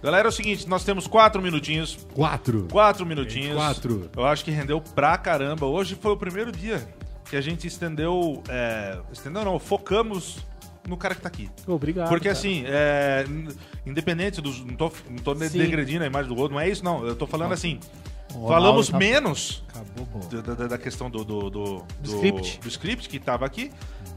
[0.02, 1.96] Galera, é o seguinte, nós temos quatro minutinhos.
[2.12, 2.66] Quatro.
[2.70, 3.54] Quatro minutinhos.
[3.54, 4.10] Quatro.
[4.16, 5.66] Eu acho que rendeu pra caramba.
[5.66, 6.82] Hoje foi o primeiro dia
[7.30, 8.42] que a gente estendeu.
[8.48, 10.38] É, estendeu não, focamos
[10.86, 11.48] no cara que tá aqui.
[11.66, 12.08] Obrigado.
[12.08, 12.38] Porque cara.
[12.38, 13.24] assim, é,
[13.86, 14.64] independente dos.
[14.64, 17.06] Não tô, não tô degredindo a imagem do outro, não é isso, não.
[17.06, 17.78] Eu tô falando assim.
[18.48, 20.06] Falamos tá- menos Acabou,
[20.42, 22.60] da, da- da questão do, do, do, do- script.
[22.60, 23.70] do script que tava aqui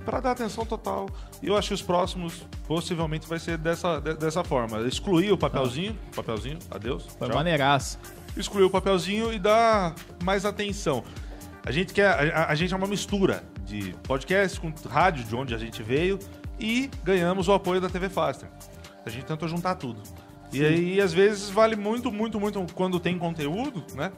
[0.06, 1.10] pra dar atenção total.
[1.44, 4.80] E eu acho que os próximos possivelmente vai ser dessa, de- dessa forma.
[4.88, 7.06] Excluir o papelzinho, papelzinho, adeus.
[7.20, 7.36] Foi tchau.
[7.36, 8.00] maneiraço.
[8.38, 9.94] Excluir o papelzinho e dar
[10.24, 11.04] mais atenção.
[11.66, 15.54] A gente quer, a- a gente é uma mistura de podcast com rádio, de onde
[15.54, 16.18] a gente veio,
[16.60, 18.50] e ganhamos o apoio da TV Faster.
[19.06, 20.02] A gente tentou juntar tudo.
[20.52, 24.12] E aí, às vezes, vale muito, muito, muito quando tem conteúdo, né?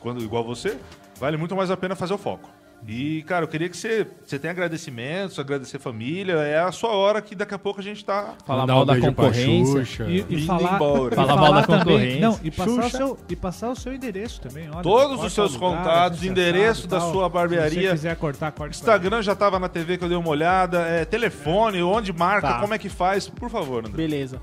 [0.00, 0.78] Quando, igual você,
[1.18, 2.48] vale muito mais a pena fazer o foco.
[2.88, 6.32] E, cara, eu queria que você, você tenha agradecimentos, agradecer a família.
[6.34, 8.34] É a sua hora que daqui a pouco a gente tá.
[8.44, 9.84] Falar Mandar mal um da concorrência.
[9.84, 10.04] Xuxa.
[10.08, 11.12] E, e Indo falar, embora.
[11.12, 12.20] e Falar mal da também- concorrência.
[12.20, 14.68] Não, e passar, o seu, e passar o seu endereço também.
[14.70, 17.12] Olha, Todos corta os seus lugar, contatos, endereço assado, da tal.
[17.12, 17.82] sua Se barbearia.
[17.82, 18.76] você quiser cortar, corte.
[18.78, 20.80] Instagram já tava na TV que eu dei uma olhada.
[20.80, 22.60] É, telefone, onde marca, Tá.
[22.60, 23.92] como é que faz, por favor, André.
[23.92, 24.40] Beleza.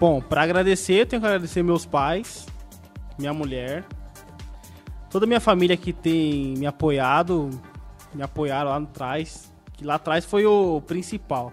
[0.00, 2.46] Bom, pra agradecer, eu tenho que agradecer meus pais,
[3.18, 3.84] minha mulher,
[5.10, 7.50] toda a minha família que tem me apoiado,
[8.14, 11.52] me apoiaram lá atrás, que lá atrás foi o principal.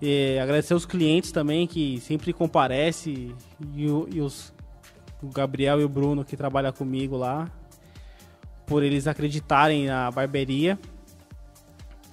[0.00, 3.34] E agradecer os clientes também que sempre comparecem
[3.74, 4.52] e, e os
[5.22, 7.48] o Gabriel e o Bruno que trabalham comigo lá,
[8.66, 10.78] por eles acreditarem na barbearia.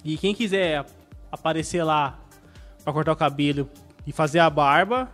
[0.04, 0.86] E quem quiser
[1.30, 2.18] aparecer lá
[2.84, 3.68] pra cortar o cabelo
[4.06, 5.10] e fazer a barba,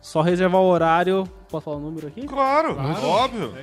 [0.00, 1.24] só reservar o horário.
[1.48, 2.26] Posso falar o número aqui?
[2.26, 3.54] Claro, óbvio.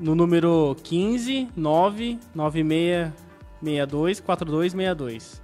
[0.00, 3.12] No número 15 9 96
[3.60, 5.42] 62 4262.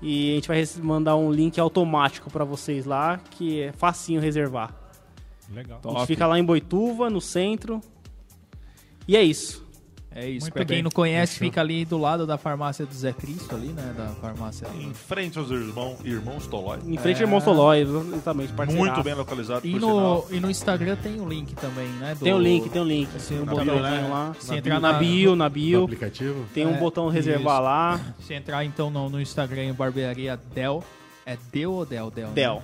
[0.00, 4.74] E a gente vai mandar um link automático pra vocês lá, que é facinho reservar.
[5.48, 5.80] Legal.
[5.84, 7.80] A gente fica lá em Boituva, no centro.
[9.06, 9.61] E é isso.
[10.14, 10.44] É isso.
[10.44, 10.82] Muito pra quem bem.
[10.82, 13.94] não conhece, fica ali do lado da farmácia do Zé Cristo, ali, né?
[13.96, 14.66] Da farmácia.
[14.78, 16.78] Em frente aos irmãos, irmãos Tolói.
[16.86, 18.92] Em frente ao Irmão Solói, exatamente, parceiraço.
[18.94, 20.26] Muito bem localizado, E por no, sinal.
[20.30, 22.14] e no Instagram tem o link também, né?
[22.14, 23.08] do- Tem o link, tem o link.
[23.26, 24.08] Tem um Na botãozinho bio, né?
[24.08, 24.36] lá.
[24.38, 25.84] Se na, entrar bio, na na- bio, na bio.
[25.84, 26.44] aplicativo?
[26.52, 27.62] Tem um É, botão reservar isso.
[27.62, 28.00] lá.
[28.26, 30.84] Se entrar então no, no Instagram em Barbearia Del.
[31.24, 32.10] É Del ou Del?
[32.10, 32.28] Del.
[32.28, 32.62] né?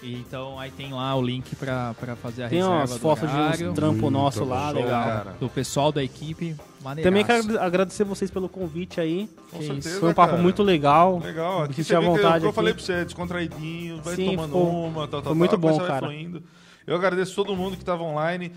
[0.00, 2.98] E então aí tem lá o link pra, pra fazer a Tem reserva umas do
[3.00, 4.48] fotos de uns Muito nossos bom.
[4.48, 5.02] lá, Show, legal.
[5.04, 5.36] cara.
[5.40, 6.54] do pessoal da equipe.
[7.02, 7.48] Também maneiraço.
[7.48, 9.28] quero agradecer vocês pelo convite aí.
[9.50, 9.98] Com certeza.
[9.98, 10.42] Foi um papo cara.
[10.42, 11.18] muito legal.
[11.18, 12.84] Legal, aqui você à vê que eu, vontade eu falei aqui.
[12.84, 16.06] pra você, descontraidinho, vai Sim, tomando ficou- uma, tal, tal, foi tal, muito bom, cara.
[16.06, 16.42] fluindo.
[16.86, 18.52] Eu agradeço todo mundo que tava online.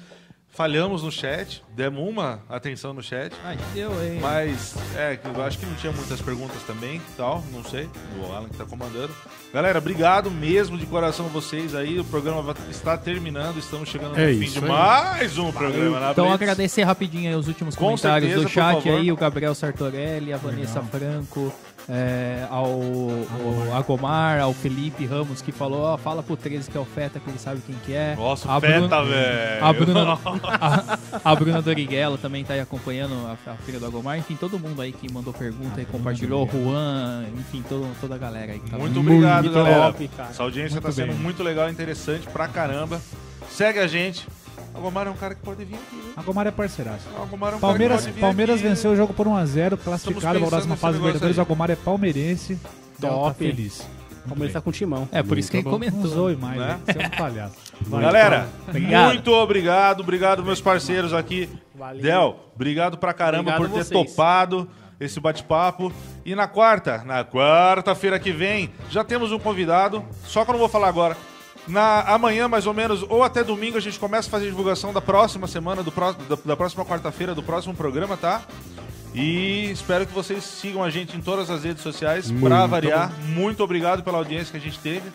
[0.53, 3.33] Falhamos no chat, demos uma atenção no chat.
[3.43, 4.19] Ai, deu, hein?
[4.21, 8.49] Mas, é, eu acho que não tinha muitas perguntas também, tal, não sei, o Alan
[8.49, 9.13] que tá comandando.
[9.53, 14.33] Galera, obrigado mesmo de coração vocês aí, o programa está terminando, estamos chegando no É
[14.33, 14.65] fim de aí.
[14.65, 16.41] mais um programa na Então Blitz.
[16.41, 20.37] agradecer rapidinho aí os últimos Com comentários certeza, do chat aí, o Gabriel Sartorelli, a
[20.37, 21.53] Vanessa Franco,
[21.89, 26.79] é, ao, ao Agomar, ao Felipe Ramos que falou, ó, fala pro 13 que é
[26.79, 28.15] o Feta, que ele sabe quem que é.
[28.15, 29.65] Nossa, a feta, velho.
[29.65, 30.19] A Bruna,
[31.23, 34.17] a, a Bruna Doriguelo também tá aí acompanhando a, a filha do Agomar.
[34.17, 36.47] Enfim, todo mundo aí que mandou pergunta e compartilhou.
[36.51, 39.91] Juan, enfim, todo, toda a galera aí que tá Muito obrigado, Muito galera.
[39.91, 40.29] top, cara.
[40.29, 41.17] Essa audiência Muito tá sendo bem.
[41.17, 43.01] muito legal, interessante pra caramba.
[43.49, 44.27] Segue a gente.
[44.73, 46.13] O Agomar é um cara que pode vir aqui, viu?
[46.15, 47.07] A Gomar é parceiraço.
[47.15, 47.27] É um
[47.59, 47.61] Palmeiras, cara que
[48.01, 48.67] pode vir Palmeiras aqui.
[48.69, 51.39] venceu o jogo por 1x0, classificado para a próxima fase negócio Libertadores.
[51.39, 52.55] Agomar é palmeirense.
[52.97, 53.35] Del tá Top.
[53.37, 53.87] feliz.
[54.25, 55.09] O Palmeiras tá com timão.
[55.11, 55.63] É, por isso que ele.
[55.63, 56.07] Não comentou.
[56.07, 56.67] zoe mais, Né?
[56.67, 56.79] né?
[56.85, 57.55] Você é um palhaço.
[57.81, 58.01] Vai.
[58.03, 59.05] Galera, Obrigado.
[59.07, 59.99] muito obrigado.
[60.01, 61.49] Obrigado, meus parceiros aqui.
[61.75, 62.01] Valeu.
[62.01, 64.09] Del, obrigado pra caramba Obrigado por ter vocês.
[64.09, 64.69] topado
[64.99, 65.91] esse bate-papo.
[66.23, 70.59] E na quarta, na quarta-feira que vem, já temos um convidado, só que eu não
[70.59, 71.17] vou falar agora.
[71.67, 74.91] Na, amanhã, mais ou menos, ou até domingo, a gente começa a fazer a divulgação
[74.91, 78.41] da próxima semana, do da, da próxima quarta-feira, do próximo programa, tá?
[79.13, 83.11] E espero que vocês sigam a gente em todas as redes sociais pra variar.
[83.25, 85.11] Muito obrigado pela audiência que a gente teve.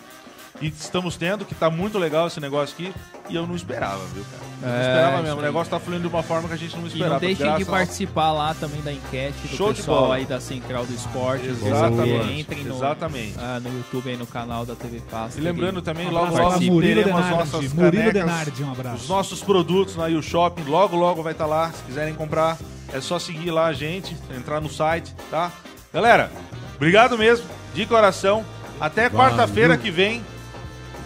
[0.60, 2.92] E estamos tendo, que tá muito legal esse negócio aqui.
[3.28, 4.42] E eu não esperava, viu, cara?
[4.62, 5.38] Eu não É, esperava mesmo.
[5.38, 7.12] O negócio tá fluindo de uma forma que a gente não E esperava.
[7.14, 10.14] não deixem de graças a- participar lá também da enquete do Show de pessoal bola.
[10.16, 11.46] aí da Central do Esporte.
[11.46, 12.40] Exatamente.
[12.40, 13.34] Entrem no, Exatamente.
[13.38, 15.40] ah, no YouTube aí no canal da TV Fácil.
[15.40, 17.52] E lembrando também, logo abraço logo pra Murilo teremos as Denardi.
[17.52, 18.96] nossas Murilo canecas, Denardi, um abraço.
[19.02, 20.62] os nossos produtos na U Shopping.
[20.64, 21.70] Logo, logo vai estar lá.
[21.72, 22.56] Se quiserem comprar,
[22.94, 25.52] é só seguir lá a gente, entrar no site, tá?
[25.92, 26.30] Galera,
[26.76, 28.42] obrigado mesmo, de coração.
[28.80, 30.22] Até quarta-feira que vem.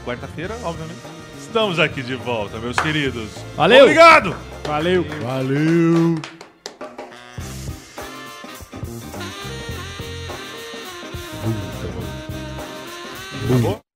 [0.04, 1.00] Quarta-feira, obviamente.
[1.38, 3.30] Estamos aqui de volta, meus queridos.
[3.56, 3.82] Valeu!
[3.82, 4.36] Obrigado!
[4.66, 5.04] Valeu!
[5.22, 6.16] Valeu!
[13.50, 13.89] Acabou?